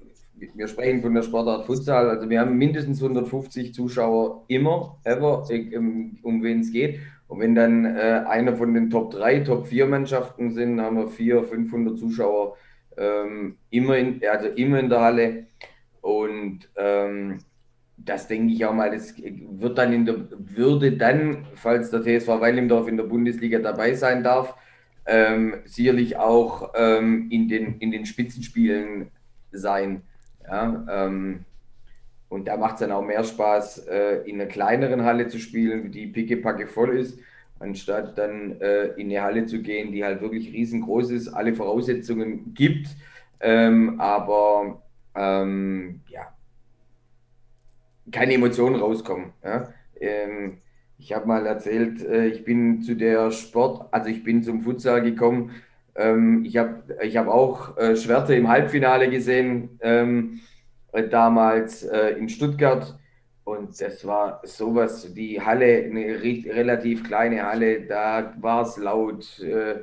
[0.54, 6.18] wir sprechen von der Sportart Futsal, also wir haben mindestens 150 Zuschauer immer, ever, ähm,
[6.22, 7.00] um wen es geht.
[7.28, 11.08] Und wenn dann äh, einer von den Top 3, Top 4 Mannschaften sind, haben wir
[11.08, 12.56] 400, 500 Zuschauer
[12.96, 15.46] ähm, immer, in, also immer in der Halle.
[16.00, 17.38] Und ähm,
[17.96, 22.28] das denke ich auch mal, das wird dann in der, würde dann, falls der TSV
[22.28, 24.56] Weilimdorf in der Bundesliga dabei sein darf,
[25.06, 29.10] ähm, sicherlich auch ähm, in, den, in den Spitzenspielen
[29.52, 30.02] sein.
[30.50, 31.44] Ja, ähm,
[32.28, 35.92] und da macht es dann auch mehr Spaß, äh, in einer kleineren Halle zu spielen,
[35.92, 37.18] die pickepacke voll ist,
[37.60, 42.52] anstatt dann äh, in eine Halle zu gehen, die halt wirklich riesengroß ist, alle Voraussetzungen
[42.54, 42.88] gibt,
[43.40, 44.82] ähm, aber
[45.14, 46.32] ähm, ja,
[48.10, 49.32] keine Emotionen rauskommen.
[49.44, 49.72] Ja?
[50.00, 50.58] Ähm,
[50.98, 55.02] ich habe mal erzählt, äh, ich bin zu der Sport, also ich bin zum Futsal
[55.02, 55.52] gekommen,
[56.00, 60.40] ähm, ich habe ich hab auch äh, Schwerte im Halbfinale gesehen, ähm,
[60.92, 62.96] äh, damals äh, in Stuttgart.
[63.44, 69.40] Und das war sowas, die Halle, eine relativ kleine Halle, da war es laut.
[69.40, 69.80] Äh,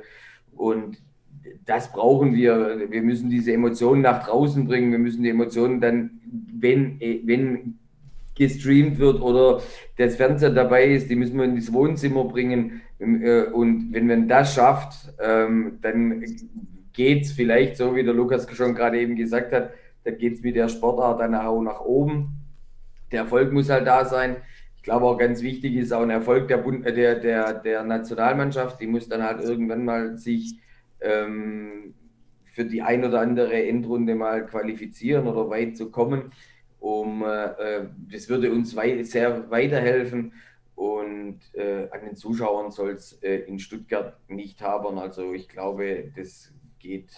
[0.56, 0.98] und
[1.64, 2.90] das brauchen wir.
[2.90, 4.90] Wir müssen diese Emotionen nach draußen bringen.
[4.90, 6.20] Wir müssen die Emotionen dann,
[6.58, 7.78] wenn, äh, wenn
[8.34, 9.60] gestreamt wird oder
[9.96, 12.80] das Fernseher dabei ist, die müssen wir in das Wohnzimmer bringen.
[12.98, 16.24] Äh, und wenn man das schafft, ähm, dann
[16.92, 19.70] geht es vielleicht, so wie der Lukas schon gerade eben gesagt hat,
[20.04, 22.40] dann geht es mit der Sportart dann auch nach oben.
[23.12, 24.36] Der Erfolg muss halt da sein.
[24.76, 28.80] Ich glaube auch ganz wichtig ist auch ein Erfolg der, Bund, der, der, der Nationalmannschaft.
[28.80, 30.58] Die muss dann halt irgendwann mal sich
[31.00, 31.94] ähm,
[32.52, 36.32] für die ein oder andere Endrunde mal qualifizieren oder weit zu kommen.
[36.80, 40.32] Um, äh, das würde uns wei sehr weiterhelfen.
[40.78, 44.96] Und äh, an den Zuschauern soll es äh, in Stuttgart nicht haben.
[44.96, 47.10] Also ich glaube, das geht,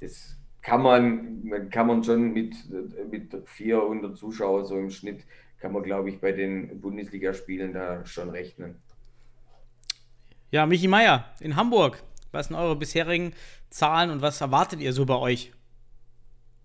[0.00, 2.54] das kann man, kann man schon mit,
[3.10, 5.26] mit 400 Zuschauern so im Schnitt,
[5.58, 8.76] kann man, glaube ich, bei den Bundesligaspielen da schon rechnen.
[10.50, 12.02] Ja, Michi Meier in Hamburg.
[12.32, 13.34] Was sind eure bisherigen
[13.68, 15.52] Zahlen und was erwartet ihr so bei euch?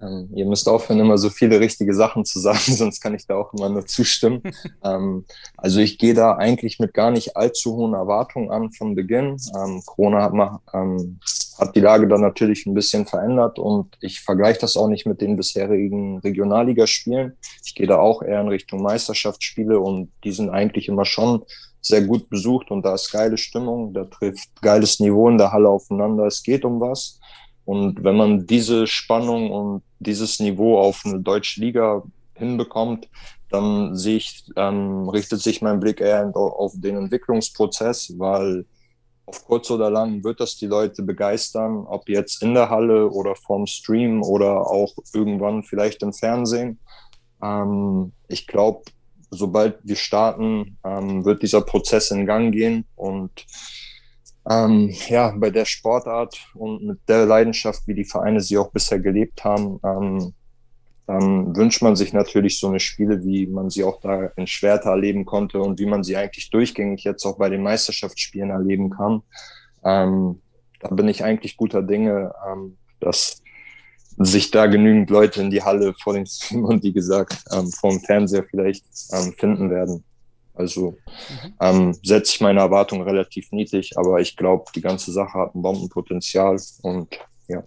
[0.03, 3.35] Ähm, ihr müsst aufhören, immer so viele richtige Sachen zu sagen, sonst kann ich da
[3.35, 4.41] auch immer nur zustimmen.
[4.83, 5.25] ähm,
[5.57, 9.37] also ich gehe da eigentlich mit gar nicht allzu hohen Erwartungen an von Beginn.
[9.55, 11.19] Ähm, Corona hat, mal, ähm,
[11.57, 15.21] hat die Lage dann natürlich ein bisschen verändert und ich vergleiche das auch nicht mit
[15.21, 17.37] den bisherigen Regionalligaspielen.
[17.65, 21.43] Ich gehe da auch eher in Richtung Meisterschaftsspiele und die sind eigentlich immer schon
[21.81, 25.67] sehr gut besucht und da ist geile Stimmung, da trifft geiles Niveau in der Halle
[25.67, 27.19] aufeinander, es geht um was.
[27.65, 32.03] Und wenn man diese Spannung und dieses Niveau auf eine deutsche Liga
[32.35, 33.09] hinbekommt,
[33.49, 38.65] dann sehe ich, ähm, richtet sich mein Blick eher auf den Entwicklungsprozess, weil
[39.25, 43.35] auf kurz oder lang wird das die Leute begeistern, ob jetzt in der Halle oder
[43.35, 46.79] vorm Stream oder auch irgendwann vielleicht im Fernsehen.
[47.41, 48.81] Ähm, ich glaube,
[49.29, 53.31] sobald wir starten, ähm, wird dieser Prozess in Gang gehen und
[54.49, 58.99] ähm, ja, bei der Sportart und mit der Leidenschaft, wie die Vereine sie auch bisher
[58.99, 60.33] gelebt haben, ähm,
[61.05, 64.91] dann wünscht man sich natürlich so eine Spiele, wie man sie auch da in Schwerter
[64.91, 69.21] erleben konnte und wie man sie eigentlich durchgängig jetzt auch bei den Meisterschaftsspielen erleben kann.
[69.83, 70.41] Ähm,
[70.79, 73.41] da bin ich eigentlich guter Dinge, ähm, dass
[74.17, 77.91] sich da genügend Leute in die Halle vor den Stream und wie gesagt ähm, vor
[77.91, 80.03] dem Fernseher vielleicht ähm, finden werden.
[80.53, 80.97] Also
[81.43, 81.53] mhm.
[81.59, 85.61] ähm, setze ich meine Erwartungen relativ niedrig, aber ich glaube, die ganze Sache hat ein
[85.61, 87.63] Bombenpotenzial und ja.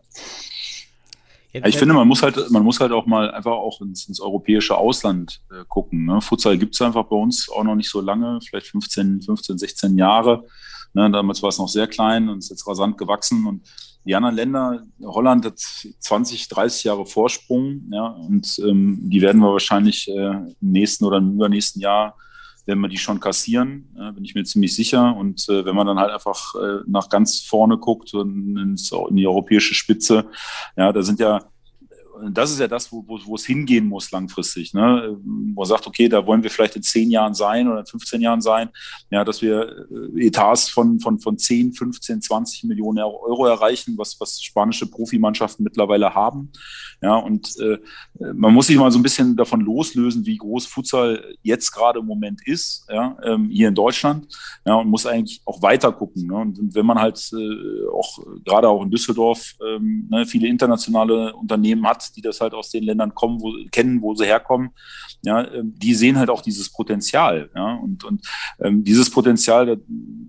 [1.53, 4.76] ich finde, man muss halt, man muss halt auch mal einfach auch ins, ins europäische
[4.76, 6.05] Ausland äh, gucken.
[6.05, 6.20] Ne?
[6.20, 9.99] Futsal gibt es einfach bei uns auch noch nicht so lange, vielleicht 15, 15, 16
[9.99, 10.45] Jahre.
[10.95, 11.11] Ne?
[11.11, 13.47] Damals war es noch sehr klein und ist jetzt rasant gewachsen.
[13.47, 13.62] Und
[14.05, 19.51] die anderen Länder, Holland hat 20, 30 Jahre Vorsprung, ja, und ähm, die werden wir
[19.51, 22.16] wahrscheinlich äh, im nächsten oder im übernächsten Jahr
[22.67, 25.17] werden wir die schon kassieren, äh, bin ich mir ziemlich sicher.
[25.17, 29.17] Und äh, wenn man dann halt einfach äh, nach ganz vorne guckt und ins, in
[29.17, 30.27] die europäische Spitze,
[30.77, 31.45] ja, da sind ja
[32.31, 34.75] das ist ja das, wo, wo, wo es hingehen muss langfristig.
[34.75, 35.17] Ne?
[35.23, 38.21] Wo man sagt, okay, da wollen wir vielleicht in zehn Jahren sein oder in 15
[38.21, 38.71] Jahren sein,
[39.11, 39.87] ja, dass wir
[40.17, 45.62] äh, Etats von, von, von 10, 15, 20 Millionen Euro erreichen, was, was spanische Profimannschaften
[45.64, 46.51] mittlerweile haben.
[47.03, 47.79] Ja, und äh,
[48.35, 52.07] man muss sich mal so ein bisschen davon loslösen, wie groß Futsal jetzt gerade im
[52.07, 54.27] Moment ist, ja, ähm, hier in Deutschland,
[54.64, 56.27] ja, und muss eigentlich auch weiter gucken.
[56.27, 56.37] Ne?
[56.37, 61.87] Und wenn man halt äh, auch gerade auch in Düsseldorf ähm, ne, viele internationale Unternehmen
[61.87, 64.70] hat, die das halt aus den Ländern kommen, wo, kennen, wo sie herkommen,
[65.22, 67.50] ja, ähm, die sehen halt auch dieses Potenzial.
[67.54, 68.26] Ja, und, und
[68.61, 69.80] ähm, dieses Potenzial,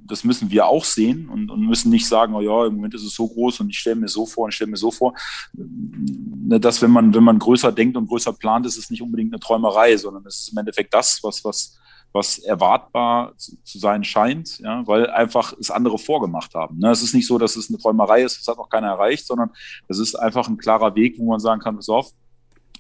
[0.06, 3.04] das müssen wir auch sehen und, und müssen nicht sagen, oh ja, im Moment ist
[3.04, 5.14] es so groß und ich stelle mir so vor und stelle mir so vor.
[5.54, 9.34] Ne, dass wenn man, wenn man größer denkt und größer plant, ist es nicht unbedingt
[9.34, 11.77] eine Träumerei, sondern es ist im Endeffekt das, was, was,
[12.14, 16.80] was erwartbar zu, zu, sein scheint, ja, weil einfach es andere vorgemacht haben.
[16.80, 16.90] Ne?
[16.92, 19.52] Es ist nicht so, dass es eine Träumerei ist, das hat noch keiner erreicht, sondern
[19.88, 22.12] es ist einfach ein klarer Weg, wo man sagen kann, pass auf,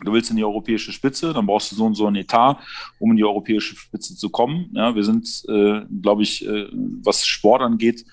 [0.03, 2.57] du willst in die europäische Spitze, dann brauchst du so und so ein Etat,
[2.99, 4.69] um in die europäische Spitze zu kommen.
[4.73, 6.67] Ja, wir sind, äh, glaube ich, äh,
[7.03, 8.05] was Sport angeht,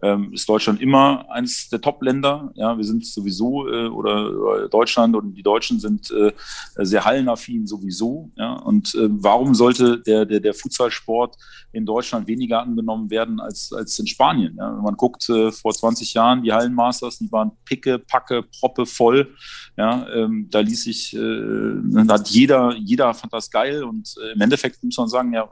[0.00, 2.50] ähm, ist Deutschland immer eines der Top-Länder.
[2.54, 6.32] Ja, wir sind sowieso äh, oder, oder, Deutschland und die Deutschen sind äh,
[6.76, 8.30] sehr hallenaffin sowieso.
[8.36, 11.36] Ja, und äh, warum sollte der der der Futsalsport
[11.72, 14.56] in Deutschland weniger angenommen werden als als in Spanien?
[14.56, 18.86] Ja, wenn man guckt äh, vor 20 Jahren die Hallenmasters, die waren picke, packe, proppe
[18.86, 19.34] voll.
[19.76, 24.40] Ja, ähm, da ließ sich, äh, hat jeder jeder fand das geil und äh, im
[24.40, 25.48] Endeffekt muss man sagen, ja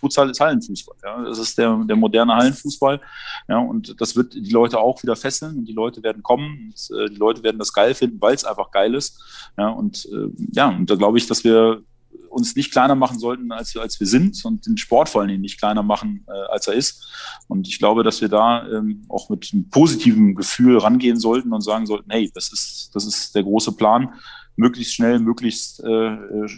[0.00, 0.96] Futsal ist Hallenfußball.
[1.04, 1.22] Ja.
[1.22, 3.00] Das ist der, der moderne Hallenfußball.
[3.48, 6.96] Ja, und das wird die Leute auch wieder fesseln und die Leute werden kommen und
[6.96, 9.20] äh, die Leute werden das geil finden, weil es einfach geil ist.
[9.58, 11.82] Ja, und äh, ja, und da glaube ich, dass wir
[12.30, 15.40] uns nicht kleiner machen sollten, als als wir sind und den Sport vor allen Dingen
[15.40, 17.04] nicht kleiner machen, äh, als er ist.
[17.48, 21.60] Und ich glaube, dass wir da ähm, auch mit einem positiven Gefühl rangehen sollten und
[21.60, 24.14] sagen sollten, hey, das ist, das ist der große Plan
[24.60, 26.48] möglichst schnell, möglichst äh, äh,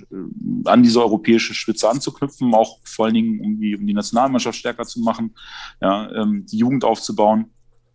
[0.64, 4.84] an diese europäische Spitze anzuknüpfen, auch vor allen Dingen, um die, um die Nationalmannschaft stärker
[4.84, 5.34] zu machen,
[5.80, 7.46] ja, ähm, die Jugend aufzubauen.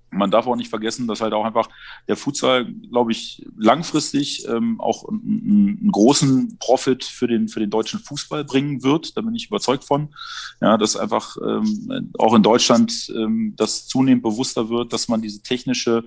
[0.09, 1.67] Man darf auch nicht vergessen, dass halt auch einfach
[2.07, 7.69] der Futsal, glaube ich, langfristig ähm, auch einen, einen, großen Profit für den, für den
[7.69, 9.17] deutschen Fußball bringen wird.
[9.17, 10.15] Da bin ich überzeugt von.
[10.61, 15.41] Ja, dass einfach ähm, auch in Deutschland ähm, das zunehmend bewusster wird, dass man diese
[15.41, 16.05] technische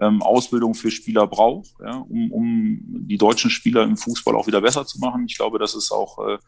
[0.00, 4.60] ähm, Ausbildung für Spieler braucht, ja, um, um die deutschen Spieler im Fußball auch wieder
[4.60, 5.24] besser zu machen.
[5.26, 6.38] Ich glaube, dass es auch äh,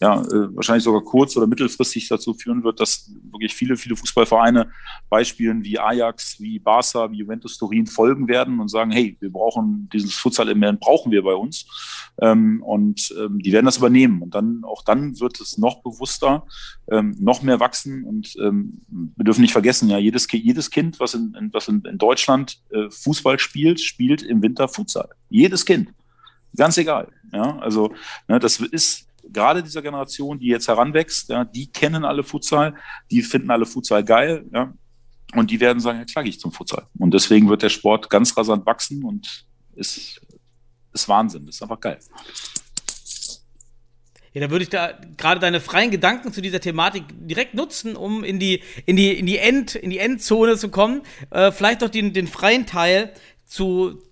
[0.00, 4.70] ja, äh, wahrscheinlich sogar kurz- oder mittelfristig dazu führen wird, dass wirklich viele, viele Fußballvereine
[5.08, 9.88] Beispielen wie Ajax, wie Barca, wie Juventus Turin folgen werden und sagen, hey, wir brauchen
[9.92, 11.66] dieses Futsal-Element, brauchen wir bei uns.
[12.20, 14.22] Ähm, und ähm, die werden das übernehmen.
[14.22, 16.46] Und dann, auch dann wird es noch bewusster,
[16.90, 18.04] ähm, noch mehr wachsen.
[18.04, 21.82] Und ähm, wir dürfen nicht vergessen, ja, jedes, jedes Kind, was in, in was in,
[21.84, 25.08] in Deutschland äh, Fußball spielt, spielt im Winter Futsal.
[25.30, 25.92] Jedes Kind.
[26.56, 27.08] Ganz egal.
[27.32, 27.94] Ja, also,
[28.28, 32.74] ne, das ist gerade dieser Generation, die jetzt heranwächst, ja, die kennen alle Futsal,
[33.10, 34.72] die finden alle Futsal geil, ja,
[35.34, 36.86] und die werden sagen, ja klar, ich zum Futsal.
[36.98, 40.20] Und deswegen wird der Sport ganz rasant wachsen und ist,
[40.92, 41.98] ist Wahnsinn, ist einfach geil.
[44.34, 48.24] Ja, da würde ich da gerade deine freien Gedanken zu dieser Thematik direkt nutzen, um
[48.24, 51.02] in die, in die, in die, End, in die Endzone zu kommen.
[51.30, 53.12] Äh, vielleicht doch den, den freien Teil
[53.44, 54.02] zu,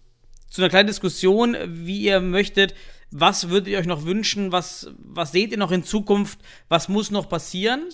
[0.50, 2.74] zu einer kleinen Diskussion, wie ihr möchtet.
[3.10, 4.52] Was würdet ihr euch noch wünschen?
[4.52, 6.38] Was, was seht ihr noch in Zukunft?
[6.68, 7.88] Was muss noch passieren?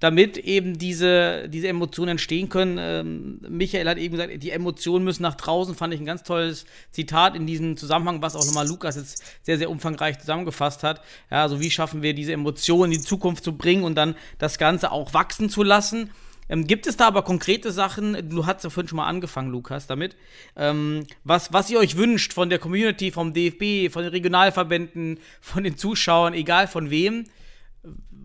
[0.00, 2.78] Damit eben diese, diese Emotionen entstehen können.
[2.80, 6.64] Ähm, Michael hat eben gesagt, die Emotionen müssen nach draußen, fand ich ein ganz tolles
[6.90, 11.02] Zitat in diesem Zusammenhang, was auch nochmal Lukas jetzt sehr, sehr umfangreich zusammengefasst hat.
[11.30, 14.58] Ja, also wie schaffen wir diese Emotionen in die Zukunft zu bringen und dann das
[14.58, 16.10] Ganze auch wachsen zu lassen.
[16.48, 19.86] Ähm, gibt es da aber konkrete Sachen, du hast ja vorhin schon mal angefangen, Lukas,
[19.86, 20.16] damit,
[20.56, 25.62] ähm, was, was ihr euch wünscht von der Community, vom DFB, von den Regionalverbänden, von
[25.62, 27.26] den Zuschauern, egal von wem,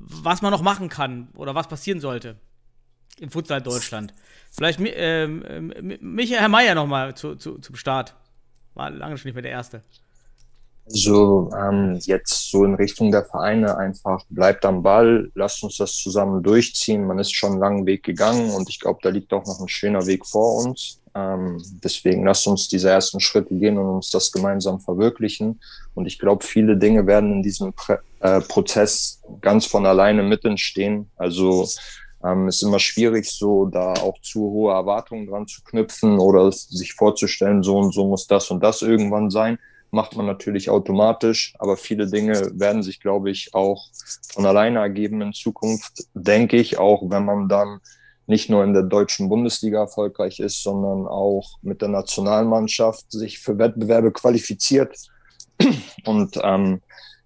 [0.08, 2.38] was man noch machen kann oder was passieren sollte
[3.20, 4.14] im Futsal Deutschland.
[4.52, 8.16] Vielleicht ähm, Michael Herr Meier nochmal zu, zu, zum Start.
[8.74, 9.84] War lange schon nicht mehr der Erste.
[10.88, 15.96] So, ähm, jetzt so in Richtung der Vereine einfach bleibt am Ball, lasst uns das
[15.96, 17.08] zusammen durchziehen.
[17.08, 19.68] Man ist schon einen langen Weg gegangen und ich glaube, da liegt auch noch ein
[19.68, 21.02] schöner Weg vor uns.
[21.16, 25.62] Ähm, deswegen lasst uns diese ersten Schritte gehen und uns das gemeinsam verwirklichen.
[25.94, 30.44] Und ich glaube, viele Dinge werden in diesem Prä äh, Prozess ganz von alleine mit
[30.44, 31.10] entstehen.
[31.16, 31.68] Also
[32.24, 36.94] ähm, ist immer schwierig, so da auch zu hohe Erwartungen dran zu knüpfen oder sich
[36.94, 39.58] vorzustellen, so und so muss das und das irgendwann sein
[39.96, 43.88] macht man natürlich automatisch, aber viele Dinge werden sich, glaube ich, auch
[44.34, 47.80] von alleine ergeben in Zukunft, denke ich, auch wenn man dann
[48.28, 53.58] nicht nur in der deutschen Bundesliga erfolgreich ist, sondern auch mit der Nationalmannschaft sich für
[53.58, 54.98] Wettbewerbe qualifiziert
[56.06, 56.82] und ähm,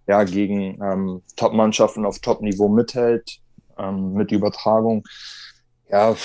[0.07, 3.39] ja, gegen ähm, Top-Mannschaften auf Top-Niveau mithält,
[3.77, 5.03] ähm, mit Übertragung.
[5.89, 6.15] Ja,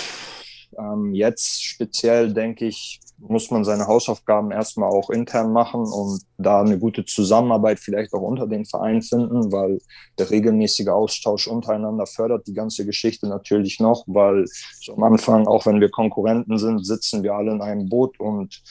[0.77, 6.61] ähm, jetzt speziell denke ich, muss man seine Hausaufgaben erstmal auch intern machen und da
[6.61, 9.79] eine gute Zusammenarbeit vielleicht auch unter den Vereinen finden, weil
[10.19, 14.45] der regelmäßige Austausch untereinander fördert die ganze Geschichte natürlich noch, weil
[14.81, 18.61] so am Anfang, auch wenn wir Konkurrenten sind, sitzen wir alle in einem Boot und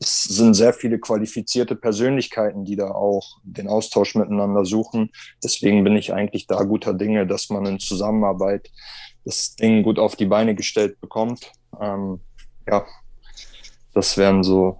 [0.00, 5.10] es sind sehr viele qualifizierte Persönlichkeiten, die da auch den Austausch miteinander suchen.
[5.44, 8.68] Deswegen bin ich eigentlich da guter Dinge, dass man in Zusammenarbeit
[9.24, 11.52] das Ding gut auf die Beine gestellt bekommt.
[11.80, 12.20] Ähm,
[12.68, 12.84] ja,
[13.94, 14.78] das wären so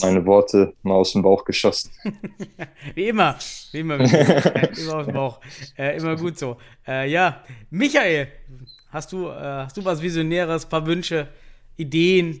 [0.00, 1.90] meine Worte mal aus dem Bauch geschossen.
[2.94, 3.36] wie immer,
[3.72, 5.40] wie immer, wie immer aus dem Bauch.
[5.76, 6.56] Äh, immer gut so.
[6.86, 8.28] Äh, ja, Michael,
[8.90, 11.28] hast du, äh, hast du was Visionäres, paar Wünsche,
[11.76, 12.40] Ideen?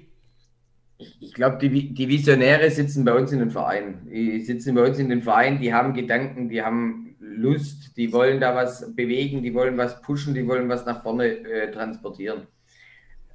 [1.20, 4.08] Ich glaube, die, die Visionäre sitzen bei uns in den Vereinen.
[4.10, 8.40] Die sitzen bei uns in den Vereinen, die haben Gedanken, die haben Lust, die wollen
[8.40, 12.46] da was bewegen, die wollen was pushen, die wollen was nach vorne äh, transportieren.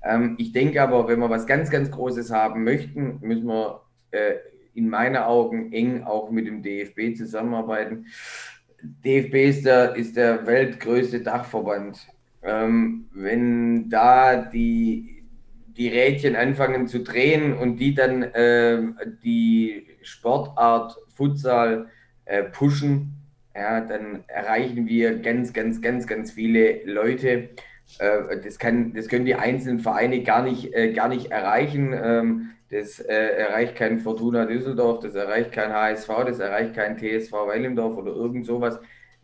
[0.04, 3.82] Ähm, ich denke aber, wenn wir was ganz, ganz Großes haben möchten, müssen wir
[4.12, 4.36] äh,
[4.74, 8.08] in meinen Augen eng auch mit dem DFB zusammenarbeiten.
[8.82, 12.08] DFB ist der, ist der weltgrößte Dachverband.
[12.42, 15.24] Ähm, wenn da die,
[15.78, 18.82] die Rädchen anfangen zu drehen und die dann äh,
[19.24, 21.88] die Sportart Futsal
[22.26, 23.14] äh, pushen,
[23.56, 27.50] ja, dann erreichen wir ganz, ganz, ganz, ganz viele Leute.
[28.00, 31.94] Äh, das, kann, das können die einzelnen Vereine gar nicht, äh, gar nicht erreichen.
[31.94, 37.32] Ähm, das äh, erreicht kein Fortuna Düsseldorf, das erreicht kein HSV, das erreicht kein TSV
[37.32, 38.80] Weilendorf oder irgend sowas.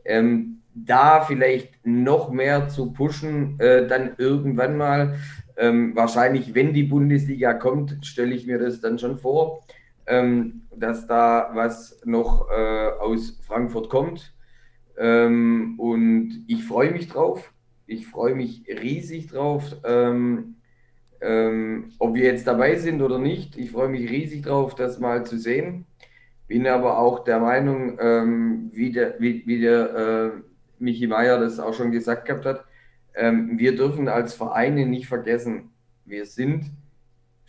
[0.06, 5.15] Ähm, da vielleicht noch mehr zu pushen, dann irgendwann mal.
[5.57, 9.65] Ähm, wahrscheinlich, wenn die Bundesliga kommt, stelle ich mir das dann schon vor,
[10.06, 14.34] dass da was noch aus Frankfurt kommt.
[14.95, 17.52] Und ich freue mich drauf.
[17.90, 19.76] Ich freue mich riesig drauf.
[19.84, 20.56] Ähm,
[21.22, 25.26] ähm, ob wir jetzt dabei sind oder nicht, ich freue mich riesig drauf, das mal
[25.26, 25.86] zu sehen.
[26.48, 30.32] Bin aber auch der Meinung, ähm, wie der, wie, wie der äh,
[30.78, 32.66] Michi Meier das auch schon gesagt gehabt hat,
[33.16, 35.72] ähm, wir dürfen als Vereine nicht vergessen,
[36.06, 36.72] wir sind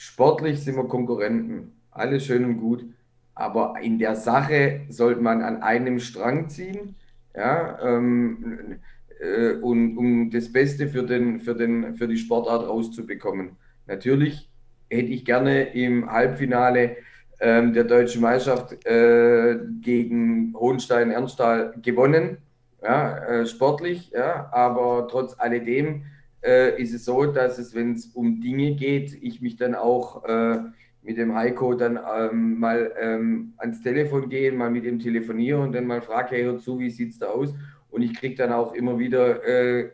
[0.03, 2.87] Sportlich sind wir Konkurrenten, alles schön und gut,
[3.35, 6.97] aber in der Sache sollte man an einem Strang ziehen,
[7.37, 8.81] ja, ähm,
[9.21, 13.57] äh, und, um das Beste für, den, für, den, für die Sportart rauszubekommen.
[13.87, 14.49] Natürlich
[14.89, 16.97] hätte ich gerne im Halbfinale
[17.41, 22.39] ähm, der deutschen Meisterschaft äh, gegen Hohenstein-Ernsthal gewonnen,
[22.83, 26.05] ja, äh, sportlich, ja, aber trotz alledem
[26.43, 30.25] äh, ist es so, dass es, wenn es um Dinge geht, ich mich dann auch
[30.25, 30.59] äh,
[31.03, 35.73] mit dem Heiko dann ähm, mal ähm, ans Telefon gehe, mal mit ihm telefoniere und
[35.73, 37.55] dann mal frage, hey, hör zu, wie sieht es da aus?
[37.91, 39.91] Und ich kriege dann auch immer wieder äh,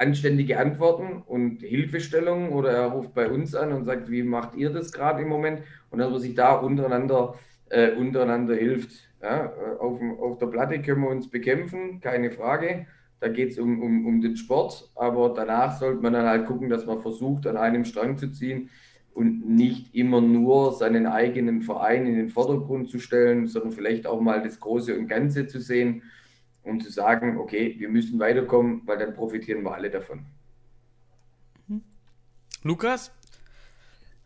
[0.00, 4.70] anständige Antworten und Hilfestellungen oder er ruft bei uns an und sagt, wie macht ihr
[4.70, 5.62] das gerade im Moment?
[5.90, 7.34] Und dass man sich da untereinander,
[7.68, 8.92] äh, untereinander hilft.
[9.22, 12.86] Ja, äh, auf, auf der Platte können wir uns bekämpfen, keine Frage.
[13.20, 16.70] Da geht es um, um, um den Sport, aber danach sollte man dann halt gucken,
[16.70, 18.70] dass man versucht, an einem Strang zu ziehen
[19.12, 24.22] und nicht immer nur seinen eigenen Verein in den Vordergrund zu stellen, sondern vielleicht auch
[24.22, 26.02] mal das Große und Ganze zu sehen
[26.62, 30.24] und zu sagen, okay, wir müssen weiterkommen, weil dann profitieren wir alle davon.
[32.62, 33.12] Lukas?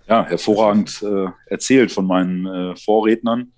[0.08, 3.52] Ja, hervorragend äh, erzählt von meinen äh, Vorrednern.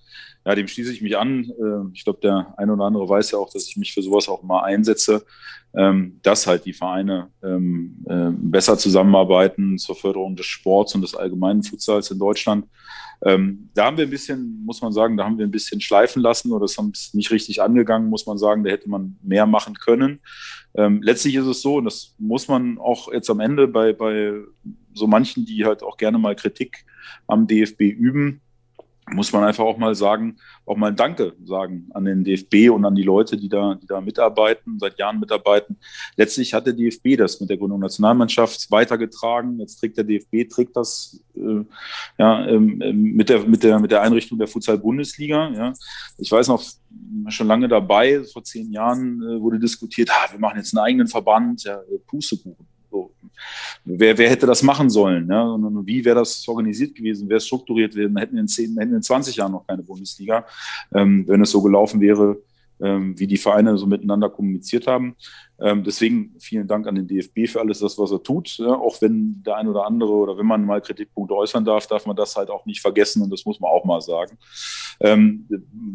[0.46, 1.50] Ja, dem schließe ich mich an.
[1.60, 4.28] Äh, ich glaube, der eine oder andere weiß ja auch, dass ich mich für sowas
[4.28, 5.26] auch mal einsetze,
[5.76, 11.16] ähm, dass halt die Vereine ähm, äh, besser zusammenarbeiten zur Förderung des Sports und des
[11.16, 12.66] allgemeinen Futsals in Deutschland.
[13.24, 16.22] Ähm, da haben wir ein bisschen, muss man sagen, da haben wir ein bisschen schleifen
[16.22, 18.62] lassen oder das haben es nicht richtig angegangen, muss man sagen.
[18.62, 20.20] Da hätte man mehr machen können.
[20.76, 24.32] Ähm, letztlich ist es so, und das muss man auch jetzt am Ende bei, bei
[24.94, 26.84] so manchen, die halt auch gerne mal Kritik
[27.26, 28.42] am DFB üben,
[29.12, 32.96] muss man einfach auch mal sagen, auch mal Danke sagen an den DFB und an
[32.96, 35.78] die Leute, die da, die da mitarbeiten, seit Jahren mitarbeiten.
[36.16, 39.60] Letztlich hat der DFB das mit der Gründung Nationalmannschaft weitergetragen.
[39.60, 41.64] Jetzt trägt der DFB, trägt das äh,
[42.18, 45.50] ja, ähm, ähm, mit, der, mit, der, mit der Einrichtung der Futsal-Bundesliga.
[45.50, 45.72] Ja.
[46.18, 46.64] Ich weiß noch,
[47.28, 51.06] schon lange dabei, vor zehn Jahren äh, wurde diskutiert, ah, wir machen jetzt einen eigenen
[51.06, 52.66] Verband, ja, Pustekuchen.
[53.84, 55.28] Wer, wer hätte das machen sollen?
[55.30, 55.42] Ja?
[55.42, 57.28] Und wie wäre das organisiert gewesen?
[57.28, 58.16] Wäre es strukturiert gewesen?
[58.16, 60.44] Hätten in, 10, hätten in 20 Jahren noch keine Bundesliga,
[60.92, 62.38] ähm, wenn es so gelaufen wäre,
[62.80, 65.16] ähm, wie die Vereine so miteinander kommuniziert haben.
[65.58, 68.58] Ähm, deswegen vielen Dank an den DFB für alles das, was er tut.
[68.58, 68.74] Ja?
[68.74, 72.16] Auch wenn der ein oder andere oder wenn man mal Kritikpunkte äußern darf, darf man
[72.16, 74.36] das halt auch nicht vergessen und das muss man auch mal sagen.
[75.00, 75.46] Ähm,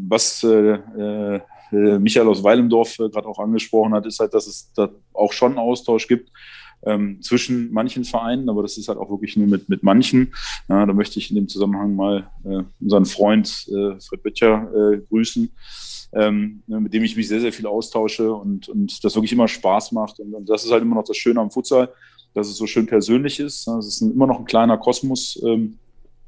[0.08, 0.80] was äh,
[1.72, 5.34] äh, Michael aus Weilendorf äh, gerade auch angesprochen hat, ist halt, dass es da auch
[5.34, 6.32] schon einen Austausch gibt
[6.86, 10.34] ähm, zwischen manchen Vereinen, aber das ist halt auch wirklich nur mit, mit manchen.
[10.70, 14.98] Ja, da möchte ich in dem Zusammenhang mal äh, unseren Freund äh, Fred Böttcher äh,
[15.10, 15.52] grüßen.
[16.14, 19.48] Ähm, ne, mit dem ich mich sehr, sehr viel austausche und, und das wirklich immer
[19.48, 20.20] Spaß macht.
[20.20, 21.90] Und, und das ist halt immer noch das Schöne am Futsal,
[22.34, 23.66] dass es so schön persönlich ist.
[23.68, 25.78] Es ist ein, immer noch ein kleiner Kosmos, ähm,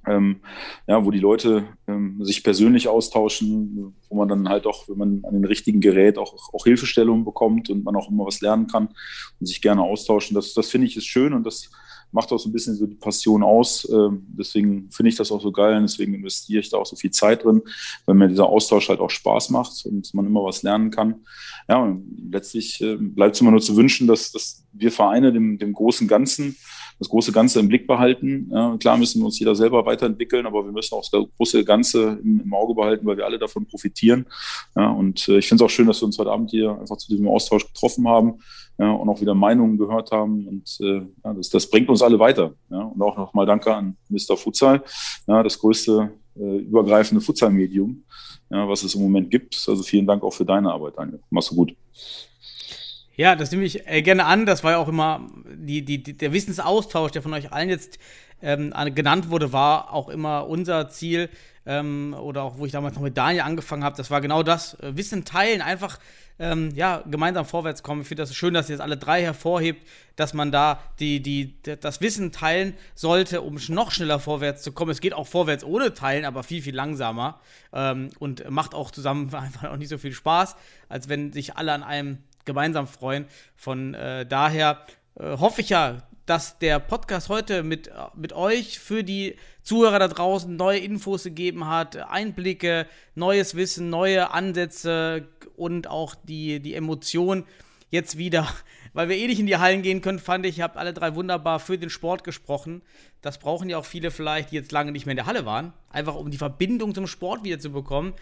[0.07, 0.41] ähm,
[0.87, 5.21] ja, wo die Leute ähm, sich persönlich austauschen, wo man dann halt auch, wenn man
[5.23, 8.89] an den richtigen Gerät auch, auch Hilfestellungen bekommt und man auch immer was lernen kann
[9.39, 10.35] und sich gerne austauschen.
[10.35, 11.69] Das, das finde ich ist schön und das
[12.13, 13.89] macht auch so ein bisschen so die Passion aus.
[13.91, 16.95] Ähm, deswegen finde ich das auch so geil und deswegen investiere ich da auch so
[16.95, 17.61] viel Zeit drin,
[18.05, 21.25] weil mir dieser Austausch halt auch Spaß macht und man immer was lernen kann.
[21.67, 21.97] Ja,
[22.29, 26.07] letztlich äh, bleibt es immer nur zu wünschen, dass, dass wir Vereine dem, dem großen
[26.07, 26.55] Ganzen
[26.99, 28.49] das große Ganze im Blick behalten.
[28.51, 32.19] Ja, klar müssen wir uns jeder selber weiterentwickeln, aber wir müssen auch das große Ganze
[32.23, 34.25] im, im Auge behalten, weil wir alle davon profitieren.
[34.75, 36.97] Ja, und äh, ich finde es auch schön, dass wir uns heute Abend hier einfach
[36.97, 38.39] zu diesem Austausch getroffen haben
[38.77, 40.47] ja, und auch wieder Meinungen gehört haben.
[40.47, 42.53] Und äh, ja, das, das bringt uns alle weiter.
[42.69, 44.37] Und auch nochmal danke an Mr.
[44.37, 44.83] Futsal,
[45.25, 48.03] das größte äh, übergreifende Futsal-Medium,
[48.49, 49.63] was es im Moment gibt.
[49.67, 51.19] Also vielen Dank auch für deine Arbeit, Daniel.
[51.29, 51.75] Machst du gut.
[53.15, 54.45] Ja, das nehme ich äh, gerne an.
[54.45, 57.99] Das war ja auch immer die, die, der Wissensaustausch, der von euch allen jetzt
[58.41, 61.29] ähm, genannt wurde, war auch immer unser Ziel.
[61.65, 64.73] Ähm, oder auch, wo ich damals noch mit Daniel angefangen habe, das war genau das.
[64.81, 65.97] Äh, Wissen teilen, einfach
[66.39, 68.01] ähm, ja, gemeinsam vorwärts kommen.
[68.01, 71.55] Ich finde das schön, dass ihr jetzt alle drei hervorhebt, dass man da die, die,
[71.61, 74.91] das Wissen teilen sollte, um noch schneller vorwärts zu kommen.
[74.91, 77.39] Es geht auch vorwärts ohne Teilen, aber viel, viel langsamer.
[77.71, 80.55] Ähm, und macht auch zusammen einfach auch nicht so viel Spaß,
[80.89, 83.25] als wenn sich alle an einem gemeinsam freuen.
[83.55, 84.85] Von äh, daher
[85.19, 90.07] äh, hoffe ich ja, dass der Podcast heute mit, mit euch für die Zuhörer da
[90.07, 97.45] draußen neue Infos gegeben hat, Einblicke, neues Wissen, neue Ansätze und auch die, die Emotion
[97.89, 98.47] jetzt wieder,
[98.93, 101.15] weil wir eh nicht in die Hallen gehen können, fand ich, ihr habt alle drei
[101.15, 102.83] wunderbar für den Sport gesprochen.
[103.21, 105.73] Das brauchen ja auch viele vielleicht, die jetzt lange nicht mehr in der Halle waren,
[105.89, 108.13] einfach um die Verbindung zum Sport wieder zu bekommen.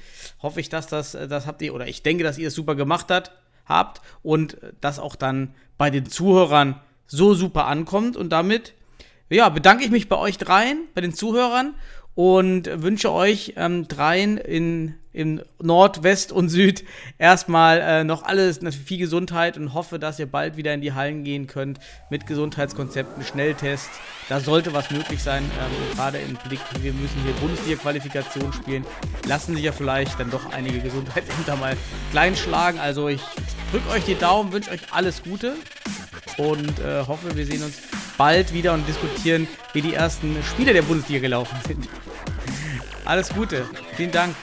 [0.41, 3.07] Hoffe ich, dass das, das habt ihr, oder ich denke, dass ihr es super gemacht
[3.09, 3.31] habt
[3.65, 8.15] habt und das auch dann bei den Zuhörern so super ankommt.
[8.17, 8.73] Und damit
[9.29, 11.75] ja, bedanke ich mich bei euch dreien, bei den Zuhörern
[12.15, 16.83] und wünsche euch ähm, dreien in, in Nord, West und Süd
[17.17, 21.23] erstmal äh, noch alles, viel Gesundheit und hoffe, dass ihr bald wieder in die Hallen
[21.23, 21.79] gehen könnt
[22.09, 23.99] mit Gesundheitskonzepten, Schnelltests.
[24.29, 28.85] Da sollte was möglich sein, ähm, gerade im Blick, wir müssen hier Bundesliga-Qualifikation spielen,
[29.27, 31.75] lassen sich ja vielleicht dann doch einige Gesundheitsämter mal
[32.11, 32.79] klein schlagen.
[32.79, 33.21] Also ich
[33.71, 35.55] drücke euch die Daumen, wünsche euch alles Gute
[36.37, 37.81] und äh, hoffe, wir sehen uns
[38.17, 41.89] bald wieder und diskutieren, wie die ersten Spiele der Bundesliga gelaufen sind.
[43.05, 43.65] Alles Gute.
[43.97, 44.35] Vielen Dank.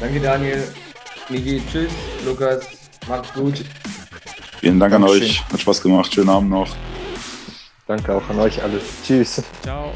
[0.00, 0.62] Danke, Daniel.
[1.28, 1.92] Miki, tschüss.
[2.24, 2.60] Lukas,
[3.08, 3.64] macht's gut.
[4.60, 5.22] Vielen Dank Dankeschön.
[5.22, 5.44] an euch.
[5.52, 6.12] Hat Spaß gemacht.
[6.12, 6.76] Schönen Abend noch.
[7.86, 8.80] Danke auch an euch alle.
[9.04, 9.42] Tschüss.
[9.62, 9.92] Ciao.